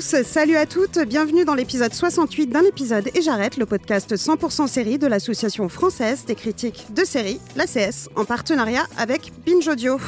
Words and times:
Salut 0.00 0.56
à 0.56 0.64
toutes, 0.64 0.98
bienvenue 1.00 1.44
dans 1.44 1.54
l'épisode 1.54 1.92
68 1.92 2.46
d'un 2.46 2.64
épisode 2.64 3.10
et 3.14 3.20
j'arrête 3.20 3.58
le 3.58 3.66
podcast 3.66 4.14
100% 4.14 4.66
série 4.66 4.98
de 4.98 5.06
l'association 5.06 5.68
française 5.68 6.24
des 6.24 6.34
critiques 6.34 6.86
de 6.94 7.04
séries, 7.04 7.38
l'ACS, 7.54 8.08
en 8.16 8.24
partenariat 8.24 8.86
avec 8.96 9.30
Binge 9.44 9.68
Audio. 9.68 9.98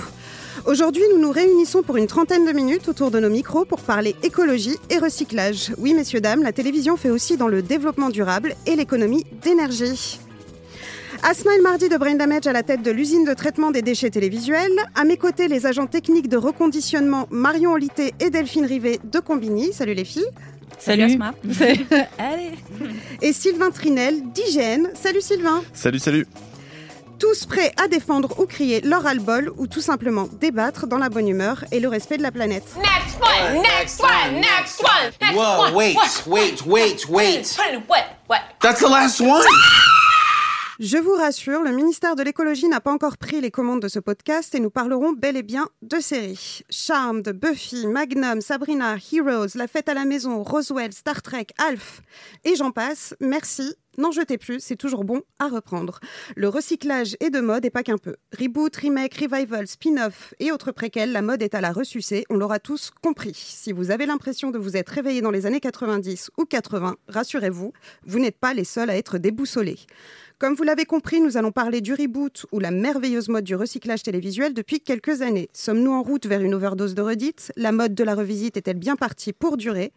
Aujourd'hui, 0.66 1.02
nous 1.12 1.20
nous 1.20 1.30
réunissons 1.30 1.82
pour 1.82 1.98
une 1.98 2.06
trentaine 2.06 2.46
de 2.46 2.52
minutes 2.52 2.88
autour 2.88 3.10
de 3.10 3.20
nos 3.20 3.28
micros 3.28 3.66
pour 3.66 3.80
parler 3.80 4.16
écologie 4.22 4.78
et 4.88 4.98
recyclage. 4.98 5.74
Oui, 5.76 5.92
messieurs, 5.92 6.20
dames, 6.22 6.42
la 6.42 6.52
télévision 6.52 6.96
fait 6.96 7.10
aussi 7.10 7.36
dans 7.36 7.48
le 7.48 7.60
développement 7.60 8.08
durable 8.08 8.54
et 8.66 8.76
l'économie 8.76 9.26
d'énergie. 9.42 10.21
Asma 11.24 11.54
El 11.54 11.62
Mardi 11.62 11.88
de 11.88 11.96
Brain 11.96 12.16
Damage 12.16 12.48
à 12.48 12.52
la 12.52 12.64
tête 12.64 12.82
de 12.82 12.90
l'usine 12.90 13.24
de 13.24 13.32
traitement 13.32 13.70
des 13.70 13.80
déchets 13.80 14.10
télévisuels. 14.10 14.72
À 14.96 15.04
mes 15.04 15.16
côtés, 15.16 15.46
les 15.46 15.66
agents 15.66 15.86
techniques 15.86 16.28
de 16.28 16.36
reconditionnement 16.36 17.28
Marion 17.30 17.72
Olité 17.72 18.12
et 18.18 18.28
Delphine 18.28 18.66
Rivet 18.66 18.98
de 19.04 19.20
Combini. 19.20 19.72
Salut 19.72 19.94
les 19.94 20.04
filles. 20.04 20.26
Salut, 20.80 21.04
Asma. 21.04 21.32
Allez. 22.18 22.50
Et 23.20 23.32
Sylvain 23.32 23.70
Trinel 23.70 24.32
d'IGN. 24.32 24.88
Salut 24.94 25.20
Sylvain. 25.20 25.62
Salut, 25.72 26.00
salut. 26.00 26.26
Tous 27.20 27.46
prêts 27.46 27.72
à 27.80 27.86
défendre 27.86 28.40
ou 28.40 28.46
crier 28.46 28.80
leur 28.80 29.04
ras-le-bol 29.04 29.52
ou 29.58 29.68
tout 29.68 29.80
simplement 29.80 30.28
débattre 30.40 30.88
dans 30.88 30.98
la 30.98 31.08
bonne 31.08 31.28
humeur 31.28 31.64
et 31.70 31.78
le 31.78 31.86
respect 31.86 32.16
de 32.16 32.22
la 32.22 32.32
planète. 32.32 32.64
Next 32.78 33.20
one, 33.20 33.62
next 33.62 34.00
one, 34.02 34.40
next 34.40 34.80
one, 34.82 35.12
next 35.20 35.36
Whoa, 35.36 35.66
one. 35.66 35.74
wait, 35.74 35.94
what? 35.94 36.26
wait, 36.26 36.66
wait, 36.66 37.08
wait. 37.08 37.56
Put 37.56 37.72
in 37.72 37.82
what? 37.88 38.06
What? 38.28 38.40
That's 38.60 38.80
the 38.80 38.88
last 38.88 39.20
one. 39.20 39.46
Je 40.84 40.98
vous 40.98 41.14
rassure, 41.14 41.62
le 41.62 41.70
ministère 41.70 42.16
de 42.16 42.24
l'écologie 42.24 42.66
n'a 42.66 42.80
pas 42.80 42.92
encore 42.92 43.16
pris 43.16 43.40
les 43.40 43.52
commandes 43.52 43.80
de 43.80 43.86
ce 43.86 44.00
podcast 44.00 44.52
et 44.56 44.58
nous 44.58 44.68
parlerons 44.68 45.12
bel 45.12 45.36
et 45.36 45.44
bien 45.44 45.68
de 45.80 46.00
séries. 46.00 46.62
Charmed, 46.70 47.28
Buffy, 47.28 47.86
Magnum, 47.86 48.40
Sabrina, 48.40 48.96
Heroes, 48.96 49.54
La 49.54 49.68
fête 49.68 49.88
à 49.88 49.94
la 49.94 50.04
maison, 50.04 50.42
Roswell, 50.42 50.92
Star 50.92 51.22
Trek, 51.22 51.46
Alf 51.56 52.02
et 52.44 52.56
j'en 52.56 52.72
passe. 52.72 53.14
Merci. 53.20 53.76
N'en 53.98 54.10
jetez 54.10 54.38
plus, 54.38 54.60
c'est 54.60 54.76
toujours 54.76 55.04
bon 55.04 55.20
à 55.38 55.48
reprendre. 55.48 56.00
Le 56.34 56.48
recyclage 56.48 57.14
est 57.20 57.28
de 57.28 57.40
mode 57.40 57.66
et 57.66 57.70
pas 57.70 57.82
qu'un 57.82 57.98
peu. 57.98 58.16
Reboot, 58.38 58.74
remake, 58.74 59.14
revival, 59.14 59.66
spin-off 59.66 60.32
et 60.40 60.50
autres 60.50 60.72
préquels, 60.72 61.12
la 61.12 61.20
mode 61.20 61.42
est 61.42 61.54
à 61.54 61.60
la 61.60 61.72
ressucée, 61.72 62.24
on 62.30 62.36
l'aura 62.36 62.58
tous 62.58 62.90
compris. 63.02 63.34
Si 63.34 63.70
vous 63.70 63.90
avez 63.90 64.06
l'impression 64.06 64.50
de 64.50 64.58
vous 64.58 64.78
être 64.78 64.88
réveillé 64.88 65.20
dans 65.20 65.30
les 65.30 65.44
années 65.44 65.60
90 65.60 66.30
ou 66.38 66.46
80, 66.46 66.96
rassurez-vous, 67.08 67.72
vous 68.04 68.18
n'êtes 68.18 68.38
pas 68.38 68.54
les 68.54 68.64
seuls 68.64 68.88
à 68.88 68.96
être 68.96 69.18
déboussolés. 69.18 69.78
Comme 70.38 70.54
vous 70.54 70.64
l'avez 70.64 70.86
compris, 70.86 71.20
nous 71.20 71.36
allons 71.36 71.52
parler 71.52 71.80
du 71.80 71.92
reboot 71.92 72.46
ou 72.50 72.60
la 72.60 72.70
merveilleuse 72.70 73.28
mode 73.28 73.44
du 73.44 73.54
recyclage 73.54 74.02
télévisuel 74.02 74.54
depuis 74.54 74.80
quelques 74.80 75.20
années. 75.22 75.50
Sommes-nous 75.52 75.92
en 75.92 76.02
route 76.02 76.26
vers 76.26 76.40
une 76.40 76.54
overdose 76.54 76.94
de 76.94 77.02
redites? 77.02 77.52
La 77.56 77.72
mode 77.72 77.94
de 77.94 78.04
la 78.04 78.14
revisite 78.14 78.56
est-elle 78.56 78.78
bien 78.78 78.96
partie 78.96 79.32
pour 79.32 79.56
durer? 79.56 79.92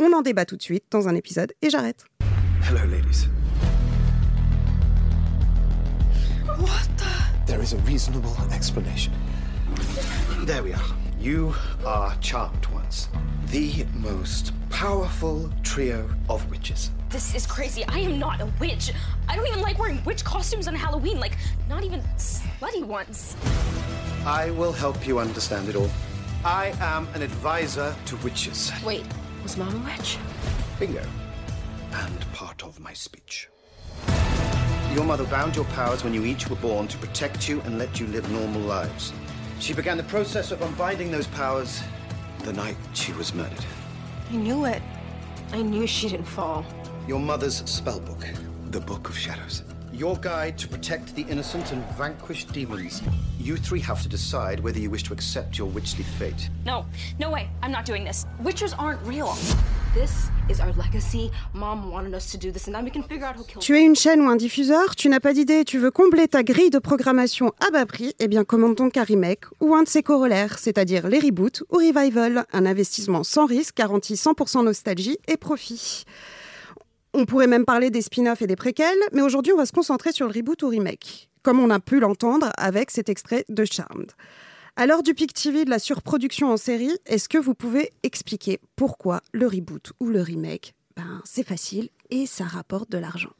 On 0.00 0.12
en 0.12 0.22
débat 0.22 0.44
tout 0.44 0.56
de 0.56 0.62
suite 0.62 0.86
dans 0.90 1.06
un 1.06 1.14
épisode 1.14 1.52
et 1.62 1.70
j'arrête. 1.70 2.04
Hello, 2.64 2.82
ladies. 2.86 3.24
What 6.46 6.88
the? 6.96 7.12
There 7.44 7.60
is 7.60 7.74
a 7.74 7.76
reasonable 7.80 8.34
explanation. 8.50 9.12
There 10.40 10.62
we 10.62 10.72
are. 10.72 10.80
You 11.20 11.54
are 11.84 12.16
charmed 12.22 12.64
ones. 12.68 13.10
The 13.48 13.84
most 13.92 14.54
powerful 14.70 15.52
trio 15.62 16.08
of 16.30 16.50
witches. 16.50 16.90
This 17.10 17.34
is 17.34 17.46
crazy. 17.46 17.84
I 17.86 17.98
am 17.98 18.18
not 18.18 18.40
a 18.40 18.50
witch. 18.58 18.94
I 19.28 19.36
don't 19.36 19.46
even 19.46 19.60
like 19.60 19.78
wearing 19.78 20.02
witch 20.06 20.24
costumes 20.24 20.66
on 20.66 20.74
Halloween, 20.74 21.20
like, 21.20 21.36
not 21.68 21.84
even 21.84 22.00
slutty 22.16 22.82
ones. 22.82 23.36
I 24.24 24.52
will 24.52 24.72
help 24.72 25.06
you 25.06 25.18
understand 25.18 25.68
it 25.68 25.76
all. 25.76 25.90
I 26.46 26.74
am 26.80 27.08
an 27.12 27.20
advisor 27.20 27.94
to 28.06 28.16
witches. 28.16 28.72
Wait, 28.82 29.04
was 29.42 29.58
mom 29.58 29.74
a 29.74 29.84
witch? 29.84 30.16
Bingo. 30.80 31.02
And 31.94 32.32
part 32.32 32.64
of 32.64 32.80
my 32.80 32.92
speech. 32.92 33.48
Your 34.92 35.04
mother 35.04 35.24
bound 35.24 35.56
your 35.56 35.64
powers 35.66 36.04
when 36.04 36.12
you 36.12 36.24
each 36.24 36.48
were 36.48 36.56
born 36.56 36.88
to 36.88 36.98
protect 36.98 37.48
you 37.48 37.60
and 37.62 37.78
let 37.78 38.00
you 38.00 38.06
live 38.08 38.28
normal 38.30 38.60
lives. 38.60 39.12
She 39.60 39.72
began 39.74 39.96
the 39.96 40.04
process 40.04 40.50
of 40.50 40.60
unbinding 40.60 41.10
those 41.10 41.26
powers 41.28 41.80
the 42.40 42.52
night 42.52 42.76
she 42.94 43.12
was 43.12 43.32
murdered. 43.32 43.64
I 44.30 44.36
knew 44.36 44.64
it. 44.64 44.82
I 45.52 45.62
knew 45.62 45.86
she 45.86 46.08
didn't 46.08 46.26
fall. 46.26 46.66
Your 47.06 47.20
mother's 47.20 47.56
spell 47.70 48.00
book, 48.00 48.26
the 48.70 48.80
Book 48.80 49.08
of 49.08 49.16
Shadows. 49.16 49.62
Your 49.96 50.16
guide 50.16 50.58
to 50.58 50.66
protect 50.66 51.14
the 51.14 51.22
innocent 51.22 51.70
and 51.70 51.80
vanquish 51.96 52.46
demons. 52.46 53.00
You 53.38 53.56
three 53.56 53.78
have 53.82 54.02
to 54.02 54.08
decide 54.08 54.58
whether 54.58 54.80
you 54.80 54.90
wish 54.90 55.04
to 55.04 55.12
accept 55.12 55.56
your 55.56 55.68
witchly 55.68 56.02
fate. 56.18 56.50
No, 56.66 56.84
no 57.20 57.30
way. 57.30 57.48
I'm 57.62 57.70
not 57.70 57.84
doing 57.84 58.02
this. 58.02 58.26
Witchers 58.42 58.74
aren't 58.76 59.00
real. 59.06 59.32
This 59.94 60.30
is 60.48 60.58
our 60.58 60.72
legacy. 60.72 61.30
Mom 61.52 61.92
wanted 61.92 62.12
us 62.12 62.32
to 62.32 62.36
do 62.36 62.50
this, 62.50 62.66
and 62.66 62.74
then 62.74 62.82
we 62.82 62.90
can 62.90 63.04
figure 63.04 63.24
out 63.24 63.36
who 63.36 63.44
killed 63.44 63.62
Tu 63.62 63.76
es 63.76 63.82
une 63.82 63.94
chaîne 63.94 64.20
ou 64.20 64.28
un 64.28 64.34
diffuseur, 64.34 64.96
tu 64.96 65.08
n'as 65.08 65.20
pas 65.20 65.32
d'idée, 65.32 65.64
tu 65.64 65.78
veux 65.78 65.92
combler 65.92 66.26
ta 66.26 66.42
grille 66.42 66.70
de 66.70 66.80
programmation 66.80 67.52
à 67.64 67.70
bas 67.70 67.86
prix, 67.86 68.16
eh 68.18 68.26
bien 68.26 68.42
commande 68.42 68.74
donc 68.74 68.96
un 68.96 69.04
remake 69.04 69.44
ou 69.60 69.76
un 69.76 69.84
de 69.84 69.88
ses 69.88 70.02
corollaires, 70.02 70.58
c'est-à-dire 70.58 71.06
les 71.06 71.20
reboots 71.20 71.62
ou 71.70 71.76
revival, 71.76 72.46
un 72.52 72.66
investissement 72.66 73.22
sans 73.22 73.46
risque 73.46 73.76
garantit 73.76 74.14
100% 74.14 74.64
nostalgie 74.64 75.18
et 75.28 75.36
profit. 75.36 76.04
On 77.16 77.26
pourrait 77.26 77.46
même 77.46 77.64
parler 77.64 77.90
des 77.90 78.02
spin-offs 78.02 78.42
et 78.42 78.48
des 78.48 78.56
préquels, 78.56 78.98
mais 79.12 79.22
aujourd'hui 79.22 79.52
on 79.52 79.56
va 79.56 79.66
se 79.66 79.72
concentrer 79.72 80.10
sur 80.10 80.26
le 80.26 80.32
reboot 80.32 80.60
ou 80.64 80.68
remake, 80.68 81.30
comme 81.42 81.60
on 81.60 81.70
a 81.70 81.78
pu 81.78 82.00
l'entendre 82.00 82.50
avec 82.58 82.90
cet 82.90 83.08
extrait 83.08 83.44
de 83.48 83.64
Charmed. 83.64 84.10
À 84.74 84.86
l'heure 84.86 85.04
du 85.04 85.14
pic 85.14 85.32
TV 85.32 85.64
de 85.64 85.70
la 85.70 85.78
surproduction 85.78 86.50
en 86.50 86.56
série, 86.56 86.90
est-ce 87.06 87.28
que 87.28 87.38
vous 87.38 87.54
pouvez 87.54 87.92
expliquer 88.02 88.58
pourquoi 88.74 89.20
le 89.32 89.46
reboot 89.46 89.92
ou 90.00 90.06
le 90.06 90.20
remake 90.22 90.74
ben, 90.96 91.22
C'est 91.24 91.46
facile 91.46 91.88
et 92.10 92.26
ça 92.26 92.44
rapporte 92.44 92.90
de 92.90 92.98
l'argent? 92.98 93.30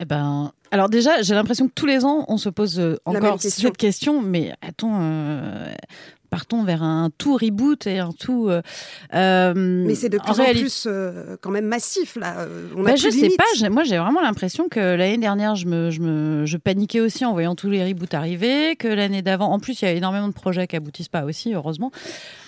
Eh 0.00 0.04
ben, 0.04 0.52
alors 0.70 0.90
déjà, 0.90 1.22
j'ai 1.22 1.34
l'impression 1.34 1.68
que 1.68 1.72
tous 1.72 1.86
les 1.86 2.04
ans, 2.04 2.26
on 2.28 2.36
se 2.36 2.50
pose 2.50 2.78
euh, 2.80 2.98
encore 3.06 3.38
question. 3.38 3.68
cette 3.68 3.76
question, 3.78 4.20
mais 4.20 4.52
attends, 4.60 4.98
euh, 5.00 5.72
partons 6.34 6.64
vers 6.64 6.82
un 6.82 7.10
tout 7.16 7.36
reboot 7.36 7.86
et 7.86 8.00
un 8.00 8.10
tout. 8.10 8.48
euh, 8.48 8.60
euh, 9.14 9.54
Mais 9.54 9.94
c'est 9.94 10.08
de 10.08 10.18
plus 10.18 10.30
en, 10.30 10.34
réalité- 10.34 10.60
plus 10.62 10.84
euh, 10.88 11.36
quand 11.40 11.50
même 11.50 11.66
massif 11.66 12.16
là. 12.16 12.46
On 12.76 12.82
Bah, 12.82 12.96
je 12.96 13.08
sais 13.08 13.30
pas, 13.36 13.68
moi 13.70 13.84
j'ai 13.84 13.98
vraiment 13.98 14.20
l'impression 14.20 14.68
que 14.68 14.80
l'année 14.80 15.18
dernière 15.18 15.54
je 15.54 15.66
me, 15.66 15.90
je 15.90 16.00
me 16.00 16.44
je 16.44 16.56
paniquais 16.56 17.00
aussi 17.00 17.24
en 17.24 17.32
voyant 17.32 17.54
tous 17.54 17.70
les 17.70 17.84
reboots 17.84 18.14
arriver, 18.14 18.74
que 18.74 18.88
l'année 18.88 19.22
d'avant, 19.22 19.52
en 19.52 19.60
plus 19.60 19.80
il 19.80 19.84
y 19.84 19.88
a 19.88 19.92
énormément 19.92 20.26
de 20.26 20.32
projets 20.32 20.66
qui 20.66 20.74
aboutissent 20.74 21.08
pas 21.08 21.24
aussi, 21.24 21.54
heureusement. 21.54 21.92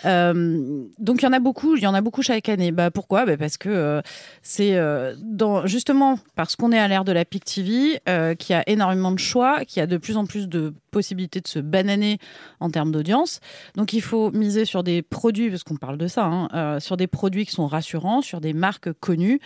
Euh, 0.05 0.83
donc 0.99 1.23
il 1.23 1.25
y 1.25 1.29
en 1.29 1.33
a 1.33 1.41
beaucoup, 1.41 1.77
il 1.77 1.83
y 1.83 1.87
en 1.87 1.95
a 1.95 2.01
beaucoup 2.01 2.23
chaque 2.23 2.49
année. 2.49 2.73
Bah, 2.73 2.91
pourquoi? 2.91 3.25
Bah, 3.25 3.37
Parce 3.37 3.57
que 3.57 4.03
c'est 4.43 4.77
dans, 5.23 5.65
justement 5.67 6.19
parce 6.35 6.57
qu'on 6.57 6.73
est 6.73 6.79
à 6.79 6.89
l'ère 6.89 7.05
de 7.05 7.13
la 7.13 7.25
PIC 7.25 7.45
TV, 7.45 8.01
y 8.07 8.53
a 8.53 8.63
énormément 8.67 9.13
de 9.13 9.19
choix, 9.19 9.65
qu'il 9.65 9.79
y 9.79 9.83
a 9.83 9.87
de 9.87 9.97
plus 9.97 10.17
en 10.17 10.27
plus 10.27 10.49
de 10.49 10.75
possibilités 10.91 11.41
de 11.41 11.47
se 11.49 11.59
bananer 11.59 12.19
en 12.59 12.71
termes 12.71 12.91
d'audience. 12.91 13.41
Donc 13.77 13.93
il 13.93 14.01
faut 14.01 14.31
miser 14.31 14.65
sur 14.65 14.83
des 14.83 15.03
produits, 15.03 15.51
parce 15.51 15.63
qu'on 15.63 15.77
parle 15.77 15.99
de 15.99 16.09
ça, 16.09 16.25
hein, 16.25 16.49
euh, 16.55 16.81
sur 16.81 16.97
des 16.97 17.07
produits 17.07 17.45
qui 17.45 17.53
sont 17.53 17.67
rassurants, 17.67 18.23
sur 18.23 18.41
des 18.41 18.55
marques 18.55 18.93
connues. 18.95 19.41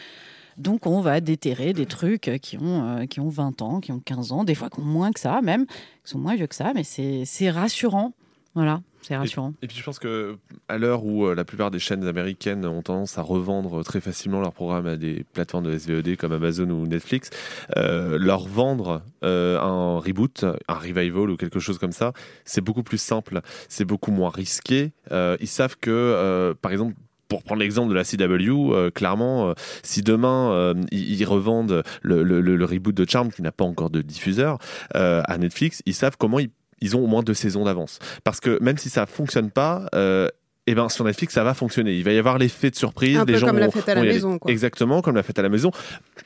Donc 0.56 0.86
on 0.86 1.00
va 1.00 1.20
déterrer 1.20 1.72
des 1.72 1.86
trucs 1.86 2.30
qui 2.40 2.56
ont, 2.58 2.98
euh, 2.98 3.06
qui 3.06 3.20
ont 3.20 3.28
20 3.28 3.62
ans, 3.62 3.80
qui 3.80 3.92
ont 3.92 4.00
15 4.00 4.32
ans, 4.32 4.44
des 4.44 4.54
fois 4.54 4.70
qui 4.70 4.80
ont 4.80 4.84
moins 4.84 5.10
que 5.10 5.20
ça 5.20 5.40
même, 5.42 5.66
qui 5.66 6.10
sont 6.10 6.18
moins 6.18 6.36
vieux 6.36 6.46
que 6.46 6.54
ça, 6.54 6.72
mais 6.74 6.84
c'est 6.84 7.24
c'est 7.24 7.50
rassurant. 7.50 8.12
Voilà, 8.54 8.80
c'est 9.02 9.16
rassurant. 9.16 9.54
Et 9.62 9.68
puis 9.68 9.76
je 9.76 9.84
pense 9.84 10.00
que 10.00 10.36
à 10.68 10.76
l'heure 10.76 11.04
où 11.04 11.24
euh, 11.26 11.34
la 11.36 11.44
plupart 11.44 11.70
des 11.70 11.78
chaînes 11.78 12.04
américaines 12.04 12.66
ont 12.66 12.82
tendance 12.82 13.16
à 13.16 13.22
revendre 13.22 13.84
très 13.84 14.00
facilement 14.00 14.40
leurs 14.40 14.52
programmes 14.52 14.86
à 14.86 14.96
des 14.96 15.24
plateformes 15.32 15.66
de 15.66 15.78
SVOD 15.78 16.16
comme 16.16 16.32
Amazon 16.32 16.68
ou 16.70 16.86
Netflix, 16.86 17.30
euh, 17.76 18.18
leur 18.18 18.48
vendre 18.48 19.02
euh, 19.22 19.58
un 19.60 20.00
reboot, 20.00 20.44
un 20.66 20.74
revival 20.74 21.30
ou 21.30 21.36
quelque 21.36 21.60
chose 21.60 21.78
comme 21.78 21.92
ça, 21.92 22.12
c'est 22.44 22.60
beaucoup 22.60 22.82
plus 22.82 22.98
simple, 23.00 23.40
c'est 23.68 23.84
beaucoup 23.84 24.10
moins 24.10 24.30
risqué. 24.30 24.92
Ils 25.12 25.46
savent 25.46 25.76
que, 25.80 26.52
par 26.60 26.72
exemple, 26.72 26.94
pour 27.28 27.44
prendre 27.44 27.60
l'exemple 27.60 27.90
de 27.90 27.94
la 27.94 28.02
CW, 28.02 28.74
euh, 28.74 28.90
clairement, 28.90 29.50
euh, 29.50 29.54
si 29.84 30.02
demain 30.02 30.50
euh, 30.50 30.74
ils, 30.90 31.20
ils 31.20 31.24
revendent 31.24 31.84
le, 32.02 32.24
le- 32.24 32.64
reboot 32.64 32.92
de 32.94 33.08
Charmed 33.08 33.32
qui 33.32 33.42
n'a 33.42 33.52
pas 33.52 33.64
encore 33.64 33.88
de 33.90 34.02
diffuseur 34.02 34.58
à 34.92 35.38
Netflix, 35.38 35.82
ils 35.86 35.94
savent 35.94 36.16
comment 36.18 36.40
ils 36.40 36.50
ils 36.80 36.96
ont 36.96 37.04
au 37.04 37.06
moins 37.06 37.22
deux 37.22 37.34
saisons 37.34 37.64
d'avance. 37.64 37.98
Parce 38.24 38.40
que 38.40 38.58
même 38.62 38.78
si 38.78 38.90
ça 38.90 39.06
fonctionne 39.06 39.50
pas, 39.50 39.86
euh, 39.94 40.28
et 40.70 40.74
ben 40.74 40.88
sur 40.88 41.04
Netflix 41.04 41.34
ça 41.34 41.42
va 41.44 41.54
fonctionner. 41.54 41.94
Il 41.94 42.04
va 42.04 42.12
y 42.12 42.18
avoir 42.18 42.38
l'effet 42.38 42.70
de 42.70 42.76
surprise. 42.76 43.16
Un 43.16 43.26
peu 43.26 43.36
gens 43.36 43.48
comme 43.48 43.58
La 43.58 43.66
vont- 43.66 43.72
Fête 43.72 43.88
à 43.88 43.94
la 43.94 44.02
maison, 44.02 44.38
quoi. 44.38 44.50
Exactement 44.50 45.02
comme 45.02 45.16
la 45.16 45.22
fête 45.22 45.38
à 45.38 45.42
la 45.42 45.48
maison. 45.48 45.70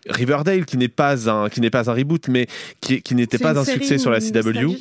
Riverdale 0.08 0.64
qui 0.66 0.76
n'est 0.76 0.88
pas 0.88 1.30
un 1.30 1.48
qui 1.48 1.60
n'est 1.60 1.70
pas 1.70 1.88
un 1.88 1.94
reboot 1.94 2.28
mais 2.28 2.46
qui, 2.80 3.00
qui 3.02 3.14
n'était 3.14 3.38
pas 3.38 3.58
un 3.58 3.64
succès 3.64 3.98
sur 3.98 4.10
la 4.10 4.20
CW. 4.20 4.76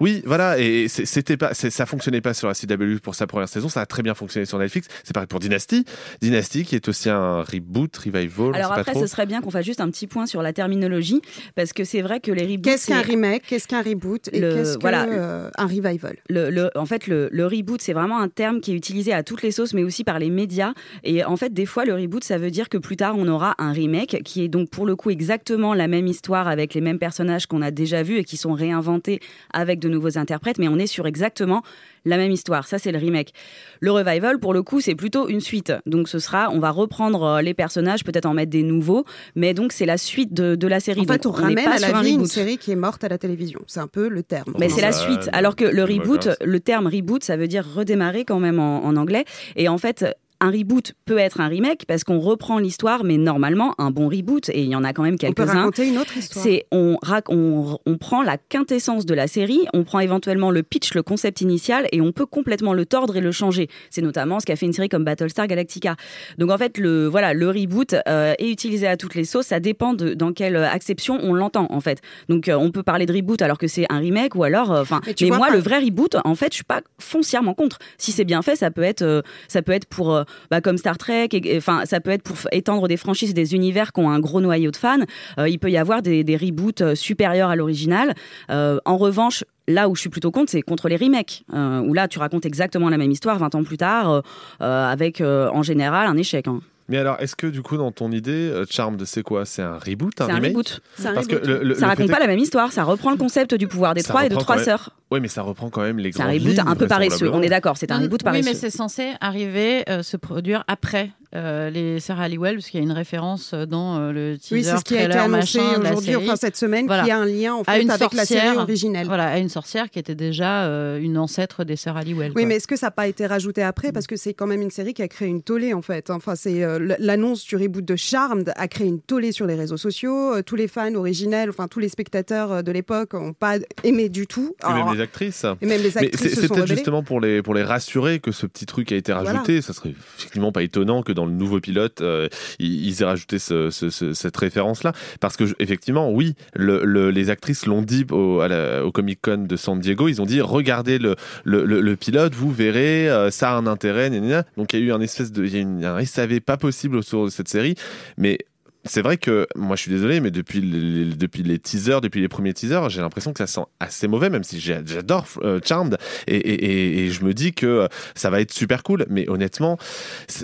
Oui, 0.00 0.22
voilà, 0.26 0.58
et 0.58 0.88
c'était 0.88 1.36
pas, 1.36 1.54
ça 1.54 1.86
fonctionnait 1.86 2.20
pas 2.20 2.34
sur 2.34 2.48
la 2.48 2.54
CW 2.54 2.98
pour 3.02 3.14
sa 3.14 3.26
première 3.26 3.48
saison, 3.48 3.68
ça 3.68 3.80
a 3.80 3.86
très 3.86 4.02
bien 4.02 4.14
fonctionné 4.14 4.44
sur 4.44 4.58
Netflix. 4.58 4.88
C'est 5.04 5.12
pareil 5.14 5.26
pour 5.28 5.40
Dynasty, 5.40 5.84
Dynasty 6.20 6.64
qui 6.64 6.74
est 6.74 6.88
aussi 6.88 7.08
un 7.08 7.42
reboot, 7.42 7.96
revival. 7.96 8.54
Alors 8.54 8.72
après, 8.72 8.92
trop. 8.92 9.00
ce 9.00 9.06
serait 9.06 9.26
bien 9.26 9.40
qu'on 9.40 9.50
fasse 9.50 9.64
juste 9.64 9.80
un 9.80 9.90
petit 9.90 10.06
point 10.06 10.26
sur 10.26 10.42
la 10.42 10.52
terminologie, 10.52 11.22
parce 11.54 11.72
que 11.72 11.84
c'est 11.84 12.02
vrai 12.02 12.20
que 12.20 12.30
les 12.32 12.42
reboots. 12.44 12.62
Qu'est-ce 12.64 12.88
qu'un 12.88 13.00
remake? 13.00 13.44
Qu'est-ce 13.46 13.68
qu'un 13.68 13.82
reboot? 13.82 14.28
Et 14.32 14.40
Le- 14.40 14.54
qu'est-ce 14.54 14.78
voilà. 14.80 15.06
qu'un 15.06 15.50
un 15.56 15.66
revival? 15.66 16.16
le, 16.28 16.50
le- 16.50 16.70
en 16.74 16.86
fait, 16.86 17.06
le, 17.06 17.28
le 17.32 17.46
reboot, 17.46 17.80
c'est 17.80 17.92
vraiment 17.94 18.20
un 18.20 18.28
terme 18.28 18.60
qui 18.60 18.72
est 18.72 18.76
utilisé 18.76 19.05
à 19.12 19.22
toutes 19.22 19.42
les 19.42 19.50
sauces, 19.50 19.74
mais 19.74 19.84
aussi 19.84 20.04
par 20.04 20.18
les 20.18 20.30
médias. 20.30 20.72
Et 21.04 21.24
en 21.24 21.36
fait, 21.36 21.52
des 21.52 21.66
fois, 21.66 21.84
le 21.84 21.94
reboot, 21.94 22.24
ça 22.24 22.38
veut 22.38 22.50
dire 22.50 22.68
que 22.68 22.78
plus 22.78 22.96
tard, 22.96 23.14
on 23.16 23.28
aura 23.28 23.54
un 23.58 23.72
remake 23.72 24.22
qui 24.24 24.42
est 24.42 24.48
donc 24.48 24.70
pour 24.70 24.86
le 24.86 24.96
coup 24.96 25.10
exactement 25.10 25.74
la 25.74 25.88
même 25.88 26.06
histoire 26.06 26.48
avec 26.48 26.74
les 26.74 26.80
mêmes 26.80 26.98
personnages 26.98 27.46
qu'on 27.46 27.62
a 27.62 27.70
déjà 27.70 28.02
vus 28.02 28.18
et 28.18 28.24
qui 28.24 28.36
sont 28.36 28.52
réinventés 28.52 29.20
avec 29.52 29.78
de 29.78 29.88
nouveaux 29.88 30.18
interprètes, 30.18 30.58
mais 30.58 30.68
on 30.68 30.78
est 30.78 30.86
sur 30.86 31.06
exactement 31.06 31.62
la 32.06 32.16
même 32.16 32.30
histoire. 32.30 32.66
Ça, 32.66 32.78
c'est 32.78 32.92
le 32.92 32.98
remake. 32.98 33.32
Le 33.80 33.90
revival, 33.90 34.38
pour 34.38 34.54
le 34.54 34.62
coup, 34.62 34.80
c'est 34.80 34.94
plutôt 34.94 35.28
une 35.28 35.40
suite. 35.40 35.72
Donc, 35.84 36.08
ce 36.08 36.18
sera, 36.18 36.48
on 36.52 36.58
va 36.58 36.70
reprendre 36.70 37.22
euh, 37.24 37.42
les 37.42 37.52
personnages, 37.52 38.04
peut-être 38.04 38.24
en 38.24 38.32
mettre 38.32 38.50
des 38.50 38.62
nouveaux, 38.62 39.04
mais 39.34 39.52
donc 39.52 39.72
c'est 39.72 39.84
la 39.86 39.98
suite 39.98 40.32
de, 40.32 40.54
de 40.54 40.66
la 40.66 40.80
série. 40.80 41.02
En 41.02 41.04
fait, 41.04 41.26
on 41.26 41.32
ramène 41.32 41.64
pas 41.64 41.74
à 41.74 41.78
la 41.78 41.96
un 41.98 42.02
vie 42.02 42.10
une 42.10 42.16
reboot. 42.16 42.30
série 42.30 42.56
qui 42.56 42.70
est 42.72 42.76
morte 42.76 43.04
à 43.04 43.08
la 43.08 43.18
télévision. 43.18 43.60
C'est 43.66 43.80
un 43.80 43.88
peu 43.88 44.08
le 44.08 44.22
terme. 44.22 44.54
Mais 44.58 44.68
c'est 44.68 44.80
la 44.80 44.92
suite. 44.92 45.28
Alors 45.32 45.56
que 45.56 45.64
le 45.64 45.82
reboot, 45.84 46.30
le 46.42 46.60
terme 46.60 46.86
reboot, 46.86 47.22
ça 47.22 47.36
veut 47.36 47.48
dire 47.48 47.66
redémarrer 47.74 48.24
quand 48.24 48.40
même 48.40 48.60
en, 48.60 48.84
en 48.84 48.96
anglais. 48.96 49.24
Et 49.56 49.68
en 49.68 49.76
fait, 49.78 50.04
un 50.40 50.50
reboot 50.50 50.94
peut 51.04 51.18
être 51.18 51.40
un 51.40 51.48
remake 51.48 51.84
parce 51.86 52.04
qu'on 52.04 52.18
reprend 52.18 52.58
l'histoire, 52.58 53.04
mais 53.04 53.16
normalement, 53.16 53.74
un 53.78 53.90
bon 53.90 54.08
reboot, 54.08 54.48
et 54.50 54.62
il 54.62 54.68
y 54.68 54.76
en 54.76 54.84
a 54.84 54.92
quand 54.92 55.02
même 55.02 55.14
On 55.14 55.18
peut 55.18 55.32
quelques-uns. 55.34 55.54
raconter 55.60 55.88
une 55.88 55.98
autre 55.98 56.16
histoire. 56.16 56.44
C'est 56.44 56.66
on, 56.72 56.96
on, 57.28 57.78
on 57.86 57.96
prend 57.98 58.22
la 58.22 58.36
quintessence 58.38 59.06
de 59.06 59.14
la 59.14 59.26
série, 59.26 59.66
on 59.72 59.84
prend 59.84 60.00
éventuellement 60.00 60.50
le 60.50 60.62
pitch, 60.62 60.94
le 60.94 61.02
concept 61.02 61.40
initial, 61.40 61.86
et 61.92 62.00
on 62.00 62.12
peut 62.12 62.26
complètement 62.26 62.72
le 62.74 62.86
tordre 62.86 63.16
et 63.16 63.20
le 63.20 63.32
changer. 63.32 63.68
C'est 63.90 64.02
notamment 64.02 64.40
ce 64.40 64.46
qu'a 64.46 64.56
fait 64.56 64.66
une 64.66 64.72
série 64.72 64.88
comme 64.88 65.04
Battlestar 65.04 65.46
Galactica. 65.46 65.96
Donc 66.38 66.50
en 66.50 66.58
fait, 66.58 66.78
le 66.78 67.06
voilà, 67.06 67.32
le 67.34 67.48
reboot 67.48 67.94
euh, 68.08 68.34
est 68.38 68.50
utilisé 68.50 68.86
à 68.86 68.96
toutes 68.96 69.14
les 69.14 69.24
sauces. 69.24 69.46
Ça 69.46 69.60
dépend 69.60 69.94
de 69.94 70.14
dans 70.14 70.32
quelle 70.32 70.56
acception 70.56 71.18
on 71.22 71.32
l'entend 71.32 71.66
en 71.70 71.80
fait. 71.80 72.00
Donc 72.28 72.48
euh, 72.48 72.54
on 72.56 72.70
peut 72.70 72.82
parler 72.82 73.06
de 73.06 73.12
reboot 73.12 73.40
alors 73.42 73.58
que 73.58 73.66
c'est 73.68 73.86
un 73.90 73.98
remake, 73.98 74.34
ou 74.34 74.44
alors, 74.44 74.72
euh. 74.72 74.84
Mais 75.20 75.30
moi, 75.30 75.50
le 75.50 75.58
vrai 75.58 75.78
reboot, 75.78 76.16
en 76.24 76.34
fait, 76.34 76.52
je 76.52 76.56
suis 76.56 76.64
pas 76.64 76.80
foncièrement 76.98 77.54
contre. 77.54 77.78
Si 77.98 78.12
c'est 78.12 78.24
bien 78.24 78.42
fait, 78.42 78.56
ça 78.56 78.70
peut 78.70 78.82
être, 78.82 79.22
ça 79.48 79.62
peut 79.62 79.72
être 79.72 79.86
pour, 79.86 80.22
bah, 80.50 80.60
comme 80.60 80.78
Star 80.78 80.98
Trek. 80.98 81.28
Enfin, 81.56 81.84
ça 81.84 82.00
peut 82.00 82.10
être 82.10 82.22
pour 82.22 82.36
étendre 82.52 82.88
des 82.88 82.96
franchises 82.96 83.34
des 83.34 83.54
univers 83.54 83.92
qui 83.92 84.00
ont 84.00 84.10
un 84.10 84.20
gros 84.20 84.40
noyau 84.40 84.70
de 84.70 84.76
fans. 84.76 84.98
Euh, 85.38 85.48
il 85.48 85.58
peut 85.58 85.70
y 85.70 85.76
avoir 85.76 86.02
des, 86.02 86.36
reboots 86.36 86.80
euh, 86.82 86.94
supérieurs 86.94 87.50
à 87.50 87.56
l'original. 87.56 88.14
Euh, 88.50 88.78
en 88.84 88.96
revanche. 88.96 89.44
Là 89.68 89.88
où 89.88 89.96
je 89.96 90.00
suis 90.00 90.10
plutôt 90.10 90.30
contre, 90.30 90.52
c'est 90.52 90.62
contre 90.62 90.88
les 90.88 90.94
remakes, 90.94 91.42
où 91.52 91.92
là 91.92 92.06
tu 92.06 92.20
racontes 92.20 92.46
exactement 92.46 92.88
la 92.88 92.98
même 92.98 93.10
histoire 93.10 93.36
20 93.36 93.56
ans 93.56 93.64
plus 93.64 93.76
tard, 93.76 94.22
avec 94.60 95.20
en 95.20 95.62
général 95.64 96.06
un 96.06 96.16
échec. 96.16 96.46
hein. 96.46 96.60
Mais 96.88 96.98
alors, 96.98 97.16
est-ce 97.20 97.34
que 97.34 97.46
du 97.46 97.62
coup, 97.62 97.76
dans 97.76 97.90
ton 97.92 98.12
idée, 98.12 98.30
euh, 98.50 98.64
Charmed, 98.70 99.04
c'est 99.04 99.22
quoi? 99.22 99.44
C'est 99.44 99.62
un 99.62 99.78
reboot, 99.78 100.20
un 100.20 100.26
C'est 100.26 100.32
un 100.32 100.34
remake? 100.36 100.50
reboot. 100.52 100.80
C'est 100.96 101.06
un 101.08 101.14
Parce 101.14 101.26
reboot. 101.26 101.42
que 101.42 101.46
le- 101.48 101.62
le- 101.64 101.74
ça 101.74 101.80
le 101.82 101.86
raconte 101.88 102.10
pas 102.10 102.18
la 102.20 102.26
même 102.28 102.38
histoire, 102.38 102.72
ça 102.72 102.84
reprend 102.84 103.10
le 103.10 103.16
concept 103.16 103.54
du 103.54 103.66
pouvoir 103.66 103.94
des 103.94 104.02
Ça 104.02 104.08
trois 104.10 104.26
et 104.26 104.28
de 104.28 104.36
trois 104.36 104.58
sœurs. 104.58 104.90
Oui, 105.10 105.20
mais 105.20 105.28
ça 105.28 105.42
reprend 105.42 105.70
quand 105.70 105.82
même 105.82 105.98
les 105.98 106.10
C'est 106.12 106.20
un 106.22 106.26
grandes 106.26 106.40
reboot 106.42 106.58
un 106.66 106.74
peu 106.76 106.86
paresseux, 106.88 107.30
on 107.32 107.40
est 107.42 107.48
d'accord, 107.48 107.76
c'est 107.76 107.92
un 107.92 107.98
reboot 107.98 108.20
Oui, 108.20 108.24
paresseux. 108.24 108.48
mais 108.50 108.54
c'est 108.54 108.70
censé 108.70 109.12
arriver, 109.20 109.84
euh, 109.88 110.02
se 110.02 110.16
produire 110.16 110.64
après 110.68 111.10
euh, 111.34 111.70
les 111.70 112.00
Sœurs 112.00 112.20
Halliwell, 112.20 112.54
parce 112.56 112.68
qu'il 112.70 112.80
y 112.80 112.82
a 112.82 112.86
une 112.86 112.92
référence 112.92 113.52
euh, 113.52 113.66
dans 113.66 113.98
euh, 113.98 114.12
le 114.12 114.38
teaser, 114.38 114.54
Oui, 114.54 114.64
c'est 114.64 114.76
ce 114.78 114.84
qui 114.84 114.96
a 114.96 115.04
été 115.04 115.16
annoncé 115.18 115.58
machin 115.58 115.78
de 115.78 115.82
la 115.84 115.90
aujourd'hui, 115.90 116.16
enfin 116.16 116.36
cette 116.36 116.56
semaine, 116.56 116.86
Voilà. 116.86 117.02
qui 117.04 117.10
a 117.10 117.18
un 117.18 117.26
lien 117.26 117.54
en 117.54 117.62
À 117.62 117.74
fait 117.74 117.82
une 117.82 117.90
avec 117.90 118.14
la 118.14 118.24
série 118.24 118.40
sorcière, 118.46 118.62
originelle. 118.62 119.06
Voilà, 119.06 119.26
à 119.28 119.38
une 119.38 119.48
sorcière 119.48 119.90
qui 119.90 119.98
était 119.98 120.14
déjà 120.14 120.64
euh, 120.64 120.98
une 120.98 121.18
ancêtre 121.18 121.64
des 121.64 121.76
Sœurs 121.76 121.96
Halliwell. 121.98 122.28
Oui, 122.34 122.42
quoi. 122.42 122.46
mais 122.46 122.56
est-ce 122.56 122.66
que 122.66 122.76
ça 122.76 122.86
n'a 122.86 122.90
pas 122.92 123.06
été 123.06 123.26
rajouté 123.26 123.62
après? 123.62 123.92
Parce 123.92 124.06
que 124.06 124.16
c'est 124.16 124.34
quand 124.34 124.46
même 124.46 124.62
une 124.62 124.70
série 124.70 124.94
qui 124.94 125.02
a 125.02 125.08
créé 125.08 125.28
une 125.28 125.42
tollée, 125.42 125.74
en 125.74 125.82
fait. 125.82 126.10
Enfin, 126.10 126.34
c'est 126.36 126.62
euh, 126.80 126.96
l'annonce 126.98 127.44
du 127.44 127.56
reboot 127.56 127.84
de 127.84 127.96
Charmed 127.96 128.52
a 128.56 128.68
créé 128.68 128.86
une 128.86 129.00
tollée 129.00 129.32
sur 129.32 129.46
les 129.46 129.54
réseaux 129.54 129.76
sociaux. 129.76 130.34
Euh, 130.36 130.42
tous 130.42 130.56
les 130.56 130.68
fans 130.68 130.94
originels, 130.94 131.50
enfin 131.50 131.68
tous 131.68 131.78
les 131.80 131.88
spectateurs 131.88 132.52
euh, 132.52 132.62
de 132.62 132.72
l'époque, 132.72 133.14
n'ont 133.14 133.32
pas 133.32 133.56
aimé 133.84 134.08
du 134.08 134.26
tout. 134.26 134.54
Et 134.68 134.72
même 134.72 134.92
les 134.94 135.00
actrices. 135.00 135.44
et 135.60 135.66
même 135.66 135.82
les 135.82 135.96
actrices 135.98 136.34
c'est 136.40 136.48
peut-être 136.48 136.66
justement 136.66 137.02
pour 137.02 137.20
les, 137.20 137.42
pour 137.42 137.54
les 137.54 137.62
rassurer 137.62 138.20
que 138.20 138.32
ce 138.32 138.46
petit 138.46 138.66
truc 138.66 138.92
a 138.92 138.96
été 138.96 139.12
Voilà. 139.12 139.30
rajouté. 139.32 139.62
Ça 139.62 139.72
serait 139.72 139.94
effectivement 140.18 140.52
pas 140.52 140.62
étonnant 140.62 141.02
que 141.02 141.12
dans 141.12 141.26
le 141.26 141.32
nouveau 141.32 141.60
pilote, 141.60 142.00
euh, 142.00 142.28
ils, 142.58 143.02
aient 143.02 143.04
rajouté 143.04 143.38
ce- 143.38 143.70
ce- 143.70 143.90
ce- 143.90 144.12
cette 144.12 144.36
référence-là. 144.36 144.92
Parce 145.20 145.36
que, 145.36 145.46
je- 145.46 145.54
effectivement, 145.58 146.10
oui, 146.12 146.34
le- 146.54 146.84
le- 146.84 147.10
les 147.10 147.30
actrices 147.30 147.66
l'ont 147.66 147.82
dit 147.82 148.04
au, 148.10 148.40
à 148.40 148.48
la- 148.48 148.84
au 148.84 148.92
Comic 148.92 149.20
Con 149.22 149.44
de 149.48 149.56
San 149.56 149.78
Diego. 149.80 150.08
Ils 150.08 150.20
ont 150.22 150.26
dit 150.26 150.40
regardez 150.40 150.98
le, 150.98 151.16
le, 151.44 151.96
pilote, 151.96 152.34
vous 152.34 152.50
verrez, 152.52 153.08
euh, 153.10 153.30
ça 153.30 153.50
a 153.50 153.54
un 153.56 153.66
intérêt. 153.66 154.10
gna, 154.10 154.18
gna, 154.20 154.26
gna. 154.28 154.44
Donc 154.56 154.72
il 154.72 154.80
y 154.80 154.82
a 154.82 154.86
eu 154.86 154.92
un 154.92 155.00
espèce 155.00 155.32
de. 155.32 155.44
Il 155.44 155.54
y 155.54 155.58
a 155.58 155.60
une- 155.60 155.84
un 155.84 156.04
SAV 156.04 156.40
pas 156.40 156.56
possible 156.56 156.65
autour 156.96 157.26
de 157.26 157.30
cette 157.30 157.48
série. 157.48 157.74
Mais. 158.16 158.38
C'est 158.88 159.02
vrai 159.02 159.16
que 159.16 159.46
moi 159.56 159.76
je 159.76 159.82
suis 159.82 159.90
désolé, 159.90 160.20
mais 160.20 160.30
depuis 160.30 160.60
les, 160.60 161.04
depuis 161.14 161.42
les 161.42 161.58
teasers, 161.58 162.00
depuis 162.00 162.20
les 162.20 162.28
premiers 162.28 162.52
teasers, 162.54 162.88
j'ai 162.90 163.00
l'impression 163.00 163.32
que 163.32 163.38
ça 163.38 163.46
sent 163.46 163.66
assez 163.80 164.08
mauvais, 164.08 164.30
même 164.30 164.44
si 164.44 164.60
j'adore 164.60 165.26
euh, 165.42 165.60
Charmed 165.64 165.96
et, 166.26 166.36
et- 166.36 166.64
et- 166.64 167.06
et 167.06 167.10
je 167.10 167.24
me 167.24 167.32
dis 167.34 167.52
que 167.52 167.66
euh, 167.66 167.88
ça 168.14 168.30
va 168.30 168.40
être 168.40 168.52
super 168.52 168.82
cool. 168.82 169.06
Mais 169.08 169.28
honnêtement, 169.28 169.76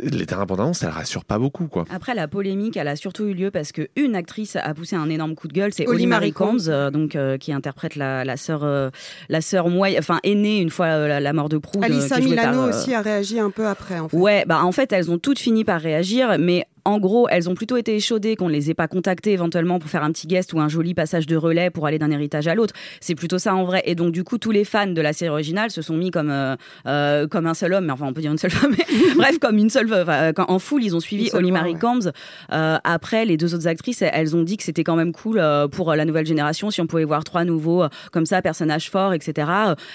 les 0.03 0.27
dernières 0.27 0.47
bandes 0.47 0.61
annonces, 0.61 0.79
ça 0.79 0.91
rassure 0.91 1.25
pas 1.25 1.39
beaucoup, 1.39 1.67
quoi. 1.69 1.85
Après, 1.91 2.15
la 2.15 2.29
polémique, 2.29 2.77
elle 2.77 2.89
a 2.89 2.97
surtout 2.97 3.25
eu 3.27 3.35
lieu 3.35 3.51
parce 3.51 3.73
qu'une 3.73 4.15
actrice 4.17 4.57
a 4.57 4.75
poussé 4.75 4.97
un 4.97 5.09
énorme 5.09 5.35
coup 5.35 5.49
de 5.49 5.53
gueule, 5.53 5.73
c'est 5.73 5.87
Holly 5.89 6.07
Marie 6.07 6.33
Combs. 6.33 6.69
Euh, 6.69 6.91
donc, 6.91 7.17
euh, 7.17 7.39
qui 7.39 7.53
interprète 7.53 7.97
la, 7.97 8.25
la 8.25 8.37
sœur, 8.37 8.65
euh, 8.65 8.91
la 9.29 9.41
sœur 9.41 9.69
moyenne, 9.69 9.99
enfin 9.99 10.19
aînée 10.25 10.59
une 10.61 10.71
fois 10.71 10.87
euh, 10.87 11.09
la, 11.09 11.21
la 11.21 11.33
mort 11.33 11.49
de 11.49 11.59
Proust. 11.59 11.85
Alissa 11.85 12.19
Milano 12.21 12.59
par, 12.59 12.65
euh, 12.67 12.69
aussi 12.71 12.95
a 12.95 13.03
réagi 13.03 13.39
un 13.39 13.51
peu 13.51 13.67
après. 13.67 13.99
En 13.99 14.09
fait. 14.09 14.17
Ouais, 14.17 14.45
bah 14.47 14.63
en 14.65 14.73
fait, 14.73 14.93
elles 14.93 15.11
ont 15.11 15.19
toutes 15.19 15.39
fini 15.39 15.65
par 15.65 15.81
réagir, 15.81 16.37
mais 16.39 16.67
en 16.85 16.99
gros, 16.99 17.29
elles 17.31 17.49
ont 17.49 17.55
plutôt 17.55 17.77
été 17.77 17.95
échaudées 17.95 18.37
qu'on 18.37 18.49
ne 18.49 18.53
les 18.53 18.71
ait 18.71 18.75
pas 18.75 18.89
contactées 18.89 19.33
éventuellement 19.33 19.79
pour 19.79 19.91
faire 19.91 20.03
un 20.03 20.11
petit 20.11 20.27
guest 20.27 20.53
ou 20.53 20.61
un 20.61 20.69
joli 20.69 20.95
passage 20.95 21.27
de 21.27 21.37
relais 21.37 21.71
pour 21.71 21.87
aller 21.87 21.99
d'un 21.99 22.11
héritage 22.11 22.49
à 22.49 22.55
l'autre. 22.55 22.75
C'est 23.01 23.15
plutôt 23.15 23.39
ça 23.39 23.55
en 23.55 23.65
vrai. 23.65 23.83
Et 23.87 23.95
donc, 23.95 24.13
du 24.13 24.25
coup, 24.25 24.39
tous 24.39 24.51
les 24.51 24.65
fans 24.65 24.87
de 24.87 25.01
la 25.01 25.13
série 25.13 25.31
originale 25.31 25.71
se 25.71 25.83
sont 25.83 25.97
mis 25.97 26.11
comme, 26.11 26.31
euh, 26.31 26.57
euh, 26.87 27.27
comme 27.27 27.47
un 27.47 27.55
seul 27.55 27.75
homme, 27.75 27.87
mais 27.87 27.93
enfin, 27.93 28.07
on 28.07 28.13
peut 28.13 28.21
dire 28.21 28.33
une 28.33 28.39
seule 28.39 28.51
femme, 28.53 28.75
mais 28.77 28.85
bref, 29.17 29.39
comme 29.39 29.59
une 29.59 29.71
seule, 29.71 29.93
enfin, 29.93 30.33
euh, 30.33 30.45
en 30.49 30.59
foule, 30.59 30.85
ils 30.85 30.97
ont 30.97 31.01
suivi 31.01 31.31
Holly 31.33 31.53
Marie 31.53 31.75
ouais. 31.75 31.79
Combs. 31.79 32.11
Euh, 32.53 32.79
après, 32.85 33.25
les 33.25 33.37
deux 33.37 33.55
autres 33.55 33.69
actrices, 33.69 34.03
elles 34.03 34.37
ont 34.37 34.43
dit 34.43 34.57
que 34.57 34.63
c'était 34.63 34.85
quand 34.85 34.97
même 34.97 35.13
cool 35.13 35.39
euh, 35.39 35.69
pour 35.69 35.95
la 35.95 36.05
nouvelle 36.05 36.27
génération 36.27 36.71
si 36.71 36.81
on 36.81 36.87
pouvait 36.87 37.05
voir 37.05 37.25
trois 37.25 37.45
nouveaux, 37.45 37.85
comme 38.11 38.27
ça, 38.27 38.43
personnages 38.43 38.91
forts, 38.91 39.15
etc. 39.15 39.49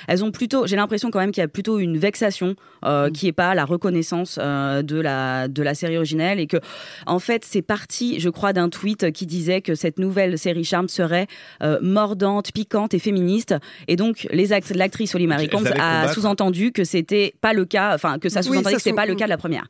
Elles 0.08 0.24
ont 0.24 0.32
plutôt, 0.32 0.68
j'ai 0.68 0.76
l'impression 0.76 1.12
quand 1.12 1.20
même 1.20 1.32
qu'il 1.32 1.42
y 1.42 1.46
a 1.46 1.48
plutôt 1.48 1.80
une 1.80 1.98
vexation 1.98 2.56
euh, 2.86 3.10
qui 3.10 3.28
est 3.28 3.34
pas 3.34 3.56
la 3.56 3.66
reconnaissance 3.66 4.40
euh, 4.42 4.82
de 4.84 5.00
la 5.00 5.48
de 5.48 5.64
la 5.64 5.74
série 5.74 5.98
originelle 5.98 6.40
et 6.40 6.48
que 6.48 6.58
en 7.06 7.20
fait 7.20 7.46
c'est 7.46 7.62
parti, 7.62 8.20
je 8.20 8.30
crois, 8.30 8.54
d'un 8.54 8.70
tweet 8.70 9.12
qui 9.12 9.26
disait 9.26 9.62
que 9.62 9.76
cette 9.76 10.00
nouvelle 10.00 10.38
série 10.38 10.64
Charmed 10.64 10.90
serait 10.90 11.28
euh, 11.64 11.80
mordante, 11.82 12.52
piquante 12.52 12.94
et 12.94 13.00
féministe. 13.00 13.56
Et 13.88 13.96
donc 13.96 14.28
les 14.32 14.54
act- 14.54 14.76
l'actrice 14.76 15.14
Holly 15.16 15.28
Marie 15.28 15.50
Combs 15.50 15.66
a 15.80 16.12
sous-entendu 16.14 16.72
que 16.72 16.84
c'était 16.84 17.34
pas 17.42 17.54
le 17.54 17.66
cas, 17.66 17.94
enfin 17.96 18.20
que 18.20 18.30
ça 18.30 18.40
Oui, 18.42 18.46
sous-entendait 18.48 18.64
ça 18.70 18.72
que 18.76 18.78
c'était 18.80 18.90
sous- 18.92 18.96
pas 18.96 19.06
le 19.06 19.16
cas 19.16 19.26
de 19.26 19.30
la 19.30 19.38
première. 19.38 19.68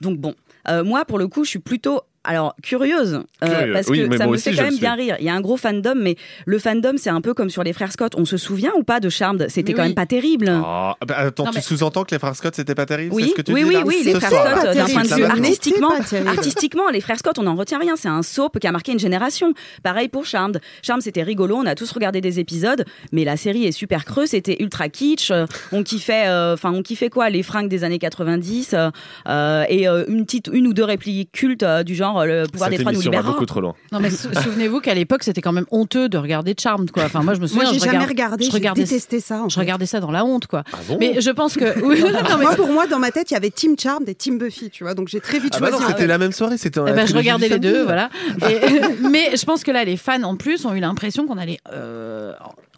Donc 0.00 0.18
bon, 0.18 0.34
euh, 0.68 0.82
moi 0.84 1.04
pour 1.04 1.18
le 1.18 1.28
coup, 1.28 1.44
je 1.44 1.50
suis 1.50 1.58
plutôt 1.58 2.00
alors 2.24 2.54
curieuse 2.62 3.22
euh, 3.42 3.46
Curieux. 3.46 3.72
parce 3.72 3.86
Oui, 3.88 4.08
que 4.08 4.16
ça 4.18 4.26
me 4.26 4.32
aussi, 4.32 4.50
fait 4.50 4.56
quand 4.56 4.62
même 4.70 4.76
bien 4.78 4.94
rire. 4.94 5.16
Il 5.20 5.24
y 5.24 5.28
a 5.28 5.34
un 5.34 5.40
gros 5.40 5.56
fandom, 5.56 5.94
mais 5.96 6.16
le 6.46 6.58
fandom 6.58 6.94
c'est 6.96 7.10
un 7.10 7.20
peu 7.20 7.32
comme 7.34 7.50
sur 7.50 7.62
les 7.62 7.72
frères 7.72 7.92
Scott. 7.92 8.12
On 8.16 8.24
se 8.24 8.36
souvient 8.36 8.72
ou 8.76 8.82
pas 8.82 9.00
de 9.00 9.08
Charmed? 9.08 9.46
C'était 9.48 9.72
quand 9.72 9.82
oui. 9.82 9.88
même 9.88 9.94
pas 9.94 10.06
terrible. 10.06 10.50
Ah, 10.64 10.96
bah, 11.06 11.14
attends, 11.18 11.44
Non, 11.44 11.50
tu 11.50 11.56
mais- 11.56 11.62
sous-entends 11.62 12.04
que 12.04 12.14
les 12.14 12.18
frères 12.18 12.36
Scott 12.36 12.54
c'était 12.54 12.74
pas 12.74 12.86
terrible? 12.86 13.14
Oui, 13.14 13.22
c'est 13.24 13.30
ce 13.30 13.34
que 13.36 13.42
tu 13.42 13.52
oui, 13.52 13.62
dis 13.62 13.68
oui, 13.68 13.74
là? 13.74 13.82
oui, 13.86 13.96
Ce 14.00 14.04
les 14.08 14.14
frères 14.14 14.28
soir 14.30 14.46
Scott, 14.60 14.74
d'un 14.76 14.86
point 14.86 15.02
de 15.02 15.14
vue 15.14 15.24
artistiquement, 15.24 15.90
artistiquement, 16.26 16.88
les 16.90 17.00
frères 17.00 17.18
Scott, 17.18 17.38
on 17.38 17.42
n'en 17.44 17.54
retient 17.56 17.78
rien. 17.78 17.94
C'est 17.96 18.08
un 18.08 18.22
soap 18.22 18.58
qui 18.58 18.66
a 18.66 18.72
marqué 18.72 18.92
une 18.92 18.98
génération. 18.98 19.52
Pareil 19.82 20.08
pour 20.08 20.24
Charmed. 20.26 20.60
Charmed, 20.82 21.02
c'était 21.02 21.22
rigolo, 21.22 21.56
on 21.56 21.66
a 21.66 21.74
tous 21.74 21.90
regardé 21.92 22.20
des 22.20 22.38
épisodes, 22.40 22.84
mais 23.12 23.24
la 23.24 23.36
série 23.36 23.64
est 23.66 23.72
super 23.72 24.04
creuse, 24.04 24.30
c'était 24.30 24.56
ultra 24.60 24.88
kitsch. 24.88 25.30
euh, 25.30 25.46
On 25.72 25.82
kiffait, 25.82 26.26
euh, 26.28 26.54
enfin, 26.54 26.72
on 26.72 26.82
kiffait 26.82 27.10
quoi? 27.10 27.30
Les 27.30 27.42
fringues 27.42 27.68
des 27.68 27.84
années 27.84 27.98
90 27.98 28.74
euh, 28.74 28.90
euh, 29.28 29.64
et 29.68 29.88
euh, 29.88 30.04
une 30.08 30.24
petite, 30.24 30.48
une 30.52 30.66
ou 30.66 30.72
deux 30.72 30.84
répliques 30.84 31.32
cultes 31.32 31.62
euh, 31.62 31.82
du 31.82 31.94
genre 31.94 32.09
euh, 32.18 32.42
le 32.42 32.46
pouvoir 32.48 32.68
Cette 32.70 32.78
des 32.78 32.84
trois 32.84 32.92
nous 32.92 32.98
va 32.98 33.04
libérera. 33.04 33.30
beaucoup 33.30 33.46
trop 33.46 33.60
loin. 33.60 33.74
Non, 33.92 34.00
mais 34.00 34.10
sou- 34.10 34.28
souvenez-vous 34.42 34.80
qu'à 34.80 34.94
l'époque, 34.94 35.22
c'était 35.22 35.40
quand 35.40 35.52
même 35.52 35.66
honteux 35.70 36.08
de 36.08 36.18
regarder 36.18 36.54
Charmed, 36.60 36.90
quoi. 36.90 37.04
Enfin, 37.04 37.22
moi, 37.22 37.34
je 37.34 37.40
me 37.40 37.46
souviens. 37.46 37.64
Moi, 37.64 37.72
j'ai 37.72 37.78
je 37.80 37.84
jamais 37.84 38.04
regardé, 38.04 38.44
je 38.44 38.50
regardais, 38.50 38.82
détesté 38.82 39.20
ça. 39.20 39.42
en 39.42 39.48
je 39.48 39.54
fait. 39.54 39.60
regardais 39.60 39.86
ça 39.86 40.00
dans 40.00 40.10
la 40.10 40.24
honte, 40.24 40.46
quoi. 40.46 40.64
Ah 40.72 40.76
bon 40.88 40.96
mais 40.98 41.20
je 41.20 41.30
pense 41.30 41.54
que. 41.56 41.78
Oui, 41.84 42.00
non, 42.00 42.08
mais- 42.12 42.42
Moi, 42.44 42.54
pour 42.56 42.68
moi, 42.68 42.86
dans 42.86 42.98
ma 42.98 43.10
tête, 43.10 43.30
il 43.30 43.34
y 43.34 43.36
avait 43.36 43.50
Team 43.50 43.76
Charmed 43.78 44.08
et 44.08 44.14
Team 44.14 44.38
Buffy, 44.38 44.70
tu 44.70 44.84
vois. 44.84 44.94
Donc 44.94 45.08
j'ai 45.08 45.20
très 45.20 45.38
vite 45.38 45.54
Ah 45.56 45.60
bah 45.60 45.68
choisi. 45.70 45.84
c'était 45.88 46.06
la 46.06 46.18
même 46.18 46.32
soirée, 46.32 46.56
c'était 46.58 46.80
Eh 46.86 46.92
ben, 46.92 47.06
je 47.06 47.14
regardais 47.14 47.48
les 47.48 47.58
deux, 47.58 47.84
voilà. 47.84 48.10
Et- 48.48 48.60
mais 49.10 49.36
je 49.36 49.44
pense 49.44 49.62
que 49.64 49.70
là, 49.70 49.84
les 49.84 49.96
fans 49.96 50.22
en 50.22 50.36
plus 50.36 50.64
ont 50.66 50.74
eu 50.74 50.80
l'impression 50.80 51.26
qu'on 51.26 51.38
allait 51.38 51.58
euh, 51.72 52.32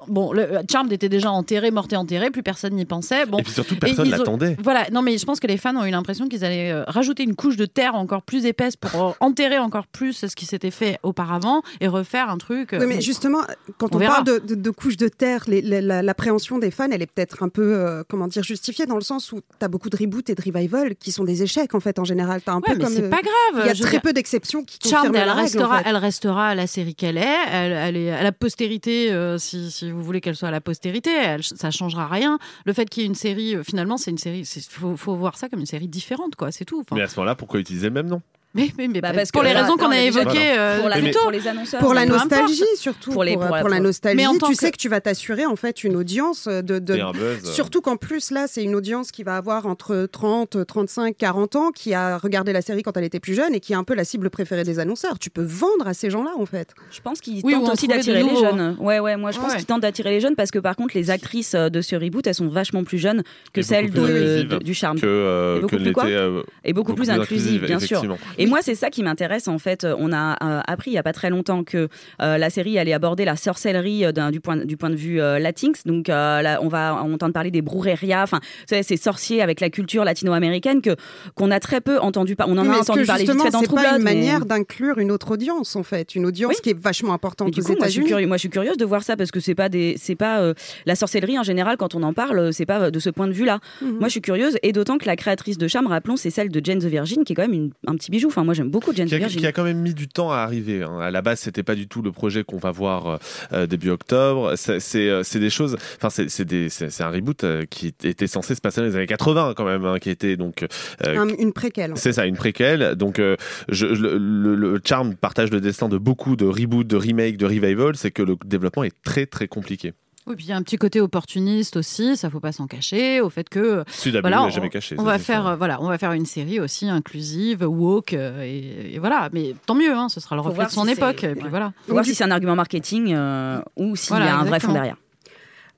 bon, 0.08 0.32
le 0.32 0.48
Charmed 0.70 0.92
était 0.92 1.08
déjà 1.08 1.30
enterré, 1.30 1.70
mort 1.70 1.86
et 1.90 1.96
enterré, 1.96 2.30
plus 2.30 2.42
personne 2.42 2.74
n'y 2.74 2.84
pensait. 2.84 3.26
Bon, 3.26 3.38
Et 3.38 3.42
puis 3.42 3.52
surtout, 3.52 3.76
personne 3.76 4.08
l'attendait. 4.10 4.56
Voilà, 4.62 4.86
non, 4.92 5.02
mais 5.02 5.18
je 5.18 5.24
pense 5.26 5.40
que 5.40 5.46
les 5.46 5.56
fans 5.56 5.74
ont 5.76 5.84
eu 5.84 5.90
l'impression 5.90 6.28
qu'ils 6.28 6.44
allaient 6.44 6.70
euh, 6.72 6.84
rajouter 6.86 7.22
une 7.22 7.34
couche 7.34 7.56
de 7.56 7.66
terre 7.66 7.94
encore 7.94 8.22
plus 8.22 8.44
épaisse 8.46 8.76
pour 8.76 8.94
euh, 9.02 9.10
enterrer 9.20 9.58
encore 9.58 9.86
plus 9.86 10.12
ce 10.26 10.34
qui 10.34 10.46
s'était 10.46 10.70
fait 10.70 10.98
auparavant 11.02 11.62
et 11.80 11.88
refaire 11.88 12.28
un 12.30 12.38
truc. 12.38 12.72
euh, 12.72 12.78
Oui, 12.80 12.86
mais 12.86 12.94
bon. 12.96 13.00
justement, 13.00 13.40
quand 13.78 13.94
On 13.94 13.98
parle 13.98 14.24
de, 14.24 14.38
de- 14.38 14.54
de 14.54 15.08
terre, 15.08 15.44
l'appréhension 15.48 16.58
des 16.58 16.70
fans, 16.70 16.88
elle 16.90 17.02
est 17.02 17.06
peut-être 17.12 17.42
un 17.42 17.48
peu, 17.48 17.74
euh, 17.74 18.02
comment 18.08 18.26
dire, 18.28 18.42
justifiée 18.42 18.86
dans 18.86 18.94
le 18.96 19.00
sens 19.02 19.32
où 19.32 19.40
tu 19.40 19.64
as 19.64 19.68
beaucoup 19.68 19.90
de 19.90 19.96
reboots 19.96 20.28
et 20.30 20.34
de 20.34 20.42
revival 20.42 20.94
qui 20.96 21.12
sont 21.12 21.24
des 21.24 21.42
échecs, 21.42 21.74
en 21.74 21.80
fait, 21.80 21.98
en 21.98 22.04
général. 22.04 22.40
T'as 22.44 22.52
un 22.52 22.56
Ouais, 22.56 22.74
peu 22.74 22.78
mais 22.78 22.86
c'est 22.86 23.02
euh, 23.04 23.08
pas 23.10 23.20
grave. 23.22 23.64
Il 23.64 23.66
y 23.66 23.70
a 23.70 23.74
très 23.74 23.90
dire, 23.92 24.00
peu 24.02 24.12
d'exceptions 24.12 24.64
qui 24.64 24.78
Charmed, 24.82 25.08
confirment 25.08 25.16
elle 25.16 25.26
la 25.26 25.34
règle, 25.34 25.42
restera, 25.44 25.74
en 25.74 25.78
fait. 25.78 25.84
elle 25.88 25.96
restera 25.96 26.54
la 26.54 26.66
série 26.66 26.94
qu'elle 26.94 27.16
est. 27.18 27.36
Elle, 27.52 27.72
elle 27.72 27.96
est 27.96 28.10
à 28.10 28.22
la 28.22 28.32
postérité, 28.32 29.12
euh, 29.12 29.38
si, 29.38 29.70
si 29.70 29.91
vous 29.92 30.02
voulez 30.02 30.20
qu'elle 30.20 30.36
soit 30.36 30.48
à 30.48 30.52
la 30.52 30.60
postérité. 30.60 31.10
Elle, 31.10 31.42
ça 31.42 31.70
changera 31.70 32.06
rien. 32.06 32.38
Le 32.64 32.72
fait 32.72 32.88
qu'il 32.88 33.02
y 33.02 33.06
ait 33.06 33.08
une 33.08 33.14
série, 33.14 33.56
euh, 33.56 33.62
finalement, 33.62 33.96
c'est 33.96 34.10
une 34.10 34.18
série. 34.18 34.40
Il 34.40 34.96
faut, 34.96 35.16
voir 35.16 35.36
ça 35.36 35.48
comme 35.48 35.60
une 35.60 35.66
série 35.66 35.88
différente, 35.88 36.36
quoi. 36.36 36.52
C'est 36.52 36.64
tout. 36.64 36.84
Mais 36.92 37.02
à 37.02 37.08
ce 37.08 37.16
moment-là, 37.16 37.34
pourquoi 37.34 37.60
utiliser 37.60 37.88
le 37.88 37.94
même 37.94 38.08
nom? 38.08 38.22
Mais, 38.54 38.68
mais- 38.76 38.88
mais 38.88 39.00
Bah, 39.00 39.08
pas- 39.10 39.14
parce 39.16 39.30
pour 39.30 39.42
que 39.42 39.46
les 39.48 39.54
là, 39.54 39.62
raisons 39.62 39.76
qu'on 39.76 39.90
a 39.90 39.98
évoquées 40.00 40.52
euh, 40.58 40.80
pour, 40.80 40.88
la- 40.88 40.96
plus 40.98 41.10
tôt. 41.10 41.20
pour 41.22 41.30
les 41.30 41.46
annonceurs. 41.48 41.80
Pour 41.80 41.94
la 41.94 42.02
mais 42.02 42.06
peu 42.08 42.14
importe. 42.14 42.30
nostalgie, 42.32 42.64
surtout. 42.76 43.10
Pour 43.12 43.24
les- 43.24 43.34
pour, 43.34 43.46
pour- 43.46 43.58
pour 43.58 43.68
la 43.68 43.80
nostalgie, 43.80 44.16
Mais 44.16 44.26
en 44.26 44.36
tant 44.36 44.48
tu 44.48 44.52
que- 44.54 44.58
sais 44.58 44.70
que 44.70 44.76
tu 44.76 44.88
vas 44.88 45.00
t'assurer 45.00 45.46
en 45.46 45.56
fait 45.56 45.84
une 45.84 45.96
audience 45.96 46.48
de. 46.48 46.78
de- 46.78 46.94
euh. 46.94 47.36
Surtout 47.44 47.80
qu'en 47.80 47.96
plus, 47.96 48.30
là, 48.30 48.46
c'est 48.48 48.62
une 48.62 48.74
audience 48.74 49.10
qui 49.12 49.22
va 49.22 49.36
avoir 49.36 49.66
entre 49.66 50.06
30, 50.10 50.66
35, 50.66 51.16
40 51.16 51.56
ans, 51.56 51.70
qui 51.70 51.94
a 51.94 52.18
regardé 52.18 52.52
la 52.52 52.62
série 52.62 52.82
quand 52.82 52.96
elle 52.96 53.04
était 53.04 53.20
plus 53.20 53.34
jeune 53.34 53.54
et 53.54 53.60
qui 53.60 53.72
est 53.72 53.76
un 53.76 53.84
peu 53.84 53.94
la 53.94 54.04
cible 54.04 54.28
préférée 54.30 54.64
des 54.64 54.78
annonceurs. 54.78 55.18
Tu 55.18 55.30
peux 55.30 55.44
vendre 55.44 55.86
à 55.86 55.94
ces 55.94 56.10
gens-là, 56.10 56.32
en 56.38 56.46
fait. 56.46 56.70
Je 56.90 57.00
pense 57.00 57.20
qu'ils 57.20 57.40
Oui, 57.44 57.52
tentent 57.54 57.68
en 57.68 57.72
aussi 57.72 57.88
d'attirer 57.88 58.22
les 58.22 58.36
jeunes. 58.36 58.76
Ouais, 58.80 59.00
ouais, 59.00 59.16
moi 59.16 59.30
je 59.30 59.38
pense 59.38 59.50
Ouais. 59.52 59.56
qu'ils 59.56 59.66
tentent 59.66 59.82
d'attirer 59.82 60.10
les 60.10 60.20
jeunes 60.20 60.36
parce 60.36 60.50
que 60.50 60.58
par 60.58 60.76
contre, 60.76 60.96
les 60.96 61.10
actrices 61.10 61.54
euh, 61.54 61.68
de 61.68 61.80
ce 61.80 61.96
reboot, 61.96 62.26
elles 62.26 62.34
sont 62.34 62.48
vachement 62.48 62.84
plus 62.84 62.98
jeunes 62.98 63.22
que 63.52 63.60
Et 63.60 63.62
celles 63.62 63.90
de, 63.90 64.00
inclusives 64.00 64.48
de- 64.48 64.58
du 64.58 64.74
charme. 64.74 64.98
que, 65.00 65.06
euh, 65.06 65.56
Et 65.56 65.60
beaucoup 65.60 65.76
que 65.76 65.82
plus 65.82 65.92
quoi 65.92 66.04
l'était, 66.04 66.16
euh, 66.16 66.42
et 66.64 66.72
beaucoup, 66.72 66.94
plus 66.94 67.10
inclusive, 67.10 67.64
bien 67.64 67.78
sûr. 67.78 68.02
Et 68.42 68.46
moi, 68.46 68.58
c'est 68.62 68.74
ça 68.74 68.90
qui 68.90 69.02
m'intéresse 69.02 69.48
en 69.48 69.58
fait. 69.58 69.86
On 69.98 70.12
a 70.12 70.36
euh, 70.42 70.60
appris 70.66 70.90
il 70.90 70.94
y 70.94 70.98
a 70.98 71.02
pas 71.02 71.12
très 71.12 71.30
longtemps 71.30 71.64
que 71.64 71.88
euh, 72.20 72.38
la 72.38 72.50
série 72.50 72.78
allait 72.78 72.92
aborder 72.92 73.24
la 73.24 73.36
sorcellerie 73.36 74.04
euh, 74.04 74.12
du 74.30 74.40
point 74.40 74.56
du 74.56 74.76
point 74.76 74.90
de 74.90 74.96
vue 74.96 75.20
euh, 75.20 75.38
latinx. 75.38 75.84
Donc 75.86 76.08
euh, 76.08 76.42
là, 76.42 76.58
on 76.62 76.68
va 76.68 76.94
entendre 77.02 77.32
parler 77.32 77.50
des 77.50 77.62
brujeria, 77.62 78.22
enfin 78.22 78.40
ces 78.66 78.96
sorciers 78.96 79.42
avec 79.42 79.60
la 79.60 79.70
culture 79.70 80.04
latino-américaine 80.04 80.80
que 80.82 80.96
qu'on 81.34 81.50
a 81.50 81.60
très 81.60 81.80
peu 81.80 81.98
entendu. 82.00 82.36
par- 82.36 82.48
On 82.48 82.58
en 82.58 82.64
mais 82.64 82.76
a 82.76 82.80
entendu 82.80 83.04
parler 83.04 83.24
vite 83.24 83.32
fait 83.42 83.50
dans 83.50 83.60
c'est 83.60 83.66
True 83.66 83.76
Blood, 83.76 83.98
une 83.98 84.02
mais- 84.04 84.14
manière 84.14 84.46
d'inclure 84.46 84.98
une 84.98 85.10
autre 85.10 85.32
audience, 85.32 85.76
en 85.76 85.82
fait? 85.82 86.14
Une 86.14 86.26
audience 86.26 86.50
Oui. 86.54 86.56
qui 86.62 86.70
est 86.70 86.78
vachement 86.78 87.12
importante 87.14 87.48
Mais 87.56 87.62
aux 87.62 87.64
coup, 87.64 87.72
moi 87.78 87.86
je, 87.86 87.92
suis 87.92 88.00
États-Unis. 88.02 88.26
moi 88.26 88.36
je 88.36 88.40
suis 88.40 88.50
curieuse 88.50 88.76
de 88.76 88.84
voir 88.84 89.02
ça 89.02 89.16
parce 89.16 89.30
que 89.30 89.40
c'est 89.40 89.54
pas 89.54 89.68
des, 89.68 89.94
c'est 89.98 90.14
pas 90.16 90.40
euh, 90.40 90.54
la 90.86 90.94
sorcellerie 90.94 91.38
en 91.38 91.42
général 91.42 91.76
quand 91.76 91.94
on 91.94 92.02
en 92.02 92.12
parle, 92.12 92.52
c'est 92.52 92.66
pas 92.66 92.90
de 92.90 92.98
ce 92.98 93.10
point 93.10 93.26
de 93.26 93.32
vue-là. 93.32 93.58
Mhm. 93.80 93.98
Moi 93.98 94.08
je 94.08 94.12
suis 94.12 94.20
curieuse 94.20 94.56
et 94.62 94.72
d'autant 94.72 94.98
que 94.98 95.06
la 95.06 95.16
créatrice 95.16 95.58
de 95.58 95.68
Charme, 95.68 95.86
rappelons, 95.86 96.16
c'est 96.16 96.30
celle 96.30 96.48
de 96.50 96.60
Jane 96.64 96.78
the 96.80 96.84
Virgin 96.86 97.24
qui 97.24 97.32
est 97.32 97.36
quand 97.36 97.42
même 97.42 97.52
une- 97.52 97.70
un 97.86 97.94
petit 97.94 98.10
bijou. 98.10 98.30
Enfin 98.32 98.44
moi 98.44 98.54
j'aime 98.54 98.70
beaucoup 98.70 98.92
Jane 98.94 99.06
qui 99.08 99.12
the 99.12 99.16
a, 99.16 99.18
Virgin. 99.18 99.40
qui 99.40 99.46
a 99.46 99.52
quand 99.52 99.62
même 99.64 99.78
mis 99.78 99.92
du 99.94 100.08
temps 100.08 100.32
à 100.32 100.36
arriver. 100.38 100.82
hein. 100.82 100.98
À 101.00 101.10
la 101.10 101.20
base, 101.20 101.40
c'était 101.40 101.62
pas 101.62 101.74
du 101.74 101.86
tout 101.86 102.00
le 102.00 102.12
projet 102.12 102.44
qu'on 102.44 102.56
va 102.56 102.70
voir 102.70 103.18
euh, 103.52 103.66
début 103.66 103.90
octobre. 103.90 104.54
C'est 104.56 105.08
euh, 105.10 105.22
c'est 105.22 105.38
des 105.38 105.50
choses. 105.50 105.76
Enfin, 106.02 106.08
c'est 106.10 107.00
un 107.02 107.10
reboot 107.10 107.44
euh, 107.44 107.64
qui 107.68 107.88
était 108.04 108.26
censé 108.26 108.54
se 108.54 108.60
passer 108.62 108.80
dans 108.80 108.86
les 108.86 108.96
années 108.96 109.06
80 109.06 109.52
quand 109.56 109.64
même, 109.66 109.84
hein, 109.84 109.98
qui 109.98 110.08
était 110.10 110.36
donc. 110.36 110.62
euh, 111.06 111.18
Un- 111.18 111.28
une 111.38 111.52
préquelle. 111.52 111.92
c'est 111.96 112.12
ça, 112.12 112.24
une 112.26 112.36
préquelle. 112.36 112.94
Donc, 112.96 113.18
euh, 113.18 113.36
je, 113.68 113.86
le, 113.86 114.16
le- 114.18 114.54
le 114.54 114.80
Charm 114.84 115.14
partage 115.14 115.50
le 115.50 115.60
destin 115.60 115.88
de 115.88 115.98
beaucoup 115.98 116.34
de 116.36 116.46
reboots, 116.46 116.86
de 116.86 116.96
remakes, 116.96 117.36
de 117.36 117.46
revival. 117.46 117.96
C'est 117.96 118.10
que 118.10 118.22
le 118.22 118.36
développement 118.46 118.84
est 118.84 118.94
très 119.04 119.26
très 119.26 119.46
compliqué. 119.48 119.92
Oui, 120.26 120.36
puis 120.36 120.44
il 120.44 120.48
y 120.48 120.52
a 120.52 120.56
un 120.56 120.62
petit 120.62 120.76
côté 120.76 121.00
opportuniste 121.00 121.76
aussi, 121.76 122.16
ça 122.16 122.30
faut 122.30 122.38
pas 122.38 122.52
s'en 122.52 122.66
cacher, 122.68 123.20
au 123.20 123.28
fait 123.28 123.48
que 123.48 123.82
CW 124.02 124.20
voilà, 124.20 124.36
l'a 124.36 124.44
on, 124.44 124.50
jamais 124.50 124.68
caché. 124.68 124.94
on 124.96 125.04
ça, 125.04 125.10
va 125.10 125.18
faire 125.18 125.46
euh, 125.48 125.56
voilà, 125.56 125.82
on 125.82 125.88
va 125.88 125.98
faire 125.98 126.12
une 126.12 126.26
série 126.26 126.60
aussi 126.60 126.88
inclusive, 126.88 127.64
woke 127.64 128.12
euh, 128.12 128.42
et, 128.42 128.94
et 128.94 128.98
voilà, 129.00 129.28
mais 129.32 129.54
tant 129.66 129.74
mieux, 129.74 129.92
hein, 129.92 130.08
ce 130.08 130.20
sera 130.20 130.36
le 130.36 130.42
Faut 130.42 130.50
reflet 130.50 130.66
de 130.66 130.70
son 130.70 130.84
si 130.84 130.92
époque. 130.92 131.24
Et 131.24 131.34
puis 131.34 131.44
ouais. 131.44 131.50
voilà. 131.50 131.72
Faut 131.86 131.92
voir 131.92 132.04
si 132.04 132.14
c'est 132.14 132.24
un 132.24 132.30
argument 132.30 132.54
marketing 132.54 133.14
euh, 133.14 133.60
ou 133.76 133.96
s'il 133.96 134.10
Voilà, 134.10 134.26
y 134.26 134.28
a 134.28 134.38
un 134.38 134.44
vrai 134.44 134.60
fond 134.60 134.72
derrière. 134.72 134.96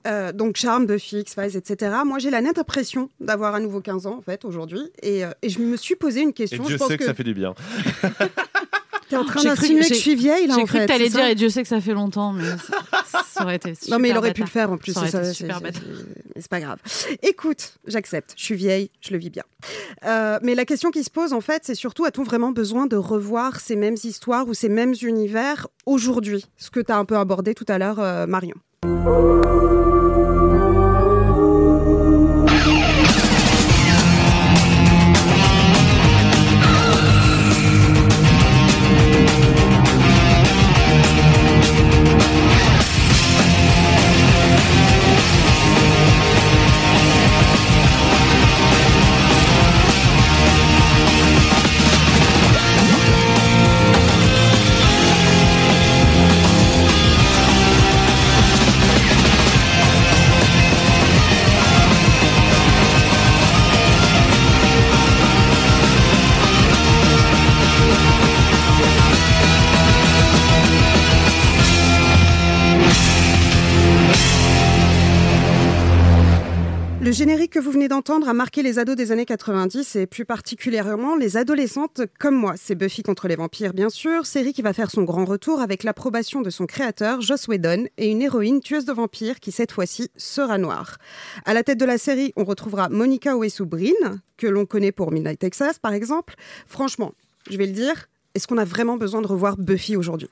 Euh, 0.07 0.33
donc 0.33 0.57
Charme, 0.57 0.87
Buffy, 0.87 1.21
X-Files, 1.21 1.57
etc. 1.57 1.97
Moi, 2.05 2.19
j'ai 2.19 2.31
la 2.31 2.43
nette 2.43 2.59
impression 2.59 3.09
d'avoir 3.21 3.55
à 3.55 3.61
nouveau 3.61 3.81
15 3.81 4.07
ans, 4.07 4.17
en 4.19 4.21
fait, 4.21 4.45
aujourd'hui. 4.45 4.83
Et, 5.03 5.25
euh, 5.25 5.31
et 5.43 5.49
je 5.49 5.61
me 5.61 5.77
suis 5.77 5.97
posé 5.97 6.21
une 6.21 6.31
Et 6.31 6.33
question. 6.35 6.63
Dieu 6.63 6.75
je 6.75 6.79
pense 6.79 6.89
sait 6.89 6.99
que, 6.99 7.05
que 7.05 7.09
ça 7.09 7.15
fait 7.15 7.25
du 7.25 7.35
bien. 7.35 7.55
tu 9.15 9.21
es 9.21 9.23
en 9.23 9.25
train 9.25 9.41
J'ai 9.41 9.49
cru- 9.49 9.55
d'insinuer 9.57 9.81
que 9.81 9.87
j'ai- 9.89 9.95
je 9.95 10.01
suis 10.01 10.15
vieille, 10.15 10.47
là, 10.47 10.55
J'ai 10.57 10.63
en 10.63 10.65
cru 10.67 10.79
fait. 10.79 10.85
que 10.87 10.93
t'allais 10.93 11.05
c'est 11.07 11.11
ça 11.13 11.19
dire, 11.23 11.29
et 11.31 11.35
Dieu 11.35 11.49
sait 11.49 11.63
que 11.63 11.69
ça 11.69 11.81
fait 11.81 11.95
longtemps, 11.95 12.33
mais 12.33 12.45
ça, 12.45 13.23
ça 13.33 13.43
aurait 13.45 13.57
été 13.57 13.71
Non, 13.91 13.99
mais 13.99 14.09
il 14.09 14.11
super 14.13 14.19
aurait 14.19 14.33
pu 14.33 14.41
le 14.43 14.47
faire 14.47 14.71
en 14.73 14.77
plus. 14.77 14.93
Ça 14.93 15.07
ça, 15.09 15.33
super 15.33 15.61
c'est- 16.37 16.49
pas 16.49 16.61
grave. 16.61 16.79
Écoute, 17.23 17.75
j'accepte. 17.87 18.35
Je 18.37 18.45
suis 18.45 18.55
vieille, 18.55 18.91
je 19.01 19.13
le 19.13 19.19
vis 19.19 19.31
bien. 19.31 19.45
Euh, 20.05 20.39
mais 20.43 20.55
la 20.55 20.65
question 20.65 20.91
qui 20.91 21.03
se 21.05 21.11
pose, 21.11 21.33
en 21.33 21.41
fait, 21.41 21.63
c'est 21.65 21.75
surtout 21.75 22.05
a-t-on 22.05 22.23
vraiment 22.25 22.51
besoin 22.51 22.87
de 22.87 22.97
revoir 22.97 23.61
ces 23.61 23.77
mêmes 23.77 23.97
histoires 24.05 24.47
ou 24.49 24.55
ces 24.55 24.69
mêmes 24.69 24.95
univers 25.03 25.69
aujourd'hui? 25.87 26.45
Ce 26.57 26.71
que 26.71 26.81
tu 26.81 26.93
as 26.93 26.99
un 26.99 27.05
peu 27.05 27.17
abordé 27.17 27.55
tout 27.55 27.67
à 27.69 27.79
l'heure, 27.79 27.99
euh, 28.01 28.27
Marion. 28.27 28.55
Que 77.55 77.61
vous 77.61 77.71
venez 77.71 77.87
d'entendre 77.87 78.29
a 78.29 78.35
marqué 78.35 78.65
les 78.65 78.81
ados 78.81 78.97
des 78.97 79.13
années 79.13 79.27
90 79.27 79.95
et 79.95 80.09
plus 80.09 80.25
particulièrement 80.25 81.15
les 81.15 81.37
adolescentes 81.37 82.01
comme 82.19 82.35
moi. 82.35 82.55
C'est 82.57 82.75
Buffy 82.75 83.05
contre 83.05 83.29
les 83.29 83.37
vampires, 83.37 83.73
bien 83.73 83.91
sûr, 83.91 84.27
série 84.27 84.53
qui 84.53 84.61
va 84.61 84.73
faire 84.73 84.91
son 84.91 85.05
grand 85.05 85.25
retour 85.25 85.61
avec 85.61 85.85
l'approbation 85.85 86.43
de 86.43 86.51
son 86.51 86.67
créateur, 86.67 87.21
Joss 87.21 87.47
Whedon, 87.47 87.85
et 87.97 88.11
une 88.11 88.23
héroïne 88.23 88.59
tueuse 88.59 88.87
de 88.87 88.93
vampires 88.93 89.39
qui, 89.39 89.53
cette 89.53 89.71
fois-ci, 89.71 90.11
sera 90.17 90.59
noire. 90.59 90.99
À 91.45 91.55
la 91.55 91.63
tête 91.63 91.79
de 91.79 91.85
la 91.85 91.97
série, 91.97 92.33
on 92.35 92.43
retrouvera 92.43 92.89
Monica 92.89 93.37
Oesu-Brin, 93.37 94.19
que 94.37 94.49
l'on 94.49 94.67
connaît 94.67 94.91
pour 94.91 95.13
Midnight 95.13 95.39
Texas, 95.39 95.79
par 95.79 95.93
exemple. 95.93 96.35
Franchement, 96.67 97.13
je 97.49 97.57
vais 97.57 97.67
le 97.67 97.73
dire, 97.73 98.09
est-ce 98.35 98.49
qu'on 98.49 98.59
a 98.59 98.65
vraiment 98.65 98.97
besoin 98.97 99.23
de 99.23 99.29
revoir 99.29 99.57
Buffy 99.59 99.95
aujourd'hui? 99.95 100.29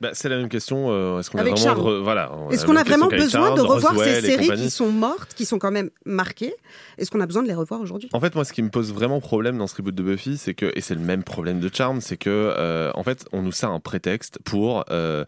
Bah, 0.00 0.10
c'est 0.12 0.28
la 0.28 0.36
même 0.36 0.48
question. 0.48 0.90
euh, 0.90 1.20
est-ce 1.20 1.30
qu'on 1.30 1.38
a 1.38 1.42
vraiment, 1.44 1.56
re- 1.82 2.02
voilà, 2.02 2.32
Est-ce 2.50 2.66
qu'on 2.66 2.74
a 2.76 2.82
vraiment 2.82 3.06
besoin 3.06 3.54
de 3.54 3.60
revoir 3.60 3.94
Roswell 3.94 4.16
ces 4.16 4.26
séries 4.26 4.50
qui 4.56 4.70
sont 4.70 4.90
mortes, 4.90 5.34
qui 5.34 5.44
sont 5.46 5.58
quand 5.60 5.70
même 5.70 5.90
marquées? 6.04 6.52
Est-ce 6.98 7.10
qu'on 7.12 7.20
a 7.20 7.26
besoin 7.26 7.42
de 7.44 7.48
les 7.48 7.54
revoir 7.54 7.80
aujourd'hui? 7.80 8.08
En 8.12 8.18
fait, 8.20 8.34
moi, 8.34 8.44
ce 8.44 8.52
qui 8.52 8.62
me 8.62 8.70
pose 8.70 8.92
vraiment 8.92 9.20
problème 9.20 9.56
dans 9.56 9.68
ce 9.68 9.76
reboot 9.76 9.94
de 9.94 10.02
Buffy, 10.02 10.36
c'est 10.36 10.54
que, 10.54 10.72
et 10.74 10.80
c'est 10.80 10.94
le 10.96 11.00
même 11.00 11.22
problème 11.22 11.60
de 11.60 11.70
Charm, 11.72 12.00
c'est 12.00 12.16
que, 12.16 12.28
euh, 12.30 12.90
en 12.94 13.04
fait, 13.04 13.24
on 13.32 13.42
nous 13.42 13.52
sert 13.52 13.70
un 13.70 13.78
prétexte 13.80 14.38
pour, 14.44 14.84
euh, 14.90 15.24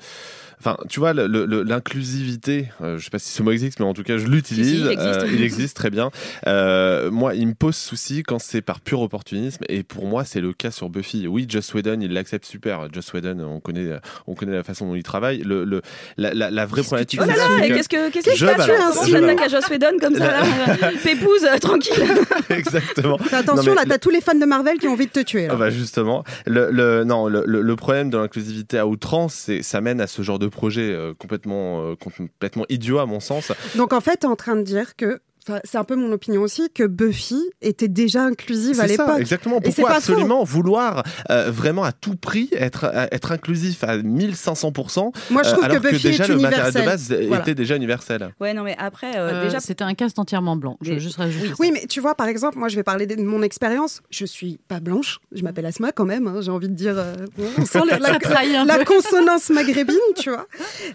enfin, 0.60 0.76
tu 0.88 1.00
vois, 1.00 1.12
l'inclusivité. 1.12 2.68
euh, 2.82 2.98
je 2.98 3.04
sais 3.04 3.10
pas 3.10 3.18
si 3.18 3.30
ce 3.30 3.42
mot 3.42 3.50
existe, 3.52 3.80
mais 3.80 3.86
en 3.86 3.94
tout 3.94 4.02
cas, 4.02 4.18
je 4.18 4.26
l'utilise. 4.26 4.66
Si, 4.68 4.74
si, 4.76 4.80
il 4.80 4.88
existe. 4.90 5.20
euh, 5.22 5.28
il 5.32 5.42
existe 5.42 5.76
très 5.76 5.90
bien. 5.90 6.10
Euh, 6.46 7.10
moi, 7.10 7.34
il 7.34 7.46
me 7.48 7.54
pose 7.54 7.76
souci 7.76 8.22
quand 8.22 8.38
c'est 8.38 8.62
par 8.62 8.80
pur 8.80 9.00
opportunisme, 9.00 9.64
et 9.68 9.82
pour 9.82 10.06
moi, 10.06 10.24
c'est 10.24 10.40
le 10.40 10.52
cas 10.52 10.70
sur 10.70 10.88
Buffy. 10.88 11.26
Oui, 11.26 11.46
Joss 11.48 11.72
Whedon, 11.74 11.98
il 12.00 12.12
l'accepte 12.12 12.44
super. 12.46 12.88
Joss 12.92 13.12
Whedon, 13.12 13.40
on 13.40 13.60
connaît, 13.60 13.90
on 14.26 14.34
connaît 14.34 14.56
la 14.56 14.64
façon 14.64 14.86
dont 14.88 14.94
il 14.94 15.02
travaille. 15.02 15.38
Le, 15.38 15.64
le- 15.64 15.82
la, 16.16 16.32
la- 16.34 16.50
la 16.50 16.66
vraie 16.66 16.82
problématique. 16.82 17.20
Oh 17.22 17.26
là 17.26 17.34
c'est 17.34 17.68
là, 17.68 17.74
qu'est-ce 17.74 17.88
que 17.88 18.10
qu'est-ce 18.10 18.26
que 18.30 18.36
Je 18.36 18.44
tu 18.44 18.50
as 18.50 18.54
tué 18.54 18.72
attaques 19.16 19.40
à 19.42 19.48
Joss 19.48 19.68
Whedon 19.68 19.96
comme 20.00 20.14
ça 20.14 20.26
là 20.26 20.42
Pépouze, 21.04 21.44
euh, 21.44 21.58
tranquille. 21.58 21.92
Exactement. 22.50 23.18
Fais 23.18 23.36
attention, 23.36 23.62
Non, 23.62 23.70
mais 23.70 23.74
là, 23.74 23.82
t'as 23.88 23.98
tous 23.98 24.10
les 24.10 24.20
fans 24.20 24.34
de 24.38 24.44
Marvel 24.44 24.78
qui 24.78 24.88
ont 24.88 24.92
envie 24.92 25.06
de 25.06 25.10
te 25.12 25.20
tuer. 25.20 25.46
là. 25.46 25.52
Ah 25.52 25.56
bah 25.56 25.70
justement, 25.70 26.24
le, 26.46 26.70
le- 26.70 27.04
non, 27.04 27.28
le, 27.28 27.76
problème 27.76 28.10
de 28.10 28.16
l'inclusivité 28.18 28.78
à 28.78 28.86
outrance, 28.86 29.34
c'est 29.34 29.62
ça 29.62 29.80
mène 29.80 30.00
à 30.00 30.06
ce 30.06 30.22
genre 30.22 30.38
de 30.38 30.45
projet 30.50 30.90
euh, 30.92 31.14
complètement, 31.14 31.82
euh, 31.82 31.94
complètement 31.96 32.64
idiot 32.68 32.98
à 32.98 33.06
mon 33.06 33.20
sens. 33.20 33.52
Donc 33.76 33.92
en 33.92 34.00
fait, 34.00 34.24
en 34.24 34.36
train 34.36 34.56
de 34.56 34.62
dire 34.62 34.96
que 34.96 35.20
enfin, 35.48 35.60
c'est 35.64 35.78
un 35.78 35.84
peu 35.84 35.94
mon 35.96 36.10
opinion 36.12 36.42
aussi, 36.42 36.68
que 36.74 36.84
Buffy 36.84 37.40
était 37.62 37.88
déjà 37.88 38.22
inclusive 38.22 38.80
à 38.80 38.86
l'époque. 38.86 39.18
exactement. 39.20 39.60
Et 39.62 39.70
c'est 39.70 39.82
Pourquoi 39.82 39.90
faux. 40.00 40.12
absolument 40.12 40.44
vouloir 40.44 41.02
euh, 41.30 41.50
vraiment 41.50 41.84
à 41.84 41.92
tout 41.92 42.16
prix 42.16 42.48
être, 42.52 42.84
euh, 42.84 43.06
être 43.12 43.32
inclusif 43.32 43.84
à 43.84 43.96
1500% 43.98 45.12
Moi, 45.30 45.42
je 45.42 45.48
euh, 45.48 45.52
trouve 45.52 45.60
que 45.64 45.64
alors 45.70 45.82
que, 45.82 45.88
Buffy 45.90 46.02
déjà 46.08 46.24
est 46.24 46.28
le 46.28 46.36
matériel 46.38 46.72
de 46.74 46.80
base 46.80 47.12
Voilà. 47.12 47.42
était 47.42 47.54
déjà 47.54 47.76
universel. 47.76 48.30
Ouais, 48.40 48.54
non, 48.54 48.62
mais 48.62 48.74
après, 48.78 49.16
euh, 49.16 49.26
Euh, 49.36 49.44
déjà. 49.44 49.60
c'était 49.60 49.84
un 49.84 49.94
cast 49.94 50.18
entièrement 50.18 50.56
blanc. 50.56 50.76
Je 50.82 50.92
veux 50.94 50.98
juste 50.98 51.16
rajouter 51.16 51.48
ça. 51.48 51.54
Oui, 51.58 51.70
mais 51.72 51.86
tu 51.86 52.00
vois, 52.00 52.14
par 52.14 52.26
exemple, 52.28 52.58
moi, 52.58 52.68
je 52.68 52.76
vais 52.76 52.82
parler 52.82 53.06
de 53.06 53.16
mon 53.22 53.42
expérience. 53.42 54.00
Je 54.10 54.24
suis 54.24 54.58
pas 54.68 54.80
blanche, 54.80 55.18
je 55.32 55.42
m'appelle 55.42 55.66
Asma 55.66 55.92
quand 55.92 56.04
même, 56.04 56.26
hein, 56.26 56.40
j'ai 56.40 56.50
envie 56.50 56.68
de 56.68 56.74
dire. 56.74 56.94
euh, 56.96 57.14
on 57.58 57.64
sent 57.64 57.80
la, 57.86 58.84
consonance 58.84 59.50
maghrébine, 59.50 59.96
tu 60.16 60.30
vois. 60.30 60.46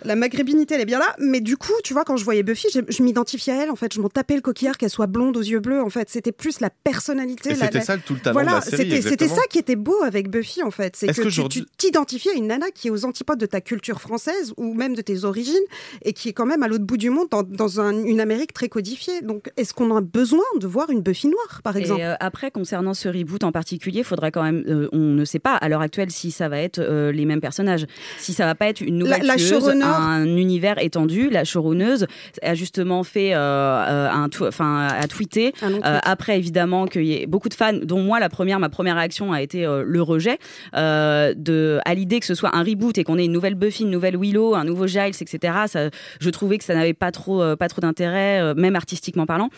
La 0.04 0.16
maghrébinité, 0.16 0.76
elle 0.76 0.82
est 0.82 0.86
bien 0.86 1.00
là. 1.00 1.16
Mais 1.20 1.40
du 1.42 1.58
coup, 1.58 1.74
tu 1.84 1.94
vois, 1.94 2.04
quand 2.04 2.18
je 2.18 2.24
voyais 2.24 2.44
Buffy, 2.44 2.68
je, 2.74 2.80
je 2.88 3.04
m'identifiais 3.04 3.54
à 3.54 3.64
elle, 3.64 3.72
en 3.72 3.76
fait. 3.76 3.94
Je 3.94 4.02
m'en 4.02 4.10
tapais 4.10 4.41
le 4.42 4.44
coquillard 4.44 4.78
qu'elle 4.78 4.90
soit 4.90 5.08
blonde 5.08 5.38
aux 5.38 5.42
yeux 5.42 5.60
bleus, 5.60 5.82
en 5.82 5.90
fait. 5.90 6.10
C'était 6.10 6.32
plus 6.32 6.60
la 6.60 6.70
personnalité. 6.70 7.50
La- 7.50 7.56
c'était 7.56 7.78
la- 7.78 7.84
ça 7.84 7.98
tout 7.98 8.14
le 8.16 8.20
talent 8.20 8.40
de 8.40 8.44
voilà, 8.44 8.56
la 8.56 8.62
série, 8.62 9.02
c'était- 9.02 9.28
ça 9.28 9.42
qui 9.50 9.60
était 9.60 9.76
beau 9.76 9.96
avec 10.04 10.30
Buffy, 10.30 10.64
en 10.64 10.72
fait. 10.72 10.96
C'est 10.96 11.08
Est-ce 11.10 11.22
que, 11.22 11.28
que 11.28 11.48
tu- 11.48 11.66
t'identifies 11.78 12.30
à 12.30 12.34
une 12.34 12.48
nana 12.48 12.72
qui 12.74 12.88
est 12.88 12.92
aux 12.92 13.06
antipodes 13.06 13.40
de 13.40 13.46
ta 13.46 13.62
culture 13.62 14.02
française 14.02 14.54
ou 14.58 14.74
même 14.74 14.96
de 14.96 15.02
tes 15.02 15.24
origines 15.24 15.56
et 16.04 16.14
qui 16.14 16.30
est 16.30 16.34
quand 16.34 16.46
même 16.46 16.64
à 16.64 16.68
l'autre 16.68 16.84
bout 16.86 16.98
du 16.98 17.10
monde 17.10 17.28
dans, 17.30 17.44
dans 17.44 17.80
un- 17.80 18.04
une 18.04 18.20
Amérique 18.20 18.54
très 18.54 18.68
codifiée. 18.70 19.22
Donc, 19.22 19.52
est-ce 19.58 19.74
qu'on 19.74 19.96
a 19.96 20.02
besoin 20.02 20.44
de 20.60 20.68
voir 20.68 20.90
une 20.90 21.02
Buffy 21.02 21.28
noire, 21.28 21.62
par 21.64 21.78
exemple? 21.78 22.02
Et 22.02 22.06
euh, 22.06 22.16
après, 22.20 22.50
concernant 22.52 22.94
ce 22.94 23.08
reboot 23.10 23.44
en 23.44 23.52
particulier, 23.52 24.00
il 24.00 24.04
faudrait 24.06 24.32
quand 24.32 24.44
même. 24.44 24.64
euh, 24.68 24.88
on 24.92 24.98
ne 25.00 25.26
sait 25.26 25.40
pas 25.40 25.56
à 25.56 25.70
l'heure 25.70 25.82
actuelle 25.82 26.12
si 26.12 26.32
ça 26.32 26.50
va 26.50 26.60
être 26.60 26.80
euh, 26.80 27.12
les 27.12 27.26
mêmes 27.26 27.42
personnages, 27.42 27.86
si 28.18 28.34
ça 28.34 28.46
va 28.46 28.56
pas 28.56 28.68
être 28.68 28.82
une 28.82 28.98
nouvelle 28.98 29.22
La- 29.22 29.36
la 29.36 29.36
tueuse, 29.36 29.68
un 29.70 30.26
univers 30.38 30.78
étendu. 30.84 31.30
La 31.30 31.44
showrunneuse 31.44 32.08
a 32.42 32.56
justement 32.56 33.04
fait 33.04 33.34
euh, 33.34 33.38
euh, 33.38 34.10
un, 34.10 34.30
enfin, 34.42 34.88
a 34.88 35.08
tweeté 35.08 35.54
euh, 35.86 36.00
après 36.04 36.38
évidemment 36.38 36.86
qu'il 36.88 37.04
y 37.06 37.14
ait 37.14 37.26
beaucoup 37.28 37.50
de 37.50 37.54
fans, 37.54 37.74
dont 37.84 38.02
moi 38.02 38.20
la 38.20 38.30
première, 38.30 38.60
ma 38.60 38.70
première 38.70 38.96
réaction 38.96 39.32
a 39.34 39.42
été 39.42 39.66
euh, 39.66 39.84
le 39.86 40.02
rejet 40.02 40.38
euh, 40.76 41.34
de 41.36 41.80
à 41.86 41.94
l'idée 41.94 42.20
que 42.20 42.26
ce 42.26 42.36
soit 42.36 42.56
un 42.56 42.64
reboot 42.64 42.98
et 42.98 43.04
qu'on 43.04 43.18
ait 43.18 43.26
une 43.26 43.32
nouvelle 43.32 43.56
Buffy, 43.56 43.84
une 43.84 43.90
nouvelle 43.92 44.18
Willow, 44.18 44.56
un 44.56 44.64
nouveau 44.64 44.88
Giles, 44.88 45.14
etc. 45.20 45.54
Ça, 45.68 45.90
je 46.20 46.30
trouvais 46.30 46.58
que 46.58 46.64
ça 46.64 46.74
n'avait 46.76 46.94
pas 46.94 47.12
trop, 47.12 47.56
pas 47.56 47.68
trop 47.68 47.82
d'intérêt, 47.82 48.54
même 48.56 48.76
artistiquement 48.76 49.26
parlant. 49.26 49.50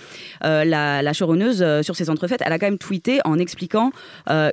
La, 0.41 1.01
la 1.01 1.13
showrunneuse 1.13 1.61
euh, 1.61 1.81
sur 1.83 1.95
ses 1.95 2.09
entrefaites, 2.09 2.41
elle 2.45 2.53
a 2.53 2.59
quand 2.59 2.67
même 2.67 2.77
tweeté 2.77 3.19
en 3.25 3.37
expliquant 3.39 3.91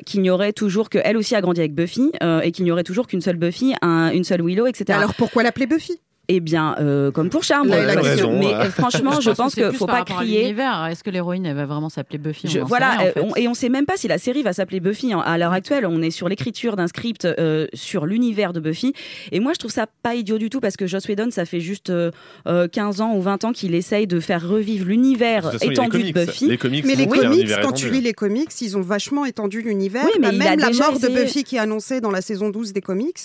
qu'il 0.07 0.23
n'y 0.23 0.31
aurait 0.31 0.53
toujours 0.53 0.89
que 0.91 0.99
elle 1.03 1.17
aussi 1.17 1.35
a 1.35 1.41
grandi 1.41 1.61
avec 1.61 1.75
Buffy 1.75 2.13
et 2.43 2.53
qu'il 2.53 2.65
n'y 2.65 2.71
aurait 2.71 2.85
toujours 2.85 3.07
qu'une 3.07 3.21
seule 3.21 3.37
Buffy, 3.37 3.75
un- 3.83 4.11
une 4.13 4.25
seule 4.25 4.43
Willow, 4.45 4.67
etc. 4.67 4.99
Alors, 4.99 5.15
pourquoi 5.15 5.43
l'appeler 5.43 5.67
Buffy? 5.67 6.01
Eh 6.33 6.41
bien, 6.41 6.77
euh, 6.79 7.11
comme 7.11 7.29
pour 7.31 7.43
Charme. 7.45 7.69
La- 7.69 7.85
la 7.85 7.97
question. 7.97 8.39
mais 8.39 8.47
Ouais. 8.47 8.55
euh, 8.55 8.71
franchement, 8.71 9.21
je 9.21 9.31
pense 9.31 9.55
qu'il 9.55 9.67
plus 9.69 9.77
faut 9.77 9.87
pas 9.87 10.03
crier. 10.05 10.55
Est-ce 10.91 11.03
que 11.05 11.11
l'héroïne 11.11 11.47
elle 11.47 11.57
va 11.57 11.67
vraiment 11.67 11.89
s'appeler 11.89 12.19
Buffy 12.19 12.49
Je- 12.49 12.61
voilà, 12.61 12.91
rien, 12.91 13.01
en 13.01 13.05
euh, 13.09 13.13
fait. 13.13 13.21
on- 13.21 13.37
et 13.37 13.49
on 13.49 13.55
sait 13.55 13.69
même 13.69 13.87
pas 13.87 13.97
si 13.97 14.09
la 14.09 14.19
série 14.19 14.43
va 14.43 14.53
s'appeler 14.53 14.81
Buffy. 14.81 15.13
hein. 15.13 15.21
À 15.25 15.39
l'heure 15.39 15.53
actuelle, 15.53 15.87
on 15.87 16.01
est 16.03 16.11
sur 16.11 16.29
l'écriture 16.29 16.77
d'un 16.77 16.87
script 16.89 17.25
euh, 17.25 17.67
sur 17.75 18.07
l'univers 18.07 18.53
de 18.53 18.61
Buffy. 18.61 18.93
Et 19.33 19.41
moi, 19.41 19.53
je 19.55 19.59
trouve 19.59 19.71
ça 19.71 19.87
pas 20.03 20.15
idiot 20.15 20.39
du 20.39 20.51
tout 20.51 20.61
parce 20.61 20.77
que 20.77 20.87
Joss 20.87 21.07
Whedon, 21.09 21.31
ça 21.31 21.45
fait 21.45 21.61
juste 21.61 21.91
euh, 21.91 22.11
euh, 22.47 22.69
15 22.69 23.01
ans 23.01 23.15
ou 23.15 23.21
20 23.23 23.45
ans 23.45 23.53
qu'il 23.53 23.75
essaye 23.75 24.07
de 24.07 24.21
faire 24.21 24.47
revivre 24.49 24.87
l'univers 24.87 25.51
De 25.53 25.57
étendu 25.73 25.91
comics. 25.91 26.15
de 26.15 26.25
Buffy. 26.25 26.47
Les 26.49 26.57
comics 26.59 26.85
Mais 26.85 26.95
les 26.95 27.07
comics, 27.07 27.49
quand 27.49 27.59
étendu. 27.61 27.83
tu 27.87 27.91
lis 27.91 28.01
les 28.01 28.13
comics, 28.15 28.51
ils 28.61 28.77
ont 28.77 28.83
vachement 28.83 29.25
étendu 29.25 29.63
l'univers. 29.63 30.05
Oui, 30.05 30.13
mais 30.21 30.33
même 30.33 30.59
la 30.61 30.69
déjà 30.69 30.85
mort 30.91 30.99
de. 31.01 31.09
Buffy 31.09 31.45
qui 31.45 31.57
est 31.57 31.61
annoncée 31.61 32.01
dans 32.01 32.11
la 32.11 32.21
saison 32.23 32.51
12 32.51 32.73
des 32.73 32.81
comics. 32.81 33.19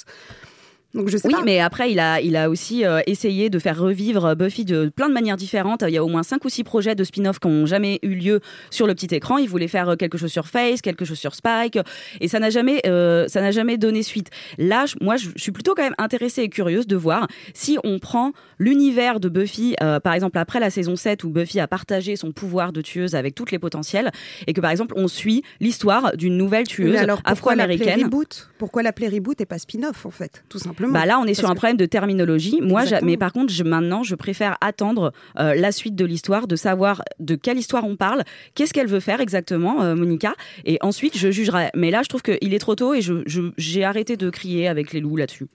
Donc 0.96 1.10
je 1.10 1.18
sais 1.18 1.28
Oui, 1.28 1.34
pas. 1.34 1.44
mais 1.44 1.60
après, 1.60 1.92
il 1.92 2.00
a, 2.00 2.22
il 2.22 2.36
a 2.36 2.50
aussi 2.50 2.86
euh, 2.86 3.02
essayé 3.06 3.50
de 3.50 3.60
faire 3.60 3.78
revivre 3.80 4.36
Buffy 4.36 4.66
de 4.66 4.90
plein 4.96 5.10
de 5.10 5.14
manières 5.14 5.38
différentes. 5.38 5.84
Il 5.88 5.94
y 5.94 5.98
a 5.98 6.04
au 6.04 6.08
moins 6.08 6.24
cinq 6.24 6.44
ou 6.46 6.50
six 6.50 6.64
projets 6.64 6.96
de 6.96 7.04
spin-off 7.04 7.40
qui 7.40 7.48
n'ont 7.50 7.66
jamais 7.66 8.00
eu 8.02 8.16
lieu 8.16 8.40
sur 8.72 8.88
le 8.88 8.96
petit 8.96 9.14
écran. 9.14 9.38
Il 9.38 9.50
voulait 9.50 9.68
faire 9.68 9.90
euh, 9.90 9.96
quelque 9.96 10.18
chose 10.18 10.32
sur 10.32 10.48
Face, 10.48 10.82
quelque 10.82 11.06
chose 11.06 11.20
sur 11.20 11.36
Spike, 11.36 11.78
et 12.22 12.28
ça 12.28 12.40
n'a 12.40 12.50
jamais, 12.50 12.82
euh, 12.88 13.28
ça 13.28 13.42
n'a 13.42 13.52
jamais 13.52 13.78
donné 13.78 14.02
suite. 14.04 14.30
Là, 14.58 14.86
moi, 15.02 15.18
je 15.18 15.30
suis 15.36 15.52
plutôt 15.52 15.76
quand 15.76 15.84
même 15.84 15.96
intéressée 15.98 16.44
et 16.44 16.50
curieuse 16.50 16.88
de 16.88 16.96
voir 16.96 17.28
si 17.54 17.78
on 17.84 18.00
prend 18.00 18.32
l'univers 18.58 19.20
de 19.20 19.28
Buffy, 19.28 19.76
euh, 19.84 20.00
par 20.00 20.14
exemple 20.14 20.38
après 20.38 20.60
la 20.62 20.70
saison 20.70 20.96
7 20.96 21.24
où 21.26 21.30
Buffy 21.30 21.60
a 21.60 21.68
partagé 21.68 22.16
son 22.16 22.32
pouvoir 22.32 22.72
de 22.72 22.82
tueuse 22.82 23.16
avec 23.16 23.36
toutes 23.36 23.52
les 23.52 23.60
potentielles, 23.60 24.12
et 24.48 24.54
que 24.54 24.62
par 24.62 24.72
exemple 24.72 24.94
on 24.98 25.10
suit 25.10 25.44
l'histoire 25.60 26.16
d'une 26.16 26.38
nouvelle 26.38 26.66
tueuse 26.66 26.96
alors 26.96 27.22
pourquoi 27.22 27.56
l'appeler 27.56 27.76
afro-américaine. 27.76 28.06
reboot? 28.06 28.50
Pourquoi 28.58 28.82
l'appeler 28.84 29.10
reboot 29.10 29.42
et 29.42 29.46
pas 29.46 29.60
spin-off 29.60 30.06
en 30.06 30.12
fait, 30.12 30.44
tout 30.48 30.60
simplement? 30.60 30.85
Bah 30.94 31.06
là, 31.06 31.20
on 31.20 31.26
est 31.26 31.34
sur 31.34 31.50
un 31.50 31.56
problème 31.56 31.78
de 31.78 31.86
terminologie. 31.86 32.60
Moi, 32.62 32.84
mais 33.04 33.18
par 33.18 33.34
contre, 33.34 33.52
je, 33.54 33.64
maintenant, 33.64 34.04
je 34.04 34.16
préfère 34.16 34.58
attendre 34.62 35.12
euh, 35.40 35.54
la 35.56 35.72
suite 35.72 35.96
de 35.96 36.06
l'histoire, 36.06 36.48
de 36.48 36.56
savoir 36.56 37.02
de 37.20 37.36
quelle 37.36 37.58
histoire 37.58 37.86
on 37.86 37.96
parle, 37.96 38.24
qu'est-ce 38.54 38.74
qu'elle 38.74 38.88
veut 38.88 39.00
faire 39.00 39.22
exactement, 39.22 39.82
euh, 39.84 39.96
Monica, 39.96 40.34
et 40.66 40.78
ensuite 40.82 41.18
je 41.18 41.32
jugerai. 41.32 41.70
Mais 41.76 41.92
là, 41.92 42.02
je 42.04 42.10
trouve 42.10 42.22
qu'il 42.22 42.54
est 42.54 42.60
trop 42.60 42.76
tôt 42.76 42.94
et 42.94 43.02
je- 43.02 43.24
je- 43.26 43.52
j'ai 43.58 43.84
arrêté 43.84 44.18
de 44.18 44.30
crier 44.30 44.68
avec 44.68 44.92
les 44.94 45.00
loups 45.00 45.16
là-dessus. 45.18 45.48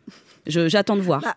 J'attends 0.46 0.96
de 0.96 1.02
voir. 1.02 1.20
Bah, 1.22 1.37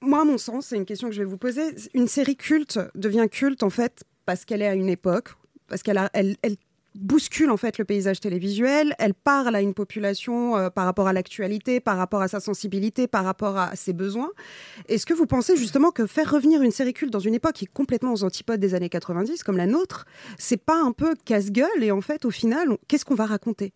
Moi, 0.00 0.20
à 0.20 0.24
mon 0.24 0.38
sens, 0.38 0.66
c'est 0.66 0.76
une 0.76 0.84
question 0.86 1.08
que 1.08 1.14
je 1.14 1.18
vais 1.20 1.28
vous 1.28 1.38
poser. 1.38 1.62
Une 1.92 2.06
série 2.06 2.36
culte 2.36 2.78
devient 2.94 3.26
culte 3.30 3.62
en 3.64 3.70
fait 3.70 4.04
parce 4.26 4.44
qu'elle 4.44 4.62
est 4.62 4.68
à 4.68 4.74
une 4.74 4.88
époque, 4.88 5.30
parce 5.68 5.82
qu'elle 5.82 5.98
a- 5.98 6.08
elle, 6.12 6.36
elle 6.42 6.54
bouscule 6.98 7.50
en 7.50 7.56
fait 7.56 7.78
le 7.78 7.84
paysage 7.84 8.20
télévisuel, 8.20 8.94
elle 8.98 9.14
parle 9.14 9.54
à 9.54 9.60
une 9.60 9.74
population 9.74 10.56
euh, 10.56 10.70
par 10.70 10.84
rapport 10.84 11.08
à 11.08 11.12
l'actualité, 11.12 11.80
par 11.80 11.96
rapport 11.96 12.22
à 12.22 12.28
sa 12.28 12.40
sensibilité, 12.40 13.06
par 13.06 13.24
rapport 13.24 13.56
à 13.56 13.76
ses 13.76 13.92
besoins. 13.92 14.30
Est-ce 14.88 15.06
que 15.06 15.14
vous 15.14 15.26
pensez 15.26 15.56
justement 15.56 15.90
que 15.90 16.06
faire 16.06 16.30
revenir 16.30 16.62
une 16.62 16.70
série 16.70 16.92
culte 16.92 17.12
dans 17.12 17.18
une 17.18 17.34
époque 17.34 17.54
qui 17.54 17.64
est 17.64 17.72
complètement 17.72 18.12
aux 18.12 18.24
antipodes 18.24 18.60
des 18.60 18.74
années 18.74 18.88
90 18.88 19.42
comme 19.42 19.56
la 19.56 19.66
nôtre, 19.66 20.06
c'est 20.38 20.62
pas 20.62 20.80
un 20.80 20.92
peu 20.92 21.14
casse-gueule 21.24 21.82
et 21.82 21.90
en 21.90 22.00
fait 22.00 22.24
au 22.24 22.30
final, 22.30 22.76
qu'est-ce 22.88 23.04
qu'on 23.04 23.14
va 23.14 23.26
raconter? 23.26 23.72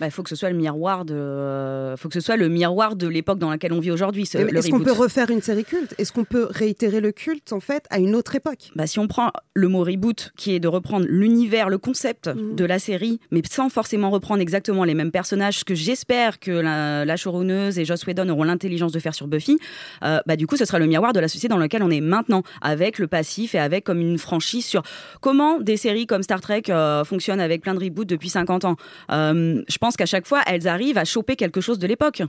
Bah, 0.00 0.06
Il 0.06 0.10
faut 0.10 0.22
que 0.22 0.28
ce 0.30 0.36
soit 0.36 0.50
le 0.50 0.56
miroir 0.56 1.04
de, 1.04 1.14
euh, 1.14 1.96
faut 1.96 2.08
que 2.08 2.14
ce 2.14 2.20
soit 2.20 2.36
le 2.36 2.48
miroir 2.48 2.96
de 2.96 3.06
l'époque 3.06 3.38
dans 3.38 3.50
laquelle 3.50 3.72
on 3.72 3.80
vit 3.80 3.90
aujourd'hui. 3.90 4.22
Est-ce 4.22 4.70
qu'on 4.70 4.80
peut 4.80 4.92
refaire 4.92 5.30
une 5.30 5.42
série 5.42 5.64
culte? 5.64 5.94
Est-ce 5.98 6.12
qu'on 6.12 6.24
peut 6.24 6.48
réitérer 6.50 7.00
le 7.00 7.12
culte 7.12 7.52
en 7.52 7.60
fait 7.60 7.84
à 7.90 7.98
une 7.98 8.14
autre 8.14 8.34
époque? 8.34 8.70
Bah, 8.74 8.86
si 8.86 8.98
on 8.98 9.06
prend 9.06 9.30
le 9.54 9.68
mot 9.68 9.84
reboot, 9.84 10.32
qui 10.36 10.54
est 10.54 10.60
de 10.60 10.68
reprendre 10.68 11.06
l'univers, 11.08 11.68
le 11.68 11.78
concept 11.78 12.28
Mhm. 12.28 12.56
de 12.56 12.64
la 12.64 12.78
série, 12.78 13.20
mais 13.30 13.42
sans 13.50 13.68
forcément 13.68 14.10
reprendre 14.10 14.40
exactement 14.40 14.84
les 14.84 14.94
mêmes 14.94 15.10
personnages, 15.10 15.58
ce 15.60 15.64
que 15.64 15.74
j'espère 15.74 16.40
que 16.40 16.50
la, 16.50 17.04
la 17.04 17.16
showrunneuse 17.16 17.78
et 17.78 17.84
Joss 17.84 18.06
Whedon 18.06 18.28
auront 18.30 18.44
l'intelligence 18.44 18.92
de 18.92 18.98
faire 18.98 19.14
sur 19.14 19.26
Buffy, 19.26 19.58
euh, 20.04 20.20
bah, 20.26 20.36
du 20.36 20.46
coup, 20.46 20.56
ce 20.56 20.64
sera 20.64 20.78
le 20.78 20.86
miroir 20.86 21.12
de 21.12 21.20
la 21.20 21.28
société 21.28 21.48
dans 21.48 21.58
laquelle 21.58 21.82
on 21.82 21.90
est 21.90 22.00
maintenant, 22.00 22.42
avec 22.62 22.98
le 22.98 23.06
passif 23.06 23.54
et 23.54 23.58
avec 23.58 23.84
comme 23.84 24.00
une 24.00 24.18
franchise 24.18 24.64
sur 24.64 24.82
comment 25.20 25.58
des 25.60 25.76
séries 25.76 26.06
comme 26.06 26.22
Star 26.22 26.40
Trek 26.40 26.62
euh, 26.70 27.04
fonctionnent 27.04 27.40
avec 27.40 27.62
plein 27.62 27.74
de 27.74 27.80
reboots 27.84 28.06
depuis 28.08 28.28
50 28.30 28.64
ans. 28.64 28.76
Euh, 29.12 29.62
je 29.68 29.78
pense 29.78 29.89
qu'à 29.96 30.06
chaque 30.06 30.26
fois, 30.26 30.42
elles 30.46 30.68
arrivent 30.68 30.98
à 30.98 31.04
choper 31.04 31.36
quelque 31.36 31.60
chose 31.60 31.78
de 31.78 31.86
l'époque. 31.86 32.22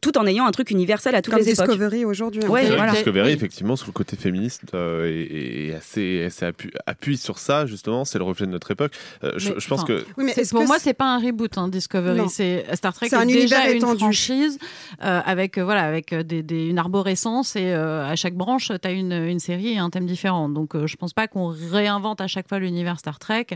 Tout 0.00 0.16
en 0.18 0.26
ayant 0.26 0.46
un 0.46 0.50
truc 0.50 0.70
universel 0.70 1.14
à 1.14 1.22
toutes 1.22 1.34
Comme 1.34 1.42
les 1.42 1.50
époques. 1.52 1.66
Discovery 1.66 2.04
aujourd'hui. 2.04 2.42
Ouais, 2.46 2.66
voilà. 2.66 2.92
Discovery, 2.92 3.32
effectivement, 3.32 3.76
sur 3.76 3.86
le 3.88 3.92
côté 3.92 4.16
féministe, 4.16 4.62
euh, 4.74 5.06
et, 5.06 5.68
et 5.68 5.74
assez, 5.74 6.24
assez 6.24 6.44
appu- 6.46 6.70
appuie 6.86 7.16
sur 7.16 7.38
ça, 7.38 7.66
justement, 7.66 8.04
c'est 8.04 8.18
le 8.18 8.24
reflet 8.24 8.46
de 8.46 8.52
notre 8.52 8.70
époque. 8.70 8.92
Euh, 9.24 9.32
je, 9.36 9.50
Mais, 9.50 9.54
je 9.60 9.68
pense 9.68 9.84
que. 9.84 10.04
Oui, 10.16 10.24
mais 10.24 10.34
pour 10.50 10.60
que 10.62 10.66
moi, 10.66 10.78
c'est- 10.78 10.94
pas 10.94 11.14
un 11.14 11.18
reboot, 11.18 11.56
hein, 11.58 11.68
Discovery. 11.68 12.28
C'est 12.28 12.64
Star 12.74 12.92
Trek 12.94 13.08
C'est 13.08 13.16
est 13.16 13.18
un 13.18 13.26
déjà 13.26 13.38
univers 13.58 13.70
une 13.70 13.76
étendu. 13.78 13.98
franchise 14.00 14.58
euh, 15.04 15.20
avec 15.24 15.58
euh, 15.58 15.64
voilà 15.64 15.82
avec 15.82 16.12
euh, 16.12 16.22
des, 16.22 16.42
des- 16.42 16.66
une 16.66 16.78
arborescence 16.78 17.56
et 17.56 17.72
euh, 17.72 18.04
à 18.06 18.16
chaque 18.16 18.34
branche, 18.34 18.72
tu 18.80 18.88
as 18.88 18.92
une, 18.92 19.12
une 19.12 19.38
série 19.38 19.74
et 19.74 19.78
un 19.78 19.90
thème 19.90 20.06
différent. 20.06 20.48
Donc, 20.48 20.74
euh, 20.74 20.86
je 20.86 20.96
pense 20.96 21.12
pas 21.12 21.28
qu'on 21.28 21.48
réinvente 21.48 22.20
à 22.20 22.26
chaque 22.26 22.48
fois 22.48 22.58
l'univers 22.58 22.98
Star 22.98 23.18
Trek. 23.18 23.46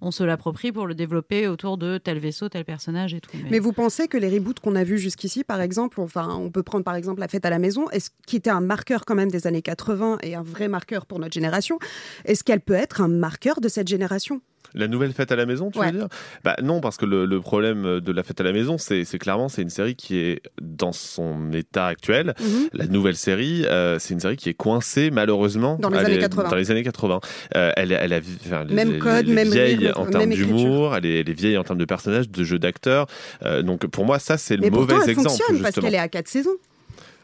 On 0.00 0.10
se 0.10 0.22
l'approprie 0.24 0.72
pour 0.72 0.86
le 0.86 0.94
développer 0.94 1.48
autour 1.48 1.78
de 1.78 1.98
tel 1.98 2.18
vaisseau, 2.18 2.48
tel 2.48 2.64
personnage 2.64 3.14
et 3.14 3.20
tout. 3.20 3.30
Mais 3.50 3.58
vous 3.58 3.72
pensez 3.72 4.08
que 4.08 4.16
les 4.16 4.28
reboots 4.28 4.60
qu'on 4.60 4.74
a 4.76 4.84
vus 4.84 4.98
jusqu'ici, 4.98 5.44
par 5.44 5.60
exemple, 5.60 5.91
enfin, 5.98 6.34
on 6.34 6.50
peut 6.50 6.62
prendre 6.62 6.84
par 6.84 6.94
exemple 6.94 7.20
La 7.20 7.28
Fête 7.28 7.44
à 7.46 7.50
la 7.50 7.58
Maison, 7.58 7.88
est-ce 7.90 8.10
qui 8.26 8.36
était 8.36 8.50
un 8.50 8.60
marqueur 8.60 9.04
quand 9.04 9.14
même 9.14 9.30
des 9.30 9.46
années 9.46 9.62
80 9.62 10.18
et 10.22 10.34
un 10.34 10.42
vrai 10.42 10.68
marqueur 10.68 11.06
pour 11.06 11.18
notre 11.18 11.34
génération, 11.34 11.78
est-ce 12.24 12.44
qu'elle 12.44 12.60
peut 12.60 12.74
être 12.74 13.00
un 13.00 13.08
marqueur 13.08 13.60
de 13.60 13.68
cette 13.68 13.88
génération? 13.88 14.40
La 14.74 14.88
nouvelle 14.88 15.12
fête 15.12 15.30
à 15.30 15.36
la 15.36 15.44
maison, 15.44 15.70
tu 15.70 15.78
Ouais. 15.78 15.92
veux 15.92 15.98
dire? 15.98 16.08
Bah 16.44 16.56
non, 16.62 16.80
parce 16.80 16.96
que 16.96 17.04
le, 17.04 17.26
le 17.26 17.40
problème 17.40 18.00
de 18.00 18.12
la 18.12 18.22
fête 18.22 18.40
à 18.40 18.44
la 18.44 18.52
maison, 18.52 18.78
c'est 18.78 19.04
clairement 19.18 19.48
c'est 19.50 19.60
une 19.62 19.68
série 19.70 19.94
qui 19.96 20.16
est 20.18 20.40
dans 20.62 20.92
son 20.92 21.52
état 21.52 21.86
actuel. 21.86 22.34
Mhm. 22.40 22.68
La 22.72 22.86
nouvelle 22.86 23.16
série, 23.16 23.66
euh, 23.66 23.98
c'est 23.98 24.14
une 24.14 24.20
série 24.20 24.36
qui 24.36 24.48
est 24.48 24.54
coincée 24.54 25.10
malheureusement 25.10 25.76
Dans 25.78 25.90
les 25.90 25.98
années 25.98 26.14
est- 26.14 26.20
80. 26.20 26.48
Dans 26.48 26.56
les 26.56 26.70
années 26.70 26.82
80, 26.82 27.20
Euh, 27.54 27.70
elle, 27.76 27.92
elle 27.92 28.12
a 28.14 28.20
enfin, 28.46 28.64
Même 28.64 28.98
code, 28.98 29.24
elle 29.26 29.30
est 29.30 29.34
même 29.34 29.48
vieille 29.50 29.92
en 29.94 30.04
même 30.04 30.10
termes 30.10 30.30
d'humour, 30.30 30.96
elle 30.96 31.04
est, 31.06 31.20
elle 31.20 31.28
est 31.28 31.34
vieille 31.34 31.58
en 31.58 31.64
termes 31.64 31.78
de 31.78 31.84
personnages, 31.84 32.30
de 32.30 32.44
jeux 32.44 32.58
d'acteurs. 32.58 33.06
Euh, 33.44 33.60
donc 33.62 33.86
pour 33.88 34.06
moi, 34.06 34.18
ça 34.18 34.38
c'est 34.38 34.56
le 34.56 34.62
Mais 34.62 34.70
mauvais 34.70 34.86
pourtant, 34.94 35.04
elle 35.04 35.10
exemple 35.10 35.28
fonctionne 35.28 35.60
parce 35.60 35.74
qu'elle 35.78 35.94
est 35.94 35.98
à 35.98 36.08
quatre 36.08 36.28
saisons. 36.28 36.56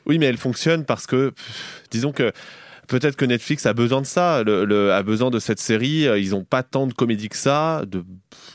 Oui, 0.07 0.19
mais 0.19 0.27
elle 0.27 0.37
fonctionne 0.39 0.85
parce 0.85 1.07
que, 1.07 1.31
pff, 1.31 1.83
disons 1.91 2.13
que 2.13 2.33
peut-être 2.89 3.17
que 3.17 3.25
Netflix 3.25 3.67
a 3.67 3.73
besoin 3.75 4.01
de 4.01 4.07
ça, 4.07 4.43
le, 4.43 4.65
le- 4.65 4.93
a 4.93 5.03
besoin 5.03 5.31
de 5.31 5.39
cette 5.39 5.61
série. 5.61 6.07
Euh, 6.09 6.19
Ils 6.19 6.35
ont 6.35 6.45
pas 6.45 6.63
tant 6.63 6.87
de 6.87 6.93
comédie 6.95 7.29
que 7.29 7.37
ça, 7.37 7.85
de, 7.87 8.05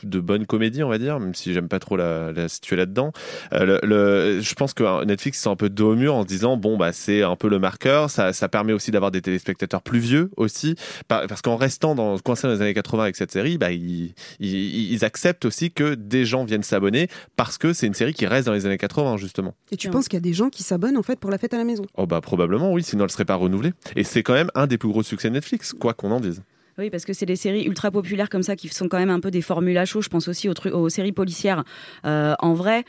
de 0.02 0.20
bonnes 0.20 0.46
comédies, 0.46 0.82
on 0.82 0.88
va 0.88 0.98
dire, 0.98 1.18
même 1.20 1.34
si 1.34 1.52
j'aime 1.52 1.68
pas 1.68 1.78
trop 1.78 1.96
la, 1.96 2.32
la 2.32 2.48
situer 2.48 2.76
là-dedans. 2.76 3.12
Euh, 3.52 3.64
le, 3.64 3.80
le- 3.82 4.40
je 4.40 4.54
pense 4.54 4.74
que 4.74 4.82
euh, 4.84 5.04
Netflix 5.04 5.40
sont 5.40 5.50
un 5.50 5.56
peu 5.56 5.68
dos 5.70 5.92
au 5.92 5.96
mur 5.96 6.14
en 6.14 6.22
se 6.22 6.26
disant 6.28 6.56
bon 6.56 6.76
bah 6.76 6.92
c'est 6.92 7.22
un 7.22 7.36
peu 7.36 7.48
le 7.48 7.58
marqueur. 7.58 8.10
Ça, 8.10 8.32
ça 8.32 8.48
permet 8.48 8.72
aussi 8.72 8.90
d'avoir 8.90 9.10
des 9.10 9.22
téléspectateurs 9.22 9.82
plus 9.82 9.98
vieux 9.98 10.30
aussi, 10.36 10.74
Par- 11.08 11.26
parce 11.26 11.42
qu'en 11.42 11.56
restant 11.56 11.94
dans 11.94 12.18
coincé 12.18 12.46
dans 12.46 12.52
les 12.54 12.60
années 12.62 12.74
80 12.74 13.02
avec 13.04 13.16
cette 13.16 13.32
série, 13.32 13.58
bah 13.58 13.72
ils, 13.72 14.14
ils, 14.40 14.92
ils 14.92 15.04
acceptent 15.04 15.44
aussi 15.44 15.70
que 15.70 15.94
des 15.94 16.24
gens 16.24 16.44
viennent 16.44 16.62
s'abonner 16.62 17.08
parce 17.36 17.58
que 17.58 17.72
c'est 17.72 17.86
une 17.86 17.94
série 17.94 18.14
qui 18.14 18.26
reste 18.26 18.46
dans 18.46 18.52
les 18.54 18.66
années 18.66 18.78
80 18.78 19.16
justement. 19.16 19.54
Et 19.72 19.76
tu 19.76 19.90
penses 19.90 20.08
qu'il 20.08 20.16
y 20.16 20.18
a 20.18 20.20
des 20.20 20.32
gens 20.34 20.48
qui 20.50 20.62
s'abonnent 20.62 20.96
en 20.96 21.02
fait 21.02 21.18
pour 21.18 21.30
la 21.30 21.38
fête 21.38 21.54
à 21.54 21.58
la 21.58 21.64
maison? 21.64 21.84
Oh 21.96 22.06
bah 22.06 22.20
probablement 22.20 22.72
oui, 22.72 22.82
sinon 22.82 23.04
elle 23.04 23.10
serait 23.10 23.24
pas 23.24 23.34
renouvelée. 23.36 23.72
Et 23.96 24.04
c'est 24.04 24.22
quand 24.22 24.34
même 24.34 24.50
un 24.54 24.66
des 24.66 24.78
plus 24.78 24.88
gros 24.88 25.02
succès 25.02 25.28
de 25.28 25.34
Netflix, 25.34 25.72
quoi 25.72 25.94
qu'on 25.94 26.10
en 26.10 26.20
dise. 26.20 26.42
Oui, 26.78 26.90
parce 26.90 27.04
que 27.04 27.12
c'est 27.12 27.26
des 27.26 27.36
séries 27.36 27.64
ultra 27.64 27.90
populaires 27.90 28.28
comme 28.28 28.42
ça 28.42 28.56
qui 28.56 28.68
sont 28.68 28.88
quand 28.88 28.98
même 28.98 29.10
un 29.10 29.20
peu 29.20 29.30
des 29.30 29.42
formules 29.42 29.78
à 29.78 29.84
chaud. 29.84 30.02
Je 30.02 30.08
pense 30.08 30.26
aussi 30.26 30.48
aux, 30.48 30.54
aux 30.72 30.88
séries 30.88 31.12
policières. 31.12 31.64
Euh, 32.04 32.34
en 32.40 32.52
vrai. 32.54 32.84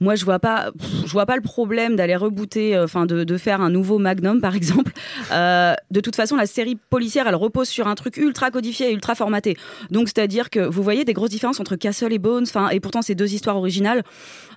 Moi, 0.00 0.14
je 0.14 0.24
vois 0.24 0.38
pas, 0.38 0.70
je 1.06 1.10
vois 1.12 1.26
pas 1.26 1.36
le 1.36 1.42
problème 1.42 1.96
d'aller 1.96 2.16
rebooter, 2.16 2.76
euh, 2.76 2.84
enfin, 2.84 3.06
de, 3.06 3.24
de 3.24 3.36
faire 3.36 3.60
un 3.60 3.70
nouveau 3.70 3.98
Magnum, 3.98 4.40
par 4.40 4.54
exemple. 4.54 4.92
Euh, 5.30 5.74
de 5.90 6.00
toute 6.00 6.16
façon, 6.16 6.36
la 6.36 6.46
série 6.46 6.76
policière, 6.76 7.26
elle 7.28 7.34
repose 7.34 7.68
sur 7.68 7.86
un 7.86 7.94
truc 7.94 8.16
ultra 8.16 8.50
codifié 8.50 8.90
et 8.90 8.92
ultra 8.94 9.14
formaté. 9.14 9.56
Donc, 9.90 10.08
c'est-à-dire 10.08 10.48
que 10.48 10.60
vous 10.60 10.82
voyez 10.82 11.04
des 11.04 11.12
grosses 11.12 11.30
différences 11.30 11.60
entre 11.60 11.76
Castle 11.76 12.12
et 12.14 12.18
Bones, 12.18 12.44
enfin, 12.44 12.70
et 12.70 12.80
pourtant, 12.80 13.02
c'est 13.02 13.14
deux 13.14 13.34
histoires 13.34 13.56
originales. 13.56 14.02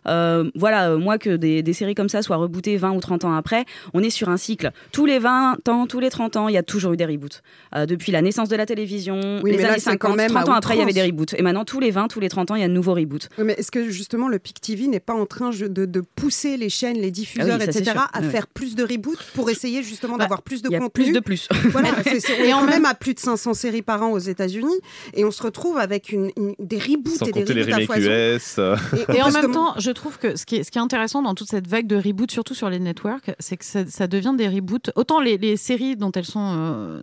Euh, 0.07 0.49
voilà, 0.55 0.95
moi, 0.95 1.17
que 1.17 1.35
des, 1.35 1.61
des 1.61 1.73
séries 1.73 1.93
comme 1.95 2.09
ça 2.09 2.21
soient 2.21 2.37
rebootées 2.37 2.77
20 2.77 2.91
ou 2.91 2.99
30 2.99 3.25
ans 3.25 3.33
après, 3.33 3.65
on 3.93 4.01
est 4.01 4.09
sur 4.09 4.29
un 4.29 4.37
cycle. 4.37 4.71
Tous 4.91 5.05
les 5.05 5.19
20 5.19 5.67
ans, 5.67 5.87
tous 5.87 5.99
les 5.99 6.09
30 6.09 6.37
ans, 6.37 6.47
il 6.47 6.53
y 6.53 6.57
a 6.57 6.63
toujours 6.63 6.93
eu 6.93 6.97
des 6.97 7.05
reboots. 7.05 7.41
Euh, 7.75 7.85
depuis 7.85 8.11
la 8.11 8.21
naissance 8.21 8.47
de 8.49 8.55
la 8.55 8.65
télévision, 8.65 9.41
Oui, 9.43 9.51
les 9.51 9.57
mais 9.57 9.63
là, 9.63 9.69
années 9.71 9.79
c'est 9.79 9.91
50, 9.91 10.11
quand 10.11 10.15
même 10.15 10.29
30 10.31 10.47
à 10.47 10.51
ans 10.51 10.55
après, 10.55 10.75
il 10.75 10.79
y 10.79 10.83
avait 10.83 10.93
des 10.93 11.03
reboots. 11.03 11.33
Et 11.37 11.41
maintenant, 11.41 11.65
tous 11.65 11.79
les 11.79 11.91
20, 11.91 12.07
tous 12.07 12.19
les 12.19 12.29
30 12.29 12.51
ans, 12.51 12.55
il 12.55 12.61
y 12.61 12.65
a 12.65 12.67
de 12.67 12.73
nouveaux 12.73 12.93
reboots. 12.93 13.29
Oui, 13.37 13.43
Mais 13.45 13.53
est-ce 13.53 13.71
que 13.71 13.89
justement 13.89 14.27
le 14.27 14.39
PIC 14.39 14.61
TV 14.61 14.87
n'est 14.87 14.99
pas 14.99 15.13
en 15.13 15.25
train 15.31 15.49
de, 15.51 15.85
de 15.85 16.01
pousser 16.15 16.57
les 16.57 16.69
chaînes, 16.69 16.97
les 16.97 17.09
diffuseurs, 17.11 17.57
Ah 17.59 17.63
oui, 17.63 17.63
etc., 17.77 17.97
à 18.13 18.21
Ouais. 18.21 18.29
faire 18.29 18.47
plus 18.47 18.75
de 18.75 18.83
reboots 18.83 19.17
pour 19.33 19.49
essayer 19.49 19.81
justement 19.83 20.17
Bah, 20.17 20.25
d'avoir 20.25 20.41
plus 20.43 20.61
de 20.61 20.69
il 20.69 20.73
y 20.73 20.75
a 20.75 20.79
contenu 20.79 21.03
plus 21.05 21.11
de 21.13 21.19
plus. 21.19 21.47
Voilà, 21.71 21.89
c'est- 22.03 22.19
c'est- 22.19 22.39
on 22.39 22.43
Et 22.43 22.47
est 22.47 22.51
quand 22.51 22.61
même- 22.61 22.69
même 22.69 22.85
à 22.85 22.93
plus 22.93 23.13
de 23.13 23.19
500 23.19 23.53
séries 23.53 23.81
par 23.81 24.01
an 24.03 24.11
aux 24.11 24.19
États-Unis 24.19 24.75
et 25.13 25.25
on 25.25 25.31
se 25.31 25.41
retrouve 25.41 25.77
avec 25.77 26.11
une, 26.11 26.31
une- 26.37 26.53
des 26.59 26.77
reboots 26.77 27.15
Sans 27.17 27.25
et 27.25 27.31
des 27.31 27.43
reboots 27.43 27.73
à 27.73 27.85
foison. 27.85 28.09
US. 28.11 28.59
Et, 29.09 29.17
Et 29.17 29.21
en 29.21 29.31
même 29.31 29.51
temps, 29.51 29.73
je 29.79 29.91
trouve 29.91 30.17
que 30.19 30.35
ce 30.35 30.45
qui 30.45 30.57
est, 30.57 30.63
ce 30.63 30.71
qui 30.71 30.77
est 30.77 30.81
intéressant 30.81 31.21
dans 31.21 31.33
toute 31.35 31.49
cette 31.49 31.67
vague 31.67 31.87
de 31.87 31.95
reboots, 31.95 32.31
surtout 32.31 32.53
sur 32.53 32.69
les 32.69 32.79
networks, 32.79 33.31
c'est 33.39 33.57
que 33.57 33.65
ça, 33.65 33.85
ça 33.87 34.07
devient 34.07 34.33
des 34.37 34.47
reboots. 34.47 34.91
Autant 34.95 35.19
les, 35.21 35.37
les 35.37 35.57
séries 35.57 35.95
dont 35.95 36.11
elles 36.11 36.25
sont 36.25 36.53
euh, 36.57 37.01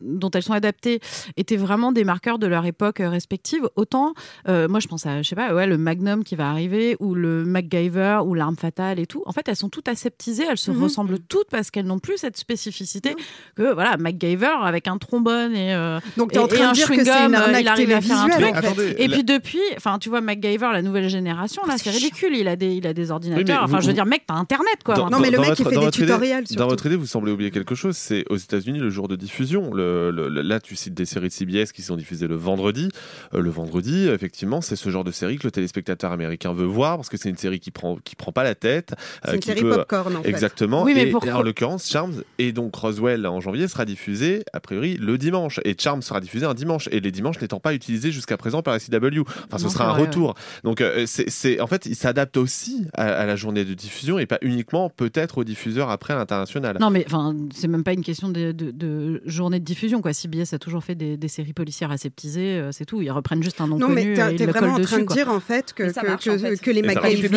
dont 0.00 0.30
elles 0.32 0.42
sont 0.42 0.52
adaptées 0.52 0.98
étaient 1.36 1.56
vraiment 1.56 1.92
des 1.92 2.02
marqueurs 2.02 2.38
de 2.40 2.46
leur 2.48 2.66
époque 2.66 2.98
euh, 3.00 3.08
respective, 3.08 3.68
autant 3.76 4.14
euh, 4.48 4.66
moi 4.66 4.80
je 4.80 4.88
pense 4.88 5.06
à 5.06 5.22
je 5.22 5.28
sais 5.28 5.36
pas 5.36 5.54
ouais 5.54 5.66
le 5.68 5.78
Magnum 5.78 6.24
qui 6.24 6.34
va 6.34 6.50
arriver 6.50 6.96
ou 6.98 7.14
le 7.14 7.44
MacGyver 7.52 8.20
ou 8.26 8.34
l'arme 8.34 8.56
fatale 8.56 8.98
et 8.98 9.06
tout. 9.06 9.22
En 9.26 9.32
fait, 9.32 9.46
elles 9.48 9.56
sont 9.56 9.68
toutes 9.68 9.88
aseptisées, 9.88 10.44
elles 10.50 10.58
se 10.58 10.70
Mhm. 10.70 10.82
ressemblent 10.82 11.18
toutes 11.20 11.48
parce 11.50 11.70
qu'elles 11.70 11.86
n'ont 11.86 11.98
plus 12.00 12.16
cette 12.18 12.36
spécificité 12.36 13.14
que 13.56 13.72
voilà 13.74 13.96
MacGyver 13.96 14.54
avec 14.62 14.88
un 14.88 14.98
trombone 14.98 15.54
et 15.54 15.74
euh, 15.74 16.00
Donc, 16.16 16.32
t'es 16.32 16.38
en 16.38 16.48
train 16.48 16.68
un 16.68 16.70
de 16.70 16.74
dire 16.74 16.88
que 16.88 17.04
c'est 17.04 17.10
une 17.26 17.34
euh, 17.34 17.38
arnaque 17.38 17.62
il 17.62 17.68
arrive 17.68 17.92
à 17.92 18.00
faire 18.00 18.18
un 18.20 18.28
truc. 18.28 18.44
fait. 18.44 18.56
Attendez, 18.56 18.94
Et 18.98 19.06
la- 19.06 19.14
puis 19.16 19.24
depuis, 19.24 19.60
enfin, 19.76 19.98
tu 19.98 20.08
vois, 20.08 20.20
MacGyver, 20.20 20.68
la 20.72 20.82
nouvelle 20.82 21.08
génération, 21.08 21.62
là, 21.66 21.76
c'est 21.78 21.90
ridicule. 21.90 22.34
Il 22.36 22.48
a 22.48 22.56
des, 22.56 22.74
il 22.74 22.86
a 22.86 22.92
des 22.94 23.10
ordinateurs. 23.10 23.44
Oui, 23.46 23.64
enfin, 23.64 23.76
vous- 23.76 23.82
je 23.82 23.86
veux 23.88 23.92
dire, 23.92 24.06
mec, 24.06 24.22
t'as 24.26 24.34
Internet, 24.34 24.78
quoi. 24.84 24.94
Dans-. 24.96 25.10
Non, 25.10 25.20
mais 25.20 25.30
le 25.30 25.38
mec, 25.38 25.50
il 25.58 25.64
votre- 25.64 25.68
fait 25.70 25.74
dans 25.76 25.80
des 25.82 25.86
idée- 25.88 26.06
tutoriels, 26.06 26.44
Dans 26.56 26.66
votre 26.68 26.86
idée, 26.86 26.96
vous 26.96 27.06
semblez 27.06 27.32
oublier 27.32 27.50
quelque 27.50 27.74
chose. 27.74 27.96
C'est 27.96 28.24
aux 28.30 28.36
États-Unis 28.36 28.78
le 28.78 28.90
jour 28.90 29.06
de 29.08 29.16
diffusion. 29.16 29.72
Le, 29.74 30.10
le- 30.10 30.28
le- 30.28 30.42
là, 30.42 30.60
tu 30.60 30.74
cites 30.76 30.94
des 30.94 31.04
séries 31.04 31.28
de 31.28 31.32
CBS 31.32 31.72
qui 31.72 31.82
sont 31.82 31.96
diffusées 31.96 32.26
le 32.28 32.34
vendredi. 32.36 32.88
Euh, 33.34 33.40
le 33.40 33.50
vendredi, 33.50 34.08
effectivement, 34.08 34.60
c'est 34.60 34.76
ce 34.76 34.88
genre 34.90 35.04
de 35.04 35.12
série 35.12 35.36
que 35.38 35.44
le 35.46 35.50
téléspectateur 35.50 36.12
américain 36.12 36.52
veut 36.52 36.64
voir 36.66 36.96
parce 36.96 37.08
que 37.08 37.16
c'est 37.16 37.28
une 37.28 37.36
série 37.42 37.60
qui 37.60 37.70
prend 37.70 37.96
qui 38.02 38.16
prend 38.16 38.32
pas 38.32 38.44
la 38.44 38.54
tête. 38.54 38.94
C'est 39.24 39.30
euh, 39.30 39.34
une 39.34 39.40
qui 39.40 39.48
série 39.48 39.60
peut- 39.62 39.70
popcorn 39.76 40.16
en 40.16 40.22
fait. 40.22 40.28
Exactement. 40.28 40.82
Oui, 40.84 40.92
mais 40.94 41.08
et, 41.08 41.10
pourquoi- 41.10 41.34
en 41.34 41.42
l'occurrence, 41.42 41.88
Charms 41.88 42.22
et 42.38 42.52
donc 42.52 42.74
Roswell 42.74 43.26
en 43.26 43.40
janvier 43.40 43.68
sera 43.68 43.84
diffusé 43.84 44.44
a 44.52 44.60
priori 44.60 44.96
le 44.96 45.18
dimanche 45.18 45.60
et 45.64 45.74
Charms 45.78 46.02
sera 46.02 46.20
diffusé 46.20 46.46
un 46.46 46.54
dimanche 46.54 46.88
et 46.92 47.00
les 47.00 47.10
dimanches 47.10 47.40
n'étant 47.40 47.60
pas 47.60 47.74
utilisés 47.74 48.10
jusqu'à 48.12 48.36
présent 48.36 48.62
par 48.62 48.74
la 48.74 48.80
CW. 48.80 49.20
Enfin, 49.46 49.58
ce 49.58 49.64
Non, 49.64 49.68
sera 49.70 49.84
c'est 49.84 49.90
un 49.90 49.92
vrai, 49.94 50.02
retour. 50.02 50.34
Donc, 50.64 50.80
euh, 50.80 51.04
c'est 51.06 51.28
c'est- 51.30 51.60
en 51.60 51.66
fait, 51.66 51.86
il 51.86 51.96
s'adapte 51.96 52.36
aussi 52.36 52.86
à, 52.94 53.04
à 53.12 53.26
la 53.26 53.36
journée 53.36 53.64
de 53.64 53.74
diffusion 53.74 54.18
et 54.18 54.26
pas 54.26 54.38
uniquement 54.42 54.88
peut-être 54.90 55.38
aux 55.38 55.44
diffuseurs 55.44 55.90
après 55.90 56.14
à 56.14 56.16
l'international. 56.16 56.76
Non, 56.80 56.90
mais 56.90 57.04
enfin, 57.06 57.34
c'est 57.54 57.68
même 57.68 57.84
pas 57.84 57.92
une 57.92 58.02
question 58.04 58.28
de, 58.28 58.52
de- 58.52 58.70
de 58.70 59.22
journée 59.26 59.58
de 59.60 59.64
diffusion, 59.64 60.00
quoi. 60.00 60.12
CBS 60.12 60.52
a 60.52 60.58
toujours 60.58 60.84
fait 60.84 60.94
des, 60.94 61.16
des 61.16 61.28
séries 61.28 61.52
policières 61.52 61.90
aseptisées, 61.90 62.58
euh, 62.58 62.70
c'est 62.72 62.84
tout. 62.84 63.00
Ils 63.02 63.10
reprennent 63.10 63.42
juste 63.42 63.60
un 63.60 63.66
nom 63.66 63.78
Non, 63.78 63.88
connu 63.88 64.14
mais 64.16 64.32
et 64.32 64.36
t'es 64.36 64.46
vraiment 64.46 64.74
en 64.74 64.80
train 64.80 64.82
dessus, 64.82 65.00
de 65.00 65.04
quoi. 65.06 65.16
dire 65.16 65.28
en 65.30 65.40
fait 65.40 65.72
que, 65.72 65.82
Mais 65.84 65.92
que, 65.92 66.06
marche, 66.06 66.24
que- 66.24 66.30
en 66.30 66.38
fait. 66.38 66.56
que 66.60 66.70
les 66.70 66.80
Et 66.80 66.82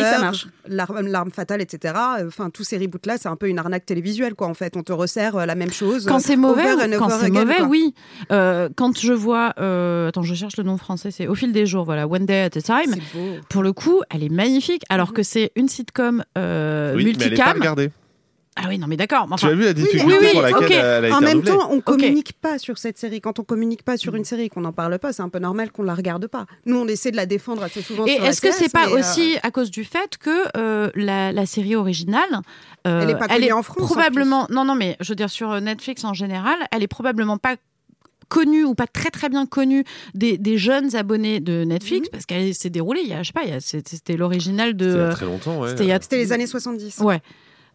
ça 0.02 0.18
marche. 0.20 0.44
Ça 0.44 0.50
l'arme 0.68 1.00
l'arme 1.06 1.30
fatale, 1.30 1.60
etc., 1.62 1.94
enfin 2.26 2.50
tous 2.50 2.64
ces 2.64 2.78
reboots-là, 2.78 3.16
c'est 3.18 3.28
un 3.28 3.36
peu 3.36 3.48
une 3.48 3.58
arnaque 3.58 3.86
télévisuelle, 3.86 4.34
quoi. 4.34 4.46
En 4.48 4.54
fait, 4.54 4.76
on 4.76 4.82
te 4.82 4.92
resserre 4.92 5.36
euh, 5.36 5.46
la 5.46 5.54
même 5.54 5.72
chose. 5.72 6.06
Quand 6.06 6.18
c'est 6.18 6.36
mauvais, 6.36 6.64
quand 6.98 7.08
c'est 7.08 7.26
again, 7.26 7.40
mauvais, 7.44 7.56
quoi. 7.58 7.66
oui. 7.66 7.94
Euh, 8.32 8.68
quand 8.76 8.98
je 8.98 9.12
vois, 9.12 9.52
euh, 9.58 10.08
attends, 10.08 10.22
je 10.22 10.34
cherche 10.34 10.56
le 10.56 10.64
nom 10.64 10.76
français, 10.78 11.10
c'est 11.10 11.26
Au 11.26 11.34
fil 11.34 11.52
des 11.52 11.66
jours, 11.66 11.84
voilà, 11.84 12.06
One 12.06 12.26
Day 12.26 12.42
at 12.42 12.46
a 12.46 12.62
Time. 12.62 12.94
C'est 12.94 13.18
beau. 13.18 13.36
Pour 13.48 13.62
le 13.62 13.72
coup, 13.72 14.02
elle 14.10 14.22
est 14.22 14.28
magnifique, 14.28 14.82
alors 14.88 15.08
Mhm. 15.08 15.14
que 15.14 15.22
c'est 15.22 15.52
une 15.56 15.68
sitcom 15.68 16.24
euh, 16.38 16.94
oui, 16.96 17.04
mais 17.04 17.10
elle 17.10 17.16
n'est 17.16 17.22
pas 17.22 17.28
multicam. 17.28 17.56
regardée. 17.58 17.90
Ah 18.58 18.64
oui, 18.68 18.78
non, 18.78 18.86
mais 18.86 18.96
d'accord. 18.96 19.26
mais 19.28 19.36
tu 19.36 19.44
enfin, 19.44 19.52
as 19.52 19.56
vu 19.56 19.64
la 19.64 19.74
difficulté 19.74 20.06
oui, 20.06 20.16
oui, 20.18 20.32
pour 20.32 20.40
laquelle 20.40 20.64
ok. 20.64 20.70
elle 20.70 21.04
a 21.04 21.08
été 21.08 21.12
En 21.12 21.20
même 21.20 21.42
temps, 21.42 21.70
on 21.70 21.80
communique 21.82 22.32
pas 22.40 22.58
sur 22.58 22.78
cette 22.78 22.96
série. 22.96 23.20
Quand 23.20 23.38
on 23.38 23.44
communique 23.44 23.82
pas 23.82 23.98
sur 23.98 24.14
une 24.14 24.24
série 24.24 24.44
et 24.44 24.48
qu'on 24.48 24.62
n'en 24.62 24.72
parle 24.72 24.98
pas, 24.98 25.12
c'est 25.12 25.22
un 25.22 25.28
peu 25.28 25.38
normal 25.38 25.70
qu'on 25.70 25.82
la 25.82 25.94
regarde 25.94 26.26
pas. 26.26 26.46
Nous, 26.64 26.76
on 26.76 26.88
essaie 26.88 27.10
de 27.10 27.16
la 27.16 27.26
défendre 27.26 27.62
assez 27.62 27.82
souvent. 27.82 28.06
Et 28.06 28.12
est-ce 28.12 28.40
que 28.40 28.52
c'est 28.52 28.72
pas 28.72 28.88
euh, 28.88 28.98
aussi 28.98 29.36
à 29.42 29.50
cause 29.50 29.70
du 29.70 29.84
fait 29.84 30.16
que 30.16 30.44
euh, 30.56 30.90
la, 30.94 31.32
la 31.32 31.44
série 31.44 31.76
originale, 31.76 32.22
euh, 32.86 33.02
Elle 33.02 33.10
est 33.10 33.18
pas 33.18 33.28
connue 33.28 33.52
en 33.52 33.62
France, 33.62 33.82
en 33.82 33.86
probablement, 33.86 34.46
non 34.50 34.64
non 34.64 34.74
mais 34.74 34.96
je 35.00 35.10
veux 35.10 35.16
dire 35.16 35.30
sur 35.30 35.60
Netflix 35.60 36.04
en 36.04 36.14
général, 36.14 36.56
elle 36.72 36.82
est 36.82 36.88
probablement 36.88 37.36
pas 37.36 37.56
connue 38.28 38.64
ou 38.64 38.74
pas 38.74 38.86
très 38.86 39.10
très 39.10 39.28
bien 39.28 39.44
connue 39.46 39.84
des, 40.14 40.38
des 40.38 40.56
jeunes 40.56 40.96
abonnés 40.96 41.40
de. 41.40 41.64
Netflix 41.64 42.08
parce 42.08 42.26
qu'elle 42.26 42.54
s'est 42.54 42.70
déroulée 42.70 43.00
il 43.02 43.08
y 43.08 43.12
a 43.12 43.22
je 43.22 43.28
sais 43.28 43.32
pas 43.32 43.60
c'était 43.60 44.16
l'original 44.16 44.76
de 44.76 44.88
C'était 44.88 44.96
il 44.96 45.00
y 45.00 45.04
a 45.04 45.10
très 45.10 45.26
longtemps, 45.26 45.60
ouais. 45.60 45.70
C'était 46.00 46.16
les 46.16 46.32
années 46.32 46.46
70. 46.46 47.00
ouais 47.00 47.20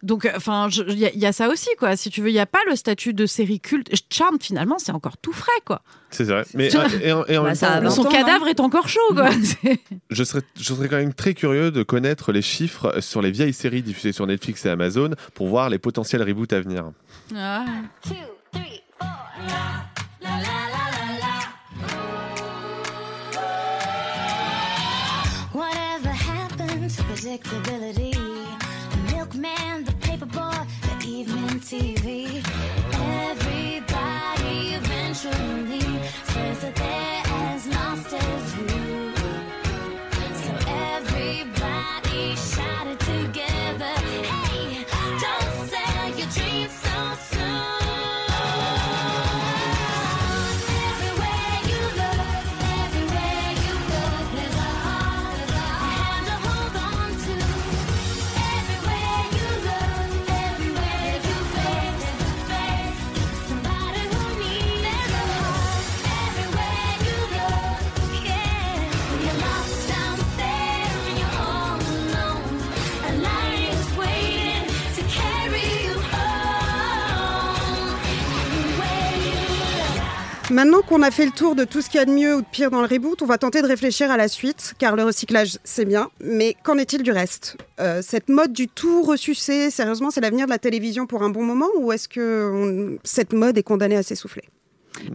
donc, 0.02 0.28
enfin, 0.36 0.68
je- 0.70 0.82
il 0.88 0.98
y, 0.98 1.06
a- 1.06 1.12
il 1.12 1.20
y 1.20 1.26
a 1.26 1.32
ça 1.32 1.48
aussi, 1.48 1.68
quoi. 1.78 1.96
Si 1.96 2.10
tu 2.10 2.20
veux, 2.22 2.28
il 2.30 2.34
n'y 2.34 2.38
a 2.40 2.46
pas 2.46 2.58
le 2.68 2.76
statut 2.76 3.14
de 3.14 3.24
série 3.26 3.60
culte. 3.60 3.90
Charm, 4.10 4.38
finalement, 4.40 4.78
c'est 4.78 4.92
encore 4.92 5.16
tout 5.18 5.32
frais, 5.32 5.50
quoi. 5.64 5.82
C'est 6.10 6.24
vrai. 6.24 6.44
Mais 6.54 6.74
euh, 6.74 6.88
et, 7.02 7.12
en- 7.12 7.24
et 7.26 7.38
en 7.38 7.42
Bah, 7.42 7.48
même 7.48 7.54
ça 7.54 7.68
temps, 7.68 7.72
a 7.74 7.78
on- 7.78 7.82
20 7.84 7.90
Son 7.90 8.06
ans, 8.06 8.10
cadavre 8.10 8.48
est 8.48 8.60
encore 8.60 8.88
chaud, 8.88 9.00
quoi. 9.14 9.30
C'est- 9.42 9.80
je 10.10 10.24
serais, 10.24 10.42
je 10.56 10.62
serais 10.74 10.88
quand 10.88 10.96
même 10.96 11.14
très 11.14 11.34
curieux 11.34 11.70
de 11.70 11.82
connaître 11.82 12.32
les 12.32 12.42
chiffres 12.42 13.00
sur 13.00 13.22
les 13.22 13.30
vieilles 13.30 13.52
séries 13.54 13.82
diffusées 13.82 14.12
sur 14.12 14.26
Netflix 14.26 14.66
et 14.66 14.70
Amazon 14.70 15.10
pour 15.34 15.48
voir 15.48 15.70
les 15.70 15.78
potentiels 15.78 16.22
reboots 16.22 16.52
à 16.52 16.60
venir. 16.60 16.90
Ah. 17.34 17.64
Two, 18.02 18.14
three, 18.52 18.82
four. 18.98 19.08
La, 19.48 20.28
la, 20.28 20.36
la, 20.38 20.38
la, 20.40 21.18
la. 21.20 22.42
Whatever 25.54 26.08
happened 26.08 26.90
to 26.90 27.02
predictability? 27.04 27.81
Maintenant 80.52 80.82
qu'on 80.82 81.00
a 81.00 81.10
fait 81.10 81.24
le 81.24 81.30
tour 81.30 81.54
de 81.54 81.64
tout 81.64 81.80
ce 81.80 81.88
qu'il 81.88 81.98
y 81.98 82.02
a 82.02 82.04
de 82.04 82.12
mieux 82.12 82.36
ou 82.36 82.42
de 82.42 82.46
pire 82.46 82.70
dans 82.70 82.82
le 82.82 82.86
reboot, 82.86 83.22
on 83.22 83.26
va 83.26 83.38
tenter 83.38 83.62
de 83.62 83.66
réfléchir 83.66 84.10
à 84.10 84.18
la 84.18 84.28
suite, 84.28 84.74
car 84.78 84.96
le 84.96 85.02
recyclage, 85.02 85.56
c'est 85.64 85.86
bien, 85.86 86.10
mais 86.20 86.54
qu'en 86.62 86.76
est-il 86.76 87.02
du 87.02 87.10
reste 87.10 87.56
Euh, 87.80 88.02
Cette 88.06 88.28
mode 88.28 88.52
du 88.52 88.68
tout 88.68 89.02
ressucé, 89.02 89.70
sérieusement, 89.70 90.10
c'est 90.10 90.20
l'avenir 90.20 90.44
de 90.44 90.50
la 90.50 90.58
télévision 90.58 91.06
pour 91.06 91.22
un 91.22 91.30
bon 91.30 91.42
moment, 91.42 91.68
ou 91.78 91.90
est-ce 91.90 92.06
que 92.06 92.98
cette 93.02 93.32
mode 93.32 93.56
est 93.56 93.62
condamnée 93.62 93.96
à 93.96 94.02
s'essouffler? 94.02 94.42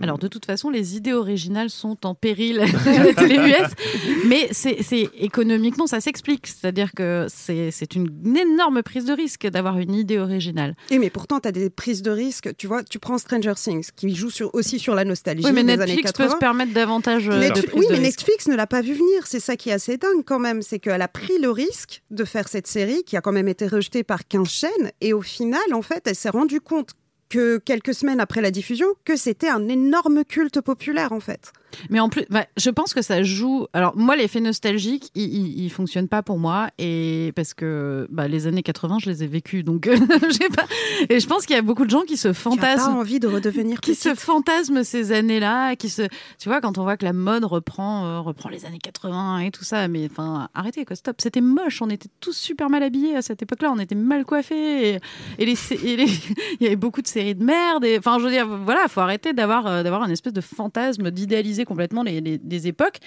Alors 0.01 0.17
de 0.17 0.27
toute 0.27 0.45
façon, 0.45 0.69
les 0.69 0.95
idées 0.95 1.13
originales 1.13 1.69
sont 1.69 2.05
en 2.05 2.15
péril 2.15 2.59
à 2.59 3.03
la 3.03 3.13
télé 3.13 3.35
US, 3.35 4.25
mais 4.25 4.49
c'est 4.51 5.09
économiquement 5.19 5.87
ça 5.87 6.01
s'explique, 6.01 6.47
c'est-à-dire 6.47 6.91
que 6.93 7.25
c'est 7.29 7.71
c'est 7.71 7.95
une 7.95 8.35
énorme 8.35 8.83
prise 8.83 9.05
de 9.05 9.13
risque 9.13 9.47
d'avoir 9.47 9.77
une 9.79 9.93
idée 9.93 10.17
originale. 10.17 10.75
Et 10.89 10.99
mais 10.99 11.09
pourtant, 11.09 11.39
tu 11.39 11.47
as 11.47 11.51
des 11.51 11.69
prises 11.69 12.01
de 12.01 12.11
risque. 12.11 12.55
Tu 12.57 12.67
vois, 12.67 12.83
tu 12.83 12.99
prends 12.99 13.17
Stranger 13.17 13.53
Things, 13.55 13.89
qui 13.95 14.13
joue 14.15 14.29
sur, 14.29 14.53
aussi 14.53 14.79
sur 14.79 14.95
la 14.95 15.05
nostalgie 15.05 15.43
Oui, 15.45 15.51
mais 15.53 15.63
des 15.63 15.73
années 15.73 15.85
Netflix 15.85 16.11
80. 16.11 16.25
peut 16.25 16.33
se 16.33 16.39
permettre 16.39 16.73
davantage 16.73 17.29
euh, 17.29 17.49
de 17.49 17.61
oui, 17.73 17.87
de 17.87 17.93
mais 17.93 17.99
risque. 17.99 18.01
Netflix 18.01 18.47
ne 18.47 18.55
l'a 18.55 18.67
pas 18.67 18.81
vu 18.81 18.93
venir. 18.93 19.25
C'est 19.25 19.39
ça 19.39 19.55
qui 19.55 19.69
est 19.69 19.73
assez 19.73 19.97
dingue 19.97 20.23
quand 20.25 20.39
même. 20.39 20.61
C'est 20.61 20.79
qu'elle 20.79 21.01
a 21.01 21.07
pris 21.07 21.37
le 21.39 21.51
risque 21.51 22.01
de 22.11 22.23
faire 22.25 22.47
cette 22.47 22.67
série 22.67 23.03
qui 23.03 23.17
a 23.17 23.21
quand 23.21 23.31
même 23.31 23.47
été 23.47 23.67
rejetée 23.67 24.03
par 24.03 24.27
15 24.27 24.47
chaînes. 24.47 24.91
Et 25.01 25.13
au 25.13 25.21
final, 25.21 25.73
en 25.73 25.81
fait, 25.81 26.07
elle 26.07 26.15
s'est 26.15 26.29
rendue 26.29 26.61
compte 26.61 26.91
que 27.29 27.57
quelques 27.57 27.93
semaines 27.93 28.19
après 28.19 28.41
la 28.41 28.51
diffusion, 28.51 28.87
que 29.05 29.15
c'était 29.15 29.49
un 29.49 29.67
énorme 29.67 30.23
culte 30.23 30.61
populaire 30.61 31.11
en 31.11 31.19
fait. 31.19 31.51
Mais 31.89 31.99
en 31.99 32.09
plus, 32.09 32.25
bah, 32.29 32.45
je 32.57 32.69
pense 32.69 32.93
que 32.93 33.01
ça 33.01 33.23
joue. 33.23 33.67
Alors, 33.73 33.95
moi, 33.97 34.15
l'effet 34.15 34.39
nostalgique, 34.41 35.09
il, 35.15 35.59
il 35.63 35.69
fonctionne 35.69 36.07
pas 36.07 36.23
pour 36.23 36.39
moi. 36.39 36.69
Et 36.77 37.31
parce 37.35 37.53
que 37.53 38.07
bah, 38.09 38.27
les 38.27 38.47
années 38.47 38.63
80, 38.63 38.97
je 39.01 39.09
les 39.09 39.23
ai 39.23 39.27
vécues. 39.27 39.63
Donc, 39.63 39.87
euh, 39.87 39.95
j'ai 40.29 40.49
pas. 40.49 40.65
Et 41.09 41.19
je 41.19 41.27
pense 41.27 41.45
qu'il 41.45 41.55
y 41.55 41.59
a 41.59 41.61
beaucoup 41.61 41.85
de 41.85 41.89
gens 41.89 42.01
qui 42.03 42.17
se 42.17 42.33
fantasment. 42.33 42.93
pas 42.93 42.99
envie 42.99 43.19
de 43.19 43.27
redevenir 43.27 43.79
qui 43.81 43.91
petite. 43.91 44.03
se 44.03 44.15
fantasment 44.15 44.83
ces 44.83 45.11
années-là, 45.11 45.75
qui 45.75 45.89
se, 45.89 46.03
tu 46.39 46.49
vois, 46.49 46.61
quand 46.61 46.77
on 46.77 46.83
voit 46.83 46.97
que 46.97 47.05
la 47.05 47.13
mode 47.13 47.43
reprend, 47.45 48.05
euh, 48.05 48.19
reprend 48.19 48.49
les 48.49 48.65
années 48.65 48.79
80 48.79 49.39
et 49.39 49.51
tout 49.51 49.63
ça, 49.63 49.87
mais 49.87 50.07
enfin, 50.11 50.49
arrêtez 50.53 50.85
quoi, 50.85 50.95
stop. 50.95 51.17
C'était 51.21 51.41
moche, 51.41 51.81
on 51.81 51.89
était 51.89 52.09
tous 52.19 52.35
super 52.37 52.69
mal 52.69 52.83
habillés 52.83 53.15
à 53.15 53.21
cette 53.21 53.41
époque-là, 53.41 53.71
on 53.73 53.79
était 53.79 53.95
mal 53.95 54.25
coiffés 54.25 54.95
et, 54.95 54.99
et 55.39 55.45
les, 55.45 55.55
et 55.83 55.95
les- 55.97 56.05
il 56.59 56.63
y 56.63 56.67
avait 56.67 56.75
beaucoup 56.75 57.01
de 57.01 57.07
séries 57.07 57.35
de 57.35 57.43
merde. 57.43 57.85
Et, 57.85 57.97
enfin, 57.97 58.17
je 58.19 58.23
veux 58.25 58.31
dire, 58.31 58.47
voilà, 58.47 58.87
faut 58.87 59.01
arrêter 59.01 59.33
d'avoir, 59.33 59.67
euh, 59.67 59.83
d'avoir 59.83 60.03
un 60.03 60.09
espèce 60.09 60.33
de 60.33 60.41
fantasme 60.41 61.11
d'idéaliser 61.11 61.65
complètement 61.67 62.03
les, 62.03 62.67
époques, 62.67 62.99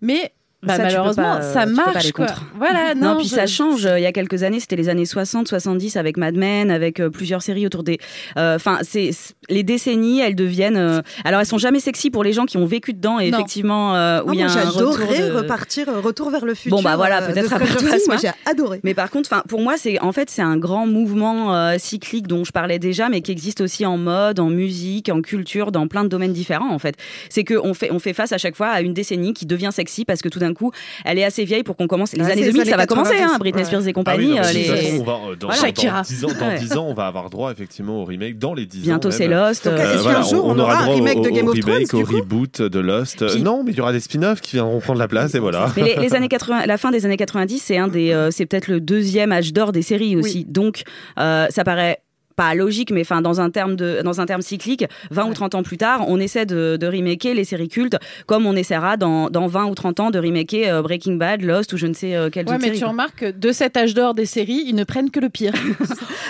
mais 0.00 0.32
bah, 0.64 0.76
Ça, 0.76 0.82
malheureusement, 0.84 1.22
pas, 1.22 1.36
euh, 1.42 1.52
ça 1.52 1.60
pas 1.60 1.66
marche. 1.66 2.12
quoi. 2.12 2.26
contre. 2.26 2.44
Voilà, 2.56 2.94
non, 2.94 3.14
Non, 3.14 3.16
puis 3.18 3.26
je- 3.28 3.34
ça 3.34 3.46
change. 3.46 3.82
Il 3.96 4.02
y 4.02 4.06
a 4.06 4.12
quelques 4.12 4.42
années, 4.42 4.60
c'était 4.60 4.76
les 4.76 4.88
années 4.88 5.06
60, 5.06 5.48
70 5.48 5.96
avec 5.96 6.16
Mad 6.16 6.36
Men, 6.36 6.70
avec 6.70 7.00
euh, 7.00 7.10
plusieurs 7.10 7.42
séries 7.42 7.66
autour 7.66 7.82
des. 7.82 7.98
euh, 8.36 8.56
Enfin, 8.56 8.78
c'est 8.82 9.10
c'est- 9.12 9.34
les 9.48 9.62
décennies, 9.64 10.20
elles 10.20 10.34
deviennent. 10.36 10.76
euh, 10.76 11.00
alors, 11.24 11.40
elles 11.40 11.46
sont 11.46 11.58
jamais 11.58 11.80
sexy 11.80 12.10
pour 12.10 12.22
les 12.24 12.32
gens 12.32 12.44
qui 12.46 12.56
ont 12.58 12.66
vécu 12.66 12.92
dedans 12.92 13.18
et 13.18 13.30
Non. 13.30 13.38
effectivement 13.38 13.96
euh, 13.96 14.22
où 14.22 14.30
Ah, 14.30 14.34
il 14.34 14.38
y 14.40 14.42
a 14.42 14.46
moi, 14.46 14.56
un 14.56 14.64
retour 14.70 14.92
j'adorais 14.98 15.28
de- 15.30 15.32
repartir, 15.36 15.88
euh, 15.88 16.00
retour 16.00 16.30
vers 16.30 16.44
le 16.44 16.54
futur. 16.54 16.76
Bon 16.76 16.82
bah 16.82 16.96
voilà, 16.96 17.22
euh, 17.22 17.32
peut-être 17.32 17.48
toi, 17.48 17.58
Things. 17.58 17.82
Moi, 18.06 18.14
Asma. 18.14 18.16
j'ai 18.22 18.50
adoré. 18.50 18.80
Mais 18.84 18.94
par 18.94 19.10
contre, 19.10 19.28
enfin, 19.32 19.42
pour 19.48 19.60
moi, 19.60 19.74
c'est 19.76 19.98
en 20.00 20.12
fait 20.12 20.30
c'est 20.30 20.42
un 20.42 20.56
grand 20.56 20.86
mouvement 20.86 21.54
euh, 21.56 21.74
cyclique 21.78 22.26
dont 22.28 22.44
je 22.44 22.52
parlais 22.52 22.78
déjà, 22.78 23.08
mais 23.08 23.20
qui 23.20 23.32
existe 23.32 23.60
aussi 23.60 23.84
en 23.84 23.96
mode, 23.98 24.38
en 24.38 24.48
musique, 24.50 25.08
en 25.08 25.20
culture, 25.22 25.72
dans 25.72 25.88
plein 25.88 26.04
de 26.04 26.08
domaines 26.08 26.32
différents. 26.32 26.70
En 26.72 26.78
fait, 26.78 26.94
c'est 27.30 27.44
que 27.44 27.54
on 27.62 27.74
fait 27.74 27.90
on 27.90 27.98
fait 27.98 28.12
face 28.12 28.32
à 28.32 28.38
chaque 28.38 28.54
fois 28.56 28.68
à 28.68 28.80
une 28.80 28.94
décennie 28.94 29.32
qui 29.34 29.46
devient 29.46 29.70
sexy 29.72 30.04
parce 30.04 30.22
que 30.22 30.28
tout 30.28 30.38
d'un 30.38 30.51
coup, 30.54 30.70
elle 31.04 31.18
est 31.18 31.24
assez 31.24 31.44
vieille 31.44 31.62
pour 31.62 31.76
qu'on 31.76 31.86
commence. 31.86 32.12
Les 32.12 32.20
Ouais, 32.20 32.32
années 32.32 32.42
c'est 32.42 32.46
les 32.48 32.52
2000, 32.52 32.70
ça 32.70 32.76
va 32.76 32.86
commencer, 32.86 33.10
90, 33.12 33.34
hein, 33.34 33.38
Britney 33.38 33.62
ouais. 33.62 33.66
Spears 33.66 33.80
et 33.80 33.84
Ah 33.84 33.86
oui, 33.86 33.92
compagnie. 33.92 34.28
non, 34.30 34.36
euh, 34.38 34.52
les- 34.52 34.64
façon, 34.64 34.86
on 34.92 34.98
va, 35.04 35.04
dans, 35.04 35.18
Voilà. 35.20 35.36
dans- 35.36 35.50
Shakira. 35.52 35.96
dans 35.96 36.02
10 36.02 36.24
ans, 36.24 36.28
dans 36.38 36.46
Ouais. 36.48 36.58
10 36.58 36.72
ans, 36.76 36.86
on 36.88 36.94
va 36.94 37.06
avoir 37.06 37.30
droit 37.30 37.50
effectivement 37.52 38.02
au 38.02 38.04
remake 38.04 38.38
dans 38.38 38.54
les 38.54 38.66
10 38.66 38.80
Bientôt, 38.82 39.08
ans. 39.08 39.12
c'est 39.12 39.28
même. 39.28 39.38
Lost. 39.38 39.64
Donc, 39.68 39.78
euh, 39.78 39.94
est-ce 39.94 40.04
qu'un 40.04 40.22
jour, 40.22 40.44
on 40.46 40.58
aura 40.58 40.78
un 40.78 40.82
droit 40.84 40.94
remake 40.94 41.16
au, 41.18 41.20
de 41.22 41.28
Game 41.30 41.46
au 41.48 41.52
of 41.52 41.60
Thrones, 41.60 41.82
au 41.92 41.96
du 41.98 42.04
coup 42.04 42.16
reboot 42.16 42.62
de 42.62 42.78
Lost. 42.80 43.26
Puis- 43.26 43.42
Non, 43.42 43.62
mais 43.64 43.72
il 43.72 43.78
y 43.78 43.80
aura 43.80 43.92
des 43.92 44.00
spin-offs 44.00 44.40
qui 44.40 44.56
viendront 44.56 44.80
prendre 44.80 44.98
la 44.98 45.08
place 45.08 45.34
et 45.34 45.38
voilà. 45.38 45.66
Mais 45.76 45.82
les, 45.82 45.96
les 45.96 46.14
années 46.14 46.28
80, 46.28 46.66
la 46.66 46.78
fin 46.78 46.90
des 46.90 47.04
années 47.06 47.16
90, 47.16 47.58
c'est 47.62 47.78
un 47.78 47.88
des, 47.88 48.12
euh, 48.12 48.30
c'est 48.30 48.46
peut-être 48.46 48.68
le 48.68 48.80
deuxième 48.80 49.32
âge 49.32 49.52
d'or 49.52 49.72
des 49.72 49.82
séries 49.82 50.16
aussi. 50.16 50.44
Donc, 50.44 50.82
euh, 51.18 51.46
ça 51.50 51.64
paraît 51.64 51.98
pas 52.34 52.54
logique, 52.54 52.90
mais 52.90 53.02
enfin 53.02 53.20
dans 53.22 53.40
un 53.40 53.50
terme 53.50 53.76
de, 53.76 54.00
dans 54.02 54.20
un 54.20 54.26
terme 54.26 54.42
cyclique, 54.42 54.84
20 55.10 55.26
ou 55.26 55.34
30 55.34 55.54
ans 55.54 55.62
plus 55.62 55.76
tard, 55.78 56.04
on 56.08 56.18
essaie 56.18 56.46
de, 56.46 56.76
de 56.80 56.86
remaker 56.86 57.34
les 57.34 57.44
séries 57.44 57.68
cultes, 57.68 57.96
comme 58.26 58.46
on 58.46 58.54
essaiera 58.56 58.96
dans, 58.96 59.30
dans 59.30 59.46
20 59.46 59.64
ou 59.66 59.74
30 59.74 60.00
ans 60.00 60.10
de 60.10 60.18
remaker 60.18 60.74
euh, 60.76 60.82
Breaking 60.82 61.14
Bad, 61.14 61.42
Lost 61.42 61.72
ou 61.72 61.76
je 61.76 61.86
ne 61.86 61.94
sais 61.94 62.14
euh, 62.16 62.30
quelle 62.30 62.48
Ouais, 62.48 62.58
mais 62.58 62.66
série. 62.68 62.78
tu 62.78 62.84
remarques 62.84 63.18
que 63.20 63.30
de 63.30 63.52
cet 63.52 63.76
âge 63.76 63.94
d'or 63.94 64.14
des 64.14 64.26
séries, 64.26 64.64
ils 64.66 64.74
ne 64.74 64.84
prennent 64.84 65.10
que 65.10 65.20
le 65.20 65.28
pire. 65.28 65.52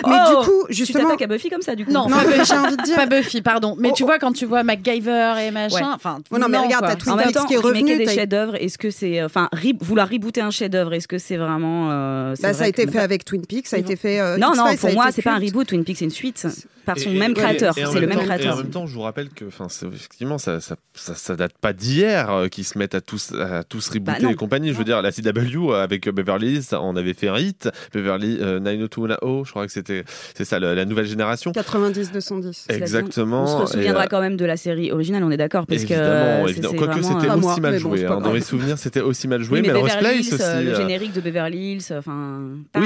Mais 0.05 0.15
Oh, 0.25 0.29
du 0.41 0.45
coup, 0.47 0.65
tu 0.67 0.73
justement, 0.73 1.03
t'attaques 1.05 1.21
à 1.21 1.27
Buffy 1.27 1.49
comme 1.49 1.61
ça, 1.61 1.75
du 1.75 1.85
coup 1.85 1.91
Non, 1.91 2.09
Non, 2.09 2.17
pas 2.17 2.23
mais 2.27 2.37
Buffy. 2.39 2.45
j'ai 2.51 2.57
envie 2.57 2.75
de 2.75 2.81
dire- 2.83 2.95
Pas 2.95 3.05
Buffy, 3.05 3.41
pardon. 3.41 3.75
Mais 3.79 3.89
Oh, 3.91 3.95
tu 3.95 4.03
oh. 4.03 4.05
vois, 4.07 4.19
quand 4.19 4.33
tu 4.33 4.45
vois 4.45 4.63
MacGyver 4.63 5.35
et 5.47 5.51
machin, 5.51 5.75
Ouais. 5.75 5.81
enfin. 5.95 6.19
Oh 6.31 6.37
non, 6.37 6.47
mais 6.49 6.57
regarde, 6.57 6.85
quoi. 6.85 6.95
t'as 6.95 6.95
En 6.95 6.97
Twin 6.97 7.15
même 7.15 7.25
Peaks 7.27 7.35
temps, 7.35 7.45
qui 7.45 7.53
est 7.53 7.57
revenu, 7.57 7.95
des 7.97 8.07
chefs-d'œuvre, 8.07 8.55
est-ce 8.55 8.77
que 8.77 8.89
c'est, 8.89 9.23
enfin, 9.23 9.47
re- 9.55 9.77
vouloir 9.81 10.09
rebooter 10.09 10.41
un 10.41 10.51
chef-d'œuvre, 10.51 10.93
est-ce 10.93 11.07
que 11.07 11.17
c'est 11.17 11.37
vraiment 11.37 11.89
euh, 11.91 12.33
c'est 12.35 12.41
Bah, 12.43 12.47
ça 12.49 12.57
vrai 12.57 12.65
a 12.65 12.67
été 12.69 12.85
que- 12.85 12.91
fait 12.91 12.99
avec 12.99 13.23
Twin 13.23 13.45
Peaks, 13.45 13.67
ça 13.67 13.77
a 13.77 13.79
été 13.79 13.95
fait. 13.95 14.19
euh, 14.19 14.37
Non, 14.37 14.49
non, 14.55 14.65
ça 14.67 14.75
pour 14.77 14.93
moi, 14.93 15.05
c'est 15.11 15.21
pas 15.21 15.33
un 15.33 15.39
reboot. 15.39 15.67
Twin 15.67 15.83
Peaks, 15.85 15.92
c'est 15.95 16.05
une 16.05 16.11
suite 16.11 16.47
par 16.85 16.97
son 16.97 17.09
Et- 17.11 17.17
même 17.17 17.31
et- 17.31 17.35
créateur. 17.35 17.73
C'est 17.73 17.81
le 17.99 18.07
même 18.07 18.11
Et 18.19 18.21
en 18.21 18.25
créateur. 18.25 18.57
même 18.57 18.69
temps, 18.69 18.85
je 18.87 18.93
vous 18.93 19.01
rappelle 19.01 19.29
que, 19.29 19.45
enfin, 19.45 19.67
effectivement, 19.93 20.37
ça, 20.37 20.59
ça, 20.59 20.75
ça, 20.93 21.15
ça 21.15 21.35
date 21.35 21.53
pas 21.59 21.73
d'hier 21.73 22.29
euh, 22.31 22.47
qu'ils 22.47 22.65
se 22.65 22.77
mettent 22.77 22.95
à 22.95 23.01
tous, 23.01 23.31
à 23.33 23.63
tous 23.63 23.87
rebooter 23.89 24.19
Bah 24.19 24.25
non. 24.27 24.29
et 24.31 24.35
compagnie. 24.35 24.69
Je 24.73 24.77
veux 24.77 24.83
dire, 24.83 25.01
la 25.01 25.11
CW 25.11 25.71
euh, 25.71 25.83
avec 25.83 26.07
euh, 26.07 26.11
Beverly 26.11 26.55
Hills, 26.55 26.75
on 26.79 26.95
avait 26.95 27.13
fait 27.13 27.27
un 27.29 27.37
hit. 27.37 27.69
Beverly 27.93 28.37
euh, 28.41 28.59
90210, 28.59 29.45
je 29.45 29.49
crois 29.51 29.65
que 29.65 29.71
c'était, 29.71 30.03
c'est 30.35 30.45
ça, 30.45 30.59
la, 30.59 30.75
la 30.75 30.85
nouvelle 30.85 31.05
génération. 31.05 31.51
90-210. 31.51 32.65
Exactement. 32.69 33.43
On 33.61 33.65
se 33.67 33.73
souviendra 33.73 34.03
euh, 34.03 34.07
quand 34.09 34.21
même 34.21 34.37
de 34.37 34.45
la 34.45 34.57
série 34.57 34.91
originale, 34.91 35.23
on 35.23 35.31
est 35.31 35.37
d'accord, 35.37 35.65
parce 35.65 35.83
que 35.83 35.93
évidemment, 35.93 36.09
euh, 36.13 36.43
c'est- 36.45 36.51
évidemment. 36.51 36.73
Quoique 36.75 37.01
c'était 37.01 37.29
euh, 37.29 37.37
moi, 37.37 37.51
aussi 37.51 37.61
mal 37.61 37.73
bon, 37.73 37.79
joué. 37.79 38.05
hein. 38.05 38.19
Dans 38.21 38.31
mes 38.33 38.41
souvenirs, 38.41 38.77
c'était 38.77 39.01
aussi 39.01 39.27
mal 39.27 39.41
joué, 39.43 39.59
Oui, 39.61 39.67
mais, 39.67 39.73
mais 39.73 39.79
Rose 39.79 39.91
Beverly 39.95 40.19
Hills, 40.19 40.33
aussi. 40.33 40.43
euh, 40.43 40.61
le 40.63 40.69
euh, 40.71 40.75
générique 40.77 41.13
de 41.13 41.21
Beverly 41.21 41.57
Hills, 41.73 41.83
enfin. 41.97 42.39
Oui. 42.75 42.85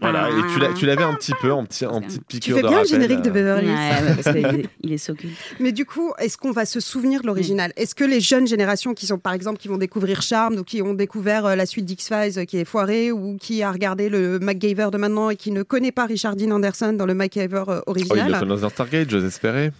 Voilà, 0.00 0.28
et 0.30 0.52
tu 0.54 0.60
l'a- 0.60 0.72
tu 0.74 0.86
l'avais 0.86 1.02
un 1.04 1.14
petit 1.14 1.32
peu 1.40 1.52
en, 1.52 1.64
petit, 1.64 1.86
en 1.86 2.00
petite 2.00 2.24
piqûre 2.26 2.56
de 2.58 2.62
rappel, 2.66 2.86
générique 3.10 3.24
de 3.24 3.30
Beverly 3.30 3.66
Hills. 3.66 3.72
Ouais, 3.72 4.08
ouais, 4.08 4.14
parce 4.22 4.36
qu'il 4.36 4.46
est, 4.46 4.68
il 4.82 4.92
est 4.92 4.98
so 4.98 5.14
cool. 5.14 5.30
Mais 5.58 5.72
du 5.72 5.84
coup, 5.84 6.12
est-ce 6.18 6.38
qu'on 6.38 6.52
va 6.52 6.64
se 6.64 6.80
souvenir 6.80 7.22
de 7.22 7.26
l'original 7.26 7.72
Est-ce 7.76 7.94
que 7.94 8.04
les 8.04 8.20
jeunes 8.20 8.46
générations 8.46 8.94
qui 8.94 9.06
sont, 9.06 9.18
par 9.18 9.32
exemple, 9.32 9.58
qui 9.58 9.68
vont 9.68 9.78
découvrir 9.78 10.22
Charmed 10.22 10.58
ou 10.58 10.64
qui 10.64 10.82
ont 10.82 10.94
découvert 10.94 11.46
euh, 11.46 11.54
la 11.54 11.66
suite 11.66 11.84
d'X-Files 11.84 12.38
euh, 12.38 12.44
qui 12.44 12.58
est 12.58 12.64
foirée 12.64 13.12
ou 13.12 13.36
qui 13.36 13.62
a 13.62 13.72
regardé 13.72 14.08
le 14.08 14.38
MacGyver 14.38 14.88
de 14.92 14.98
maintenant 14.98 15.30
et 15.30 15.36
qui 15.36 15.50
ne 15.50 15.62
connaît 15.62 15.92
pas 15.92 16.06
Richard 16.06 16.36
Dean 16.36 16.50
Anderson 16.50 16.92
dans 16.92 17.06
le 17.06 17.14
MacGyver 17.14 17.64
euh, 17.68 17.80
Oh, 17.86 17.94
il 17.96 18.02
original 18.02 18.46
le 18.46 18.56
dans 18.56 18.68
Stargate, 18.68 19.12
espérer. 19.12 19.72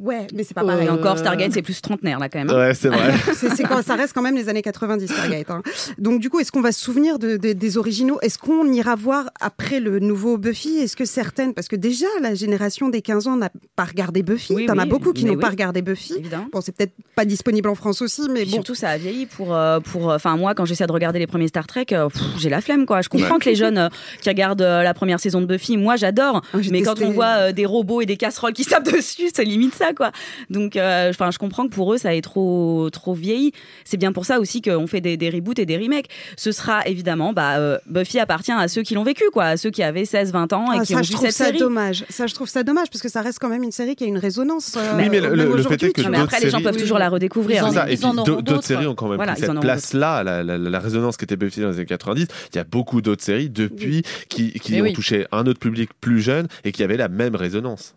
Ouais, 0.00 0.26
mais 0.34 0.44
c'est 0.44 0.54
pas 0.54 0.62
Et 0.62 0.66
pareil. 0.66 0.88
encore, 0.88 1.16
Euh, 1.16 1.18
Stargate, 1.20 1.52
c'est 1.52 1.62
plus 1.62 1.80
trentenaire, 1.82 2.18
là, 2.18 2.28
quand 2.28 2.38
même. 2.38 2.50
hein. 2.50 2.56
Ouais, 2.68 2.74
c'est 2.74 2.88
vrai. 2.88 3.12
C'est, 3.34 3.50
c'est 3.54 3.62
quand, 3.64 3.82
ça 3.82 3.94
reste 3.94 4.12
quand 4.14 4.22
même 4.22 4.34
les 4.36 4.48
années 4.48 4.62
90, 4.62 5.06
Stargate. 5.06 5.50
hein. 5.50 5.62
Donc, 5.98 6.20
du 6.20 6.30
coup, 6.30 6.40
est-ce 6.40 6.50
qu'on 6.52 6.60
va 6.60 6.72
se 6.72 6.80
souvenir 6.80 7.18
de, 7.18 7.36
de- 7.36 7.52
des 7.52 7.76
originaux? 7.78 8.18
Est-ce 8.22 8.38
qu'on 8.38 8.70
ira 8.72 8.94
voir 8.96 9.30
après 9.40 9.80
le 9.80 9.98
nouveau 9.98 10.38
Buffy? 10.38 10.78
Est-ce 10.78 10.96
que 10.96 11.04
certaines. 11.04 11.54
Parce 11.54 11.68
que 11.68 11.76
déjà, 11.76 12.06
la 12.22 12.34
génération 12.34 12.88
des 12.88 13.02
15 13.02 13.26
ans 13.28 13.36
n'a 13.36 13.50
pas 13.76 13.84
regardé 13.84 14.22
Buffy. 14.22 14.54
Oui, 14.54 14.66
T'en 14.66 14.78
as 14.78 14.84
oui, 14.84 14.88
beaucoup 14.88 15.12
qui 15.12 15.24
n'ont 15.24 15.36
pas 15.36 15.48
regardé 15.50 15.82
Buffy. 15.82 16.14
Évidemment. 16.18 16.46
Bon, 16.52 16.60
c'est 16.60 16.72
peut-être 16.74 16.94
pas 17.14 17.24
disponible 17.24 17.68
en 17.68 17.74
France 17.74 18.00
aussi, 18.02 18.22
mais 18.30 18.40
Puis 18.42 18.50
bon. 18.50 18.56
surtout, 18.56 18.74
ça 18.74 18.88
a 18.90 18.96
vieilli 18.98 19.26
pour, 19.26 19.54
euh, 19.54 19.80
pour. 19.80 20.08
Enfin, 20.08 20.36
moi, 20.36 20.54
quand 20.54 20.64
j'essaie 20.64 20.86
de 20.86 20.92
regarder 20.92 21.18
les 21.18 21.26
premiers 21.26 21.48
Star 21.48 21.66
Trek, 21.66 21.86
euh, 21.92 22.08
pff, 22.08 22.22
j'ai 22.38 22.48
la 22.48 22.60
flemme, 22.60 22.86
quoi. 22.86 23.00
Je 23.02 23.08
comprends 23.08 23.38
que 23.38 23.48
les 23.48 23.54
jeunes 23.56 23.78
euh, 23.78 23.88
qui 24.22 24.28
regardent 24.28 24.62
euh, 24.62 24.82
la 24.82 24.94
première 24.94 25.20
saison 25.20 25.40
de 25.40 25.46
Buffy, 25.46 25.76
moi, 25.76 25.96
j'adore. 25.96 26.42
Ah, 26.54 26.58
mais 26.70 26.82
quand 26.82 27.00
on 27.02 27.10
voit 27.10 27.26
euh, 27.48 27.52
des 27.52 27.66
robots 27.66 28.00
et 28.00 28.06
des 28.06 28.16
casseroles 28.16 28.52
qui 28.52 28.64
se 28.64 28.70
tapent 28.70 28.84
dessus, 28.92 29.28
c'est 29.34 29.44
limite 29.44 29.74
ça, 29.74 29.89
quoi. 29.94 30.12
Donc, 30.50 30.76
euh, 30.76 31.12
je 31.12 31.38
comprends 31.38 31.66
que 31.66 31.72
pour 31.72 31.92
eux, 31.94 31.98
ça 31.98 32.14
est 32.14 32.20
trop, 32.22 32.88
trop 32.90 33.14
vieilli. 33.14 33.52
C'est 33.84 33.96
bien 33.96 34.12
pour 34.12 34.24
ça 34.24 34.40
aussi 34.40 34.62
qu'on 34.62 34.86
fait 34.86 35.00
des, 35.00 35.16
des 35.16 35.30
reboots 35.30 35.58
et 35.58 35.66
des 35.66 35.76
remakes. 35.78 36.08
Ce 36.36 36.52
sera 36.52 36.86
évidemment, 36.86 37.32
bah, 37.32 37.58
euh, 37.58 37.78
Buffy 37.86 38.18
appartient 38.18 38.52
à 38.52 38.68
ceux 38.68 38.82
qui 38.82 38.94
l'ont 38.94 39.02
vécu, 39.04 39.24
quoi, 39.32 39.44
à 39.44 39.56
ceux 39.56 39.70
qui 39.70 39.82
avaient 39.82 40.04
16, 40.04 40.32
20 40.32 40.52
ans 40.52 40.72
et 40.72 40.78
Ah, 40.80 40.84
qui 40.84 40.92
ça, 40.92 40.98
ont 40.98 41.02
je 41.02 41.08
vu 41.08 41.14
trouve 41.14 41.26
cette 41.26 41.36
ça 41.36 41.44
série. 41.46 41.58
dommage. 41.58 42.04
Ça, 42.08 42.26
je 42.26 42.34
trouve 42.34 42.48
ça 42.48 42.62
dommage 42.62 42.88
parce 42.90 43.02
que 43.02 43.08
ça 43.08 43.22
reste 43.22 43.38
quand 43.38 43.48
même 43.48 43.62
une 43.62 43.72
série 43.72 43.96
qui 43.96 44.04
a 44.04 44.06
une 44.06 44.18
résonance. 44.18 44.76
euh, 44.76 44.80
Oui, 44.96 45.08
mais 45.10 45.20
le- 45.20 45.28
même 45.30 45.34
le- 45.36 45.42
fait 45.42 45.48
aujourd'hui, 45.60 45.88
est 45.88 45.92
que 45.92 46.00
tu 46.00 46.06
Non, 46.06 46.10
mais 46.12 46.18
après, 46.20 46.40
les 46.40 46.50
gens 46.50 46.58
séries- 46.58 46.64
peuvent 46.64 46.76
toujours 46.80 46.98
la 46.98 47.08
redécouvrir. 47.08 47.66
Ils 47.88 47.92
ils 47.94 48.06
en 48.06 48.14
d'autres. 48.14 48.62
séries 48.64 48.86
ont 48.86 48.94
quand 48.94 49.08
même 49.08 49.16
Voilà, 49.16 49.32
pris 49.32 49.42
cette 49.42 49.60
place-là, 49.60 50.22
la, 50.22 50.42
la- 50.42 50.58
la 50.58 50.78
résonance 50.78 51.16
qui 51.16 51.24
était 51.24 51.36
Buffy 51.36 51.60
dans 51.60 51.68
les 51.68 51.76
années 51.76 51.86
90. 51.86 52.26
Il 52.52 52.56
y 52.56 52.60
a 52.60 52.64
beaucoup 52.64 53.00
d'autres 53.00 53.22
séries 53.24 53.50
depuis 53.50 54.02
qui, 54.28 54.52
ont 54.80 54.82
oui. 54.84 54.92
touché 54.92 55.26
un 55.32 55.46
autre 55.46 55.60
public 55.60 55.90
plus 56.00 56.20
jeune 56.20 56.46
et 56.64 56.72
qui 56.72 56.82
avaient 56.82 56.96
la 56.96 57.08
même 57.08 57.34
résonance. 57.36 57.94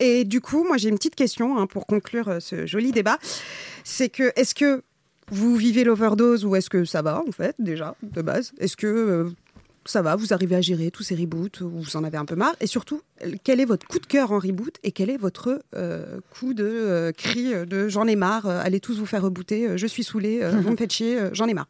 Et 0.00 0.24
du 0.24 0.40
coup, 0.40 0.64
moi, 0.64 0.76
j'ai 0.76 0.88
une 0.88 0.96
petite 0.96 1.14
question 1.14 1.58
hein, 1.58 1.66
pour 1.66 1.86
conclure 1.86 2.28
euh, 2.28 2.40
ce 2.40 2.66
joli 2.66 2.92
débat. 2.92 3.18
C'est 3.84 4.08
que, 4.08 4.32
est-ce 4.36 4.54
que 4.54 4.82
vous 5.30 5.56
vivez 5.56 5.84
l'overdose 5.84 6.44
ou 6.44 6.56
est-ce 6.56 6.70
que 6.70 6.84
ça 6.84 7.02
va, 7.02 7.22
en 7.26 7.32
fait, 7.32 7.54
déjà, 7.58 7.96
de 8.02 8.22
base? 8.22 8.52
Est-ce 8.58 8.76
que 8.76 8.86
euh, 8.86 9.30
ça 9.84 10.02
va, 10.02 10.16
vous 10.16 10.32
arrivez 10.32 10.56
à 10.56 10.60
gérer 10.60 10.90
tous 10.90 11.02
ces 11.02 11.14
reboots 11.14 11.60
ou 11.60 11.70
vous 11.70 11.96
en 11.96 12.04
avez 12.04 12.18
un 12.18 12.24
peu 12.24 12.34
marre? 12.34 12.54
Et 12.60 12.66
surtout, 12.66 13.02
quel 13.44 13.60
est 13.60 13.64
votre 13.64 13.86
coup 13.86 13.98
de 13.98 14.06
cœur 14.06 14.32
en 14.32 14.38
reboot 14.38 14.76
et 14.82 14.92
quel 14.92 15.10
est 15.10 15.16
votre 15.16 15.60
euh, 15.74 16.20
coup 16.30 16.54
de 16.54 16.64
euh, 16.64 17.12
cri 17.12 17.52
de 17.66 17.88
j'en 17.88 18.06
ai 18.06 18.16
marre, 18.16 18.46
euh, 18.46 18.60
allez 18.62 18.80
tous 18.80 18.98
vous 18.98 19.06
faire 19.06 19.22
rebooter, 19.22 19.68
euh, 19.68 19.76
je 19.76 19.86
suis 19.86 20.04
saoulé, 20.04 20.40
euh, 20.42 20.50
vous 20.50 20.70
me 20.70 20.76
faites 20.78 20.92
chier, 20.92 21.18
euh, 21.18 21.30
j'en 21.32 21.46
ai 21.46 21.54
marre 21.54 21.68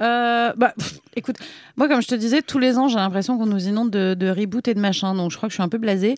Euh, 0.00 0.52
bah, 0.56 0.74
écoute, 1.16 1.36
moi, 1.76 1.88
comme 1.88 2.00
je 2.02 2.08
te 2.08 2.14
disais, 2.14 2.42
tous 2.42 2.58
les 2.58 2.78
ans, 2.78 2.88
j'ai 2.88 2.96
l'impression 2.96 3.36
qu'on 3.38 3.46
nous 3.46 3.68
inonde 3.68 3.90
de, 3.90 4.14
de 4.14 4.28
reboot 4.30 4.66
et 4.68 4.74
de 4.74 4.80
machin, 4.80 5.14
donc 5.14 5.30
je 5.30 5.36
crois 5.36 5.48
que 5.48 5.52
je 5.52 5.56
suis 5.56 5.62
un 5.62 5.68
peu 5.68 5.78
blasée. 5.78 6.14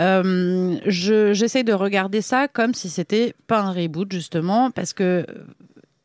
Euh, 0.00 0.76
je- 0.86 1.32
J'essaie 1.32 1.62
de 1.62 1.72
regarder 1.72 2.22
ça 2.22 2.48
comme 2.48 2.74
si 2.74 2.88
c'était 2.88 3.34
pas 3.46 3.60
un 3.60 3.72
reboot, 3.72 4.10
justement, 4.12 4.70
parce 4.70 4.92
que. 4.92 5.24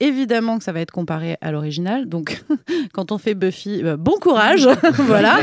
Évidemment 0.01 0.57
que 0.57 0.63
ça 0.65 0.73
va 0.73 0.81
être 0.81 0.91
comparé 0.91 1.37
à 1.39 1.51
l'original, 1.53 2.07
donc 2.09 2.43
quand 2.93 3.13
on 3.13 3.17
fait 3.17 3.33
Buffy, 3.33 3.81
euh, 3.83 3.95
bon 3.95 4.17
courage, 4.19 4.67
voilà. 4.93 5.39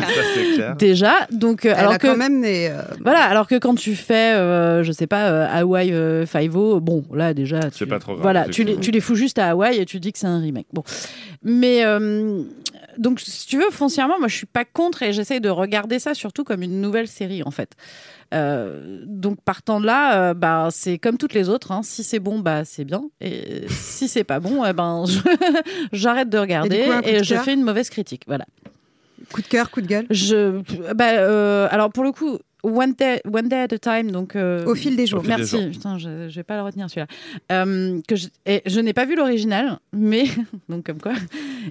Ça. 0.58 0.74
Déjà, 0.74 1.14
donc 1.30 1.64
euh, 1.64 1.70
Elle 1.72 1.78
alors 1.80 1.92
a 1.94 1.98
que 1.98 2.06
quand 2.06 2.16
même 2.18 2.42
des. 2.42 2.68
euh, 2.70 2.82
voilà, 3.00 3.24
alors 3.24 3.48
que 3.48 3.54
quand 3.58 3.74
tu 3.74 3.96
fais, 3.96 4.34
euh, 4.34 4.82
je 4.82 4.92
sais 4.92 5.06
pas, 5.06 5.30
euh, 5.30 5.46
Hawaii 5.50 5.92
euh, 5.94 6.26
Five-O, 6.26 6.80
bon, 6.80 7.02
là 7.14 7.32
déjà, 7.32 7.70
tu, 7.70 7.86
pas 7.86 7.98
trop 7.98 8.12
grave, 8.12 8.22
Voilà, 8.22 8.46
tu 8.46 8.62
les, 8.64 8.76
tu 8.76 8.90
les 8.90 9.00
fous 9.00 9.14
juste 9.14 9.38
à 9.38 9.48
Hawaï 9.50 9.78
et 9.78 9.86
tu 9.86 10.00
dis 10.00 10.12
que 10.12 10.18
c'est 10.18 10.26
un 10.26 10.40
remake. 10.40 10.66
Bon, 10.74 10.82
mais 11.42 11.84
euh, 11.86 12.42
donc 12.98 13.20
si 13.20 13.46
tu 13.46 13.56
veux, 13.56 13.70
foncièrement, 13.70 14.18
moi 14.18 14.28
je 14.28 14.36
suis 14.36 14.46
pas 14.46 14.66
contre 14.66 15.02
et 15.02 15.14
j'essaye 15.14 15.40
de 15.40 15.48
regarder 15.48 15.98
ça 15.98 16.12
surtout 16.12 16.44
comme 16.44 16.62
une 16.62 16.80
nouvelle 16.82 17.08
série 17.08 17.42
en 17.42 17.50
fait. 17.50 17.70
Euh, 18.32 19.02
donc 19.06 19.40
partant 19.42 19.78
de 19.80 19.86
là, 19.86 20.30
euh, 20.30 20.34
bah 20.34 20.68
c'est 20.70 20.98
comme 20.98 21.18
toutes 21.18 21.34
les 21.34 21.48
autres. 21.48 21.70
hein. 21.72 21.82
Si 21.82 22.02
c'est 22.02 22.18
bon, 22.18 22.38
bah 22.38 22.64
c'est 22.64 22.84
bien. 22.84 23.02
Et 23.20 23.66
si 23.68 24.08
c'est 24.08 24.24
pas 24.24 24.40
bon, 24.40 24.64
eh 24.64 24.72
ben 24.72 25.04
j'arrête 25.92 26.28
de 26.30 26.38
regarder 26.38 26.76
Et 27.04 27.18
coup, 27.18 27.24
je 27.24 27.34
fais 27.36 27.54
une 27.54 27.62
mauvaise 27.62 27.90
critique. 27.90 28.24
Voilà. 28.26 28.46
Coup 29.32 29.42
de 29.42 29.46
cœur, 29.46 29.70
coup 29.70 29.80
de 29.80 29.86
gueule? 29.86 30.06
Je, 30.10 30.60
bah, 30.94 31.10
euh, 31.10 31.68
alors 31.70 31.90
pour 31.90 32.04
le 32.04 32.12
coup, 32.12 32.38
One 32.64 32.94
Day, 32.94 33.20
One 33.25 33.48
Day 33.48 33.62
at 33.62 33.72
a 33.72 33.79
Time, 33.79 34.11
donc 34.12 34.37
euh, 34.37 34.64
Au 34.66 34.75
fil 34.75 34.94
des 34.96 35.07
jours. 35.07 35.22
Des 35.22 35.29
Merci. 35.29 35.46
jours. 35.46 35.70
Putain, 35.70 35.98
je, 35.98 36.29
je 36.29 36.35
vais 36.37 36.42
pas 36.44 36.57
le 36.57 36.62
retenir 36.62 36.88
celui-là. 36.88 37.07
Euh, 37.51 37.98
que 38.07 38.14
je, 38.16 38.29
et 38.46 38.62
je 38.66 38.79
n'ai 38.81 38.92
pas 38.92 39.05
vu 39.05 39.16
l'original, 39.16 39.79
mais 39.92 40.25
donc 40.68 40.85
comme 40.87 41.01
quoi. 41.01 41.12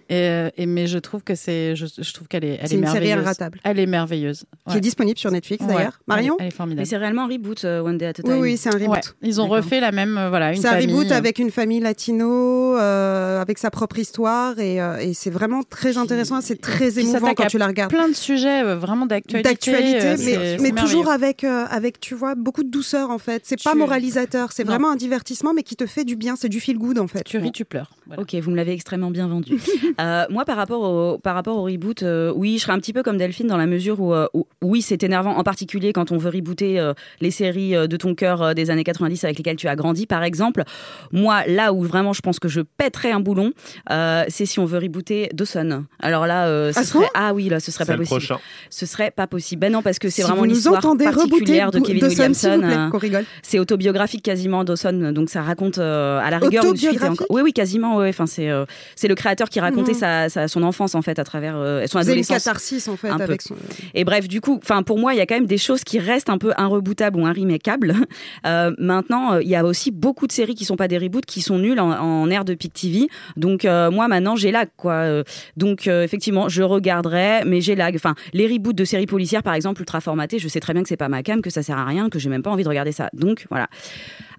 Et, 0.10 0.16
euh, 0.16 0.50
et- 0.58 0.66
mais 0.66 0.88
je 0.88 0.98
trouve 1.00 1.24
que 1.24 1.36
c'est, 1.36 1.76
je, 1.76 1.86
je 1.98 2.14
trouve 2.14 2.28
qu'elle 2.28 2.44
est, 2.44 2.58
elle 2.62 2.68
C'est 2.68 2.76
est 2.76 2.80
une 2.80 2.88
série 2.88 3.12
inratable. 3.12 3.60
Elle 3.64 3.80
est 3.80 3.86
merveilleuse. 3.86 4.44
Qui 4.70 4.78
est 4.78 4.82
disponible 4.82 5.18
sur 5.18 5.32
Netflix 5.32 5.66
Ouais. 5.66 5.74
d'ailleurs. 5.76 6.00
Marion 6.08 6.36
Elle 6.40 6.44
est, 6.46 6.48
elle 6.48 6.54
est 6.54 6.56
formidable. 6.56 6.82
Mais 6.82 6.86
c'est 6.86 6.98
réellement 6.98 7.24
un 7.24 7.28
reboot, 7.28 7.64
euh, 7.66 7.82
One 7.82 7.98
Day 7.98 8.08
at 8.08 8.10
a 8.10 8.14
Oui, 8.18 8.24
Time. 8.32 8.40
oui, 8.42 8.58
c'est 8.58 8.70
un 8.70 8.78
reboot. 8.78 8.90
Ouais, 8.90 9.02
ils 9.22 9.40
ont 9.42 9.48
refait 9.48 9.80
la 9.80 9.92
même, 9.92 10.18
euh, 10.18 10.30
voilà, 10.30 10.54
une 10.54 10.62
C'est 10.62 10.68
un 10.68 10.78
reboot 10.80 11.12
avec 11.12 11.40
une 11.40 11.52
famille 11.52 11.80
latino, 11.80 12.76
euh, 12.78 13.42
avec 13.42 13.58
sa 13.58 13.72
propre 13.72 13.98
histoire, 14.00 14.60
et, 14.60 14.82
euh, 14.82 14.98
et 14.98 15.14
c'est 15.14 15.30
vraiment 15.30 15.64
très 15.64 15.98
intéressant, 15.98 16.42
c'est 16.42 16.60
très 16.60 17.00
émouvant 17.00 17.34
quand 17.34 17.48
tu 17.48 17.58
la 17.58 17.68
regardes. 17.68 17.92
Plein 17.92 18.10
de 18.10 18.14
sujets 18.16 18.64
euh, 18.64 18.76
vraiment 18.76 19.06
d'actualité. 19.06 19.50
D'actualité, 19.50 20.02
euh, 20.06 20.18
mais, 20.20 20.58
mais 20.62 20.72
toujours 20.86 21.10
avec, 21.10 21.44
euh, 21.44 21.66
avec, 21.70 22.00
tu 22.00 22.16
vois, 22.16 22.36
beaucoup 22.36 22.64
de 22.64 22.70
douceur 22.70 23.10
en 23.10 23.18
fait. 23.18 23.42
C'est 23.46 23.62
pas 23.64 23.72
Tu- 23.72 23.78
moralisateur, 23.78 24.52
c'est 24.52 24.64
vraiment 24.64 24.92
un 24.92 24.96
divertissement, 24.96 25.54
mais 25.54 25.64
qui 25.64 25.76
te 25.76 25.86
fait 25.86 26.04
du 26.06 26.16
bien, 26.16 26.36
c'est 26.36 26.50
du 26.50 26.60
feel 26.60 26.78
good 26.78 27.00
en 27.00 27.08
fait. 27.08 27.24
Tu 27.24 27.38
ris, 27.38 27.52
tu 27.52 27.66
pleures. 27.66 27.92
Voilà. 28.08 28.22
Ok, 28.22 28.34
vous 28.36 28.52
me 28.52 28.56
l'avez 28.56 28.74
extrêmement 28.74 29.12
bien 29.12 29.28
vendu. 29.28 29.58
Euh, 30.00 30.26
moi, 30.30 30.46
par 30.46 30.56
rapport 30.56 30.82
au, 30.82 31.18
par 31.20 31.36
rapport 31.36 31.58
au 31.58 31.64
reboot, 31.64 32.02
euh, 32.02 32.32
oui, 32.36 32.58
je 32.58 32.64
serais 32.64 32.72
un 32.74 32.80
petit 32.80 32.94
peu 32.94 33.04
comme 33.04 33.18
Delphine 33.18 33.48
dans 33.48 33.58
la 33.58 33.68
mesure 33.68 34.00
où, 34.00 34.14
euh, 34.14 34.28
où- 34.34 34.48
oui, 34.62 34.82
c'est 34.82 35.04
énervant, 35.04 35.36
en 35.36 35.44
particulier 35.44 35.92
quand 35.94 36.12
on 36.12 36.18
veut 36.18 36.30
rebooter 36.30 36.80
euh, 36.80 36.94
les 37.20 37.30
séries 37.30 37.76
euh, 37.76 37.88
de 37.88 37.98
ton 37.98 38.16
cœur 38.16 38.42
euh, 38.42 38.54
des 38.54 38.70
années 38.72 38.84
90 38.86 39.24
avec 39.26 39.38
lesquelles 39.38 39.58
tu 39.58 39.68
as 39.68 39.76
grandi, 39.76 40.08
par 40.08 40.24
exemple. 40.24 40.64
Moi, 41.12 41.44
là 41.48 41.74
où 41.74 41.84
vraiment 41.84 42.14
je 42.14 42.22
pense 42.22 42.40
que 42.40 42.48
je 42.48 42.62
pèterais 42.62 43.12
un 43.12 43.20
boulon, 43.20 43.52
euh, 43.92 44.24
c'est 44.30 44.46
si 44.46 44.60
on 44.60 44.66
veut 44.66 44.80
rebooter 44.80 45.30
Dawson. 45.34 45.84
Alors 46.00 46.26
là, 46.26 46.48
euh, 46.48 46.72
ce 46.74 46.84
serait 46.84 47.10
ah 47.14 47.34
oui, 47.34 47.50
là, 47.50 47.60
ce 47.60 47.72
serait 47.72 47.86
pas 47.86 47.94
le 47.94 48.00
possible. 48.00 48.20
prochain. 48.20 48.40
Ce 48.70 48.86
serait 48.86 49.12
pas 49.12 49.28
possible. 49.28 49.60
Ben 49.60 49.72
non, 49.74 49.82
parce 49.82 50.00
que 50.00 50.10
c'est 50.10 50.22
Si 50.22 50.28
vraiment 50.28 50.42
vous 50.42 50.48
nous 50.48 50.54
l'histoire 50.56 50.71
entendez 50.78 51.06
rebooter 51.08 51.30
particulière 51.30 51.72
de 51.72 51.80
Kevin 51.80 52.02
Dawson, 52.02 52.16
Williamson. 52.18 52.62
euh, 52.64 53.22
c'est 53.42 53.60
autobiographique 53.60 54.24
quasiment 54.24 54.64
Dawson, 54.64 55.12
donc 55.14 55.30
ça 55.30 55.42
raconte 55.42 55.78
euh, 55.78 56.20
à 56.20 56.30
la 56.30 56.38
rigueur 56.40 56.64
une 56.66 56.76
suite. 56.76 56.84
Et 56.84 56.88
Autobiographique 56.96 57.22
encore... 57.24 57.28
Oui, 57.36 57.42
oui, 57.44 57.54
quasiment. 57.54 57.98
ouais. 57.98 58.10
Enfin, 58.10 58.26
c'est 58.26 58.50
euh, 58.50 58.66
c'est 58.96 59.08
le 59.08 59.16
créateur 59.16 59.50
qui 59.50 59.60
racontait 59.60 59.92
Mhm. 59.94 59.98
sa, 59.98 60.30
sa- 60.30 60.48
son 60.48 60.64
enfance 60.64 60.96
en 60.96 61.02
fait 61.02 61.20
à 61.20 61.24
travers 61.24 61.56
euh, 61.58 61.82
son 61.88 61.98
C'est 62.00 62.04
une 62.06 62.10
adolescence. 62.10 62.38
catharsis 62.44 62.88
en 62.88 62.96
fait 62.98 63.10
un 63.10 63.18
peu. 63.18 63.24
avec 63.24 63.42
son. 63.42 63.56
Et 63.94 64.04
bref, 64.04 64.28
du 64.28 64.42
coup, 64.42 64.60
enfin 64.62 64.84
pour 64.84 65.00
moi, 65.00 65.14
il 65.14 65.18
y 65.18 65.22
a 65.22 65.26
quand 65.26 65.36
même 65.36 65.46
des 65.48 65.58
choses 65.58 65.84
qui 65.84 66.00
restent 66.00 66.30
un 66.30 66.38
peu 66.38 66.52
unrebootables 66.58 67.20
ou 67.20 67.26
unremakeables. 67.26 67.96
Euh, 68.48 68.72
maintenant, 68.80 69.38
il 69.38 69.48
y 69.48 69.56
a 69.56 69.64
aussi 69.64 69.92
beaucoup 69.92 70.26
de 70.26 70.32
séries 70.32 70.56
qui 70.56 70.66
sont 70.66 70.76
pas 70.76 70.88
des 70.88 70.98
reboots, 70.98 71.26
qui 71.26 71.42
sont 71.42 71.60
nulles 71.60 71.80
en, 71.80 71.92
en 71.92 72.30
ère 72.30 72.44
de 72.46 72.54
Pic 72.56 72.74
TV. 72.74 73.08
Donc 73.38 73.66
moi 73.66 74.08
maintenant, 74.08 74.36
j'ai 74.36 74.52
lag 74.52 74.70
quoi. 74.78 75.24
Donc 75.58 75.88
effectivement, 75.88 76.50
je 76.50 76.64
regarderai, 76.64 77.44
mais 77.46 77.62
j'ai 77.62 77.76
lag. 77.76 77.96
Enfin, 77.96 78.16
les 78.34 78.48
reboots 78.48 78.76
de 78.76 78.86
séries 78.86 79.06
policières, 79.06 79.44
par 79.44 79.54
exemple, 79.54 79.82
ultra 79.82 80.02
formatées, 80.02 80.40
je 80.40 80.48
sais 80.48 80.60
très 80.62 80.72
bien 80.74 80.82
que 80.84 80.88
c'est 80.90 80.96
pas 80.98 81.10
ma 81.10 81.22
cam, 81.24 81.42
que 81.42 81.50
ça 81.50 81.62
sert 81.64 81.78
à 81.78 81.84
rien, 81.84 82.10
que 82.10 82.18
j'ai 82.20 82.30
même 82.30 82.42
pas 82.44 82.50
envie 82.52 82.64
de 82.64 82.70
regarder 82.70 82.94
ça. 82.94 83.10
Donc 83.14 83.46
voilà. 83.50 83.68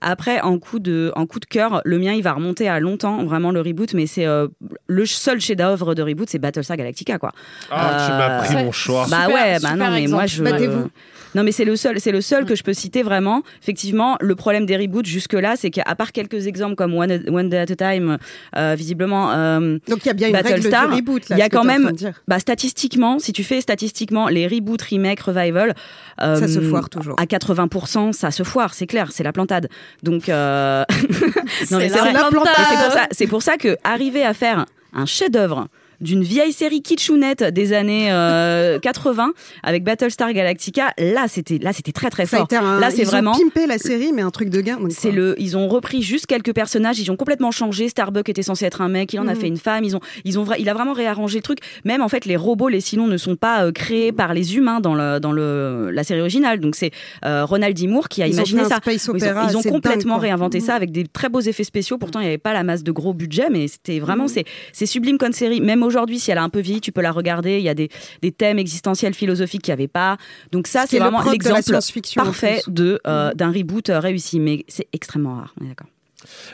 Après, 0.01 0.41
en 0.41 0.59
coup 0.59 0.79
de, 0.81 1.13
en 1.15 1.27
coup 1.27 1.39
de 1.39 1.45
cœur, 1.45 1.81
le 1.85 1.99
mien, 1.99 2.13
il 2.13 2.23
va 2.23 2.33
remonter 2.33 2.69
à 2.69 2.81
longtemps, 2.81 3.25
vraiment 3.25 3.53
le 3.53 3.61
reboot, 3.61 3.93
mais 3.95 4.07
c'est 4.07 4.27
euh, 4.27 4.49
le 4.89 5.07
seul 5.07 5.41
chef-d'œuvre 5.41 5.95
de 5.95 6.03
reboot, 6.03 6.29
c'est 6.31 6.39
Battlestar 6.41 6.77
Galactica, 6.77 7.19
quoi. 7.19 7.33
Ah, 7.71 8.07
tu 8.07 8.13
m'as 8.13 8.39
pris 8.43 8.55
Ouais. 8.57 8.65
mon 8.65 8.73
choix. 8.73 9.07
Bah 9.11 9.27
Super- 9.27 9.35
ouais, 9.35 9.59
bah 9.61 9.77
non, 9.77 9.91
mais 9.91 10.07
moi 10.09 10.27
je. 10.27 10.43
Battez-vous. 10.43 10.89
Non, 11.35 11.43
mais 11.43 11.53
c'est 11.53 11.65
le 11.65 11.77
seul, 11.77 12.01
c'est 12.01 12.13
le 12.13 12.21
seul 12.21 12.45
que 12.45 12.55
je 12.55 12.63
peux 12.63 12.73
citer 12.73 13.03
vraiment. 13.03 13.43
Effectivement, 13.63 14.17
le 14.21 14.35
problème 14.35 14.67
des 14.67 14.77
reboots 14.77 15.07
jusque-là, 15.07 15.55
c'est 15.57 15.71
qu'à 15.71 15.95
part 15.95 16.13
quelques 16.13 16.47
exemples 16.47 16.75
comme 16.75 16.95
One, 16.95 17.23
One 17.29 17.49
Day 17.49 17.59
at 17.59 17.73
a 17.73 17.77
Time, 17.77 18.19
euh, 18.57 18.75
visiblement, 18.77 19.33
euh, 19.33 19.79
Donc 19.89 20.01
il 20.05 20.07
y 20.07 20.11
a 20.11 20.15
bien 20.15 20.29
une 20.29 20.37
règle 20.37 20.61
du 20.61 20.69
Battlestar, 20.69 20.95
reboot 20.95 21.29
là. 21.29 21.37
il 21.37 21.39
y 21.39 21.43
a 21.43 21.49
quand 21.49 21.65
même, 21.65 21.93
bah, 22.29 22.39
statistiquement, 22.39 23.19
si 23.19 23.33
tu 23.33 23.45
fais 23.45 23.61
statistiquement 23.61 24.29
les 24.29 24.47
reboots, 24.47 24.83
remake, 24.83 25.21
revival, 25.21 25.75
euh, 26.21 26.37
Ça 26.37 26.49
se 26.49 26.61
foire 26.61 26.89
toujours. 26.89 27.19
À 27.19 27.25
80%, 27.25 28.13
ça 28.13 28.31
se 28.31 28.43
foire, 28.43 28.75
c'est 28.75 28.87
clair, 28.87 29.11
c'est 29.13 29.25
la 29.25 29.33
plantade. 29.33 29.69
Donc, 30.03 30.29
euh... 30.29 30.85
non, 31.71 31.79
mais 31.79 31.89
C'est 31.89 31.99
vrai. 31.99 32.13
la 32.13 32.25
plantade. 32.25 32.55
Et 32.59 32.65
c'est 32.69 32.85
pour 32.85 32.93
ça, 32.93 33.07
c'est 33.11 33.27
pour 33.27 33.43
ça 33.43 33.57
que 33.57 33.77
arriver 33.85 34.25
à 34.25 34.35
faire 34.35 34.67
un 34.93 35.07
chef-d'œuvre 35.07 35.69
d'une 36.03 36.23
vieille 36.23 36.53
série 36.53 36.83
kitschunette 36.83 37.43
des 37.45 37.73
années 37.73 38.13
euh, 38.13 38.79
80 38.83 39.33
avec 39.63 39.85
Battlestar 39.85 40.33
Galactica, 40.33 40.93
là 40.99 41.27
c'était 41.29 41.59
là 41.59 41.73
c'était 41.73 41.93
très 41.93 42.11
très 42.11 42.27
fort. 42.27 42.47
un- 42.53 42.81
Là 42.81 42.91
c'est 42.91 43.05
vraiment 43.05 43.33
ont 43.33 43.39
pimpé 43.39 43.67
la 43.67 43.79
série, 43.79 44.13
mais 44.13 44.23
un 44.23 44.31
truc 44.31 44.51
de 44.51 44.61
gain. 44.61 44.79
c'est 44.91 45.11
le, 45.13 45.35
ils 45.39 45.57
ont 45.57 45.69
repris 45.69 46.03
juste 46.03 46.27
quelques 46.27 46.53
personnages, 46.53 46.99
ils 46.99 47.11
ont 47.11 47.17
complètement 47.17 47.51
changé. 47.51 47.89
Starbuck 47.89 48.29
était 48.29 48.43
censé 48.43 48.65
être 48.67 48.81
un 48.81 48.89
mec, 48.89 49.13
il 49.13 49.21
en 49.21 49.29
a 49.29 49.35
Mhm. 49.35 49.41
fait 49.41 49.49
une 49.49 49.57
femme. 49.57 49.85
Ils 49.85 49.97
ont, 49.97 50.01
ils 50.25 50.39
ont, 50.39 50.45
il 50.59 50.69
a 50.69 50.75
vraiment 50.75 50.93
réarrangé 50.93 51.39
le 51.39 51.43
truc. 51.43 51.59
Même 51.85 52.03
en 52.03 52.09
fait, 52.09 52.25
les 52.27 52.37
robots, 52.37 52.69
les 52.69 52.81
Cylons 52.81 53.07
ne 53.07 53.17
sont 53.17 53.37
pas 53.37 53.65
euh, 53.65 53.73
créés 53.73 54.13
par 54.13 54.35
les 54.35 54.57
humains 54.57 54.81
dans 54.81 54.95
le, 54.95 55.21
dans 55.21 55.33
le, 55.33 55.91
la 55.91 56.05
série 56.05 56.21
originale. 56.21 56.61
Donc 56.61 56.75
c'est 56.75 56.91
euh, 57.25 57.45
Ronald 57.45 57.77
D. 57.77 57.87
Moore 57.87 58.09
qui 58.09 58.23
a 58.23 58.27
Ils 58.27 58.35
imaginé 58.35 58.65
ça. 58.65 58.77
space 58.77 59.05
Ils 59.05 59.11
ont- 59.57 59.61
ils 59.63 59.71
complètement 59.71 60.15
dingue, 60.15 60.23
réinventé 60.23 60.59
Mhm. 60.59 60.65
ça 60.67 60.75
avec 60.75 60.91
des 60.93 61.07
très 61.07 61.29
beaux 61.29 61.41
effets 61.41 61.65
spéciaux. 61.65 61.99
Pourtant, 61.99 62.21
il 62.21 62.25
n'y 62.25 62.29
avait 62.29 62.39
pas 62.39 62.53
la 62.53 62.65
masse 62.65 62.83
de 62.83 62.93
gros 62.93 63.15
budget, 63.15 63.49
mais 63.51 63.69
c'était 63.69 63.99
vraiment, 64.01 64.25
Mhm. 64.25 64.29
c'est, 64.31 64.45
c'est 64.73 64.87
sublime 64.87 65.19
comme 65.19 65.33
série. 65.33 65.61
Même 65.61 65.83
aujourd'hui, 65.93 66.19
si 66.19 66.31
elle 66.31 66.39
a 66.39 66.43
un 66.43 66.49
peu 66.49 66.61
vieilli, 66.61 66.81
tu 66.81 66.93
peux 66.93 67.03
la 67.03 67.13
regarder. 67.13 67.59
Il 67.59 67.65
y 67.65 67.69
a 67.69 67.75
des, 67.75 67.91
des 68.23 68.33
thèmes 68.33 68.59
existentiels, 68.59 69.15
philosophiques 69.15 69.63
qu'il 69.63 69.73
n'y 69.73 69.81
avait 69.81 69.89
pas. 69.89 70.17
Donc 70.51 70.67
ça, 70.67 70.85
c'est 70.89 70.99
vraiment 70.99 71.23
l'exemple 71.31 71.79
parfait 72.17 72.63
de 72.67 73.01
euh, 73.07 73.33
d'un 73.35 73.53
reboot 73.53 73.91
euh, 73.91 74.01
réussi, 74.01 74.41
mais 74.41 74.65
c'est 74.69 74.89
extrêmement 74.93 75.35
rare. 75.35 75.55
On 75.61 75.65
est 75.65 75.69
d'accord. 75.69 75.89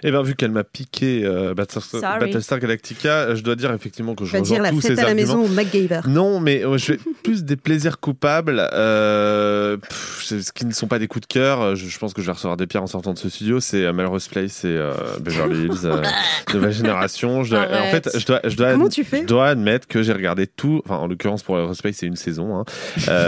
Et 0.02 0.10
bien, 0.10 0.22
vu 0.22 0.34
qu'elle 0.34 0.50
m'a 0.50 0.64
piqué 0.64 1.22
euh, 1.24 1.54
Battlestar, 1.54 2.58
Galactica, 2.58 3.34
je 3.34 3.42
dois 3.42 3.56
dire 3.56 3.72
effectivement 3.72 4.14
que 4.14 4.24
je 4.24 4.32
vais 4.32 4.40
dire 4.40 4.58
rejoins 4.58 4.62
la 4.62 4.70
tous 4.70 4.80
fête 4.80 4.96
ces 4.96 5.02
à 5.02 5.06
la 5.06 5.14
maison 5.14 5.44
au 5.44 5.48
MacGyver. 5.48 6.00
Non, 6.06 6.40
mais 6.40 6.64
euh, 6.64 6.78
je 6.78 6.92
vais 6.92 6.98
plus 7.22 7.44
des 7.44 7.56
plaisirs 7.56 8.00
coupables, 8.00 8.68
euh, 8.72 9.76
pff, 9.76 10.24
ce 10.24 10.52
qui 10.52 10.66
ne 10.66 10.72
sont 10.72 10.86
pas 10.86 10.98
des 10.98 11.08
coups 11.08 11.26
de 11.26 11.32
cœur. 11.32 11.76
Je, 11.76 11.88
je 11.88 11.98
pense 11.98 12.14
que 12.14 12.22
je 12.22 12.26
vais 12.26 12.32
recevoir 12.32 12.56
des 12.56 12.66
pierres 12.66 12.82
en 12.82 12.88
sortant 12.88 13.12
de 13.12 13.18
ce 13.18 13.28
studio. 13.28 13.60
C'est 13.60 13.92
Melrose 13.92 14.28
Place 14.28 14.64
et 14.64 14.78
Beverly 15.20 15.66
Hills, 15.66 15.84
euh, 15.84 16.02
nouvelle 16.54 16.72
génération. 16.72 17.44
Je 17.44 17.50
dois, 17.50 17.62
en 17.62 17.90
fait, 17.90 18.08
je 18.16 18.26
dois, 18.26 18.40
je 18.44 18.56
dois, 18.56 18.72
Comment 18.72 18.88
tu 18.88 19.04
fais 19.04 19.22
je 19.22 19.26
dois 19.26 19.48
admettre 19.48 19.86
que 19.86 20.02
j'ai 20.02 20.12
regardé 20.12 20.46
tout. 20.46 20.82
Enfin, 20.84 20.96
en 20.96 21.06
l'occurrence 21.06 21.42
pour 21.42 21.56
Melrose 21.56 21.80
Place, 21.80 21.96
c'est 21.96 22.06
une 22.06 22.16
saison, 22.16 22.58
hein. 22.58 22.64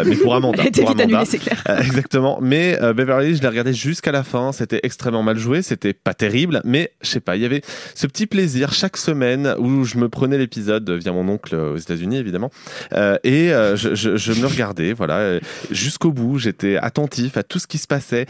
Mais 0.06 0.16
pour 0.16 0.34
Amanda. 0.34 0.62
Elle 0.64 0.72
pour 0.72 0.90
vite 0.90 1.00
Amanda. 1.00 1.18
annulée, 1.18 1.30
c'est 1.30 1.38
clair. 1.38 1.62
Exactement. 1.78 2.38
Mais 2.40 2.78
Beverly 2.94 3.30
Hills, 3.30 3.36
je 3.36 3.42
l'ai 3.42 3.48
regardé 3.48 3.72
jusqu'à 3.72 4.12
la 4.12 4.22
fin. 4.22 4.52
C'était 4.52 4.80
extrêmement 4.82 5.22
mal 5.22 5.38
joué. 5.38 5.62
C'était 5.62 5.92
pas 5.92 6.14
terrible, 6.14 6.29
mais 6.64 6.92
je 7.02 7.08
sais 7.08 7.20
pas. 7.20 7.36
Il 7.36 7.42
y 7.42 7.44
avait 7.46 7.62
ce 7.94 8.06
petit 8.06 8.26
plaisir 8.26 8.72
chaque 8.72 8.96
semaine 8.96 9.54
où 9.58 9.84
je 9.84 9.98
me 9.98 10.08
prenais 10.08 10.38
l'épisode 10.38 10.88
via 10.90 11.12
mon 11.12 11.28
oncle 11.28 11.54
aux 11.54 11.76
États-Unis, 11.76 12.16
évidemment, 12.18 12.50
Euh, 12.94 13.16
et 13.24 13.52
euh, 13.52 13.76
je, 13.76 13.94
je, 13.94 14.16
je 14.16 14.32
me 14.40 14.46
regardais. 14.46 14.92
Voilà, 14.92 15.18
euh, 15.18 15.40
jusqu'au 15.70 16.10
bout. 16.12 16.38
J'étais 16.38 16.76
attentif 16.76 17.36
à 17.36 17.42
tout 17.42 17.58
ce 17.58 17.66
qui 17.66 17.78
se 17.78 17.86
passait. 17.86 18.26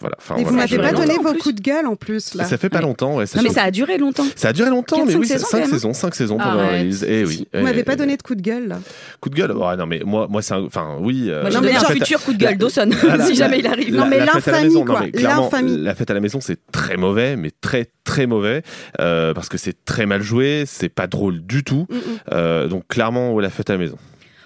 Voilà. 0.00 0.16
Enfin, 0.18 0.36
vous 0.42 0.54
m'avez 0.54 0.78
pas 0.78 0.92
donné 0.92 1.14
vos 1.22 1.34
coups 1.34 1.54
de 1.54 1.60
gueule 1.60 1.86
en 1.86 1.96
plus 1.96 2.34
là. 2.34 2.44
Ça 2.44 2.56
fait 2.58 2.68
pas 2.68 2.78
Ouais. 2.78 2.82
longtemps. 2.82 3.16
Ouais, 3.16 3.24
Non, 3.36 3.42
mais 3.42 3.50
ça 3.50 3.62
a 3.64 3.70
duré 3.70 3.98
longtemps. 3.98 4.24
ça 4.36 4.48
a 4.48 4.52
duré 4.52 4.70
longtemps, 4.70 4.96
Quatre, 4.96 5.06
mais 5.06 5.12
cinq 5.12 5.20
oui, 5.20 5.26
saisons, 5.26 5.46
cinq 5.50 5.66
saisons, 5.66 5.92
cinq 5.92 6.14
saisons 6.14 6.36
pour 6.38 6.46
Arrête. 6.46 6.70
Beverly 6.70 6.88
Hills. 6.88 7.04
Et 7.08 7.24
oui. 7.24 7.48
Vous 7.54 7.62
m'avez 7.62 7.84
pas 7.84 7.92
et- 7.94 7.96
donné 7.96 8.16
de 8.16 8.22
coup 8.22 8.34
de 8.34 8.42
gueule 8.42 8.68
là. 8.68 8.78
coup 9.20 9.28
de 9.30 9.34
gueule. 9.34 9.52
Ouais, 9.52 9.76
non, 9.76 9.86
mais 9.86 10.02
moi, 10.04 10.26
moi, 10.28 10.42
c'est 10.42 10.54
un, 10.54 10.64
enfin, 10.64 10.96
oui. 11.00 11.26
euh, 11.28 11.48
Non, 11.50 11.60
mais 11.60 11.74
un 11.74 11.80
futur 11.84 12.20
coup 12.22 12.32
de 12.32 12.38
gueule, 12.38 12.56
Dawson, 12.58 12.90
si 13.26 13.34
jamais 13.34 13.58
il 13.60 13.66
arrive. 13.66 13.94
Non, 13.94 14.06
mais 14.06 14.18
l'infamie, 14.24 14.84
quoi. 14.84 15.02
L'infamie. 15.12 15.78
La 15.78 15.94
fête 15.94 16.10
à 16.10 16.14
la 16.14 16.20
maison, 16.20 16.40
c'est 16.40 16.58
très 16.72 16.96
mauvais, 16.96 17.21
mais 17.36 17.50
très 17.60 17.86
très 18.04 18.26
mauvais 18.26 18.62
euh, 19.00 19.32
parce 19.34 19.48
que 19.48 19.58
c'est 19.58 19.84
très 19.84 20.06
mal 20.06 20.22
joué, 20.22 20.64
c'est 20.66 20.88
pas 20.88 21.06
drôle 21.06 21.40
du 21.46 21.64
tout. 21.64 21.86
Mm, 21.90 21.94
mm. 21.94 22.00
Euh, 22.32 22.68
donc 22.68 22.86
clairement, 22.88 23.32
ouais, 23.34 23.42
la 23.42 23.50
fête 23.50 23.70
à 23.70 23.74
la 23.74 23.78
maison. 23.78 23.96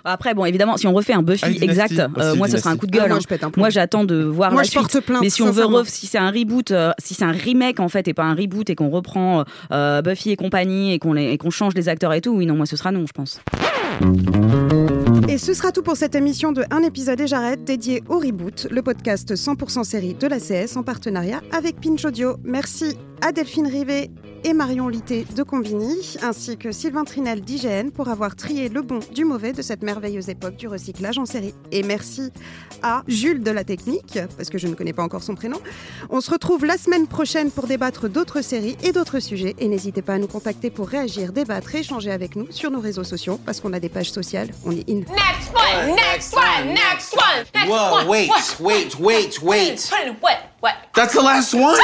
Après, 0.09 0.35
bon, 0.35 0.45
évidemment, 0.45 0.77
si 0.77 0.87
on 0.87 0.93
refait 0.93 1.15
un 1.15 1.23
Buffy 1.23 1.43
Ah, 1.45 1.65
exact, 1.65 1.95
Oh, 2.17 2.21
euh, 2.21 2.35
moi, 2.37 2.47
ce 2.47 2.59
sera 2.59 2.71
un 2.71 2.77
coup 2.77 2.87
de 2.87 2.93
gueule. 2.93 3.07
Ah, 3.07 3.19
moi, 3.19 3.19
hein. 3.43 3.51
Moi, 3.57 3.71
j'attends 3.71 4.05
de 4.05 4.23
voir 4.23 4.53
Moi, 4.53 4.61
la 4.61 4.65
je 4.65 4.71
suite. 4.71 4.81
porte 4.83 5.01
plainte, 5.01 5.21
Mais 5.21 5.31
si 5.31 5.43
on 5.43 5.51
veut, 5.51 5.65
ref- 5.65 5.89
si 5.89 6.07
c'est 6.07 6.17
un 6.19 6.31
reboot, 6.31 6.71
euh, 6.71 6.93
si 6.99 7.15
c'est 7.15 7.25
un 7.25 7.33
remake 7.33 7.81
en 7.81 7.89
fait 7.89 8.07
et 8.07 8.15
pas 8.15 8.23
un 8.23 8.35
reboot 8.37 8.71
et 8.71 8.77
qu'on 8.77 8.89
reprend 8.91 9.43
euh, 9.73 10.03
Buffy 10.03 10.31
et 10.31 10.37
compagnie 10.37 10.93
et 10.93 11.01
qu'on 11.01 11.13
les- 11.13 11.33
et 11.33 11.39
qu'on 11.39 11.51
change 11.51 11.75
les 11.75 11.89
acteurs 11.89 12.13
et 12.13 12.21
tout, 12.21 12.31
oui, 12.37 12.47
non, 12.47 12.55
moi, 12.55 12.67
ce 12.67 12.77
sera 12.77 12.93
non, 12.93 13.05
je 13.05 13.13
pense. 13.13 13.41
Et 15.29 15.39
ce 15.39 15.55
sera 15.55 15.73
tout 15.73 15.83
pour 15.83 15.97
cette 15.97 16.15
émission 16.15 16.53
de 16.53 16.65
Un 16.71 16.83
épisode 16.83 17.21
et 17.21 17.27
j'arrête 17.27 17.65
dédié 17.65 18.03
au 18.09 18.19
Reboot, 18.19 18.69
le 18.71 18.83
podcast 18.83 19.35
100% 19.35 19.85
série 19.85 20.15
de 20.15 20.27
la 20.27 20.39
CS 20.39 20.77
en 20.77 20.83
partenariat 20.83 21.41
avec 21.53 21.81
Pinch 21.81 22.05
Audio. 22.05 22.37
Merci 22.45 22.97
à 23.23 23.33
Delphine 23.33 23.67
Rivet 23.67 24.11
et 24.47 24.53
Marion 24.53 24.87
Litté 24.87 25.27
de 25.35 25.43
Combini, 25.43 26.17
ainsi 26.23 26.57
que 26.57 26.71
Sylvain 26.71 27.03
Trinel 27.03 27.41
d'IGN 27.41 27.91
pour 27.91 28.09
avoir 28.09 28.37
trié 28.37 28.69
le 28.69 28.81
bon 28.81 29.01
du 29.13 29.25
mauvais 29.25 29.53
de 29.53 29.61
cette 29.61 29.83
merveilleuse 29.83 30.29
époque 30.29 30.55
du 30.55 30.69
recyclage 30.69 31.19
en 31.19 31.27
série. 31.27 31.53
Et 31.73 31.83
merci 31.83 32.31
à 32.81 33.03
Jules 33.09 33.43
de 33.43 33.51
la 33.51 33.65
Technique, 33.65 34.21
parce 34.37 34.49
que 34.49 34.57
je 34.57 34.69
ne 34.69 34.75
connais 34.75 34.93
pas 34.93 35.03
encore 35.03 35.25
son 35.25 35.35
prénom. 35.35 35.61
On 36.11 36.21
se 36.21 36.31
retrouve 36.31 36.65
la 36.65 36.79
semaine 36.79 37.09
prochaine 37.09 37.51
pour 37.51 37.67
débattre 37.67 38.09
d'autres 38.09 38.41
séries 38.41 38.77
et 38.85 38.93
d'autres 38.93 39.19
sujets. 39.19 39.57
Et 39.59 39.67
n'hésitez 39.67 40.01
pas 40.01 40.15
à 40.15 40.19
nous 40.19 40.29
contacter 40.29 40.71
pour 40.71 40.87
réagir, 40.87 41.33
débattre 41.33 41.75
et 41.75 41.81
échanger 41.81 42.13
avec 42.13 42.37
nous 42.37 42.47
sur 42.51 42.71
nos 42.71 42.81
réseaux 42.81 43.03
sociaux, 43.03 43.41
parce 43.45 43.61
qu'on 43.61 43.73
a 43.73 43.81
des 43.81 43.89
pages 43.89 44.13
sociales, 44.13 44.51
on 44.65 44.71
est 44.71 44.89
in. 44.89 45.01
Next 45.01 45.53
one, 45.57 45.97
next 45.97 46.37
one, 46.37 46.73
next 46.73 47.15
one, 47.15 47.45
next 47.53 47.69
Whoa, 47.69 47.97
one. 47.97 48.07
wait, 48.07 48.31
wait, 48.61 49.01
wait, 49.01 49.43
what? 49.43 50.39
What? 50.61 50.75
That's 50.95 51.15
the 51.15 51.23
last 51.23 51.53
one. 51.53 51.77